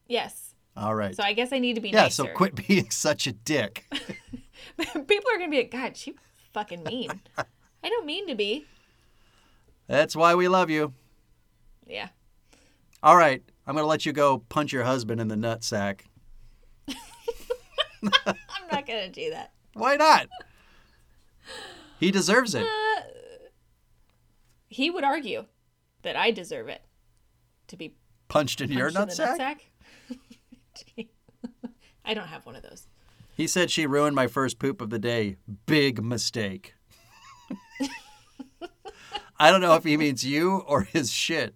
Yes. 0.07 0.55
All 0.75 0.95
right. 0.95 1.15
So 1.15 1.23
I 1.23 1.33
guess 1.33 1.51
I 1.51 1.59
need 1.59 1.75
to 1.75 1.81
be 1.81 1.89
yeah, 1.89 2.03
nicer. 2.03 2.23
so 2.23 2.27
quit 2.27 2.55
being 2.67 2.89
such 2.91 3.27
a 3.27 3.31
dick. 3.31 3.85
People 4.77 5.31
are 5.31 5.37
gonna 5.37 5.49
be 5.49 5.57
like, 5.57 5.71
God, 5.71 5.97
she 5.97 6.15
fucking 6.53 6.83
mean. 6.83 7.09
I 7.37 7.89
don't 7.89 8.05
mean 8.05 8.27
to 8.27 8.35
be. 8.35 8.65
That's 9.87 10.15
why 10.15 10.35
we 10.35 10.47
love 10.47 10.69
you. 10.69 10.93
Yeah. 11.87 12.09
All 13.01 13.15
right. 13.15 13.41
I'm 13.65 13.75
going 13.75 13.83
to 13.83 13.87
let 13.87 14.05
you 14.05 14.13
go 14.13 14.39
punch 14.49 14.71
your 14.73 14.83
husband 14.83 15.21
in 15.21 15.27
the 15.29 15.35
nut 15.35 15.63
sack. 15.63 16.05
I'm 18.01 18.11
not 18.71 18.85
gonna 18.87 19.09
do 19.09 19.31
that. 19.31 19.51
Why 19.73 19.95
not? 19.95 20.27
He 21.99 22.11
deserves 22.11 22.55
it. 22.55 22.63
Uh, 22.63 23.01
He 24.69 24.89
would 24.89 25.03
argue 25.03 25.45
that 26.03 26.15
I 26.15 26.31
deserve 26.31 26.69
it 26.69 26.81
to 27.67 27.75
be 27.75 27.95
Punched 28.29 28.61
in 28.61 28.71
your 28.71 28.91
punched 28.91 29.19
in 29.19 29.25
nut 29.25 29.37
the 29.37 29.43
nutsack. 30.97 31.07
I 32.05 32.13
don't 32.13 32.27
have 32.27 32.45
one 32.45 32.55
of 32.55 32.61
those. 32.61 32.87
He 33.35 33.47
said 33.47 33.71
she 33.71 33.87
ruined 33.87 34.15
my 34.15 34.27
first 34.27 34.59
poop 34.59 34.81
of 34.81 34.91
the 34.91 34.99
day. 34.99 35.37
Big 35.65 36.03
mistake. 36.03 36.75
I 39.39 39.49
don't 39.49 39.61
know 39.61 39.73
if 39.73 39.83
he 39.83 39.97
means 39.97 40.23
you 40.23 40.57
or 40.67 40.81
his 40.83 41.11
shit. 41.11 41.55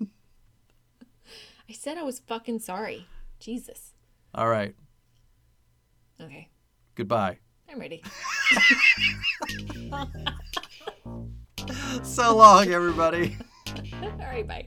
I 0.00 1.72
said 1.72 1.96
I 1.96 2.02
was 2.02 2.18
fucking 2.18 2.58
sorry. 2.58 3.06
Jesus. 3.38 3.94
All 4.34 4.48
right. 4.48 4.74
Okay. 6.20 6.50
Goodbye. 6.96 7.38
I'm 7.70 7.78
ready. 7.78 8.02
So 12.02 12.36
long, 12.36 12.68
everybody. 12.68 13.36
All 14.02 14.18
right, 14.18 14.46
bye. 14.46 14.66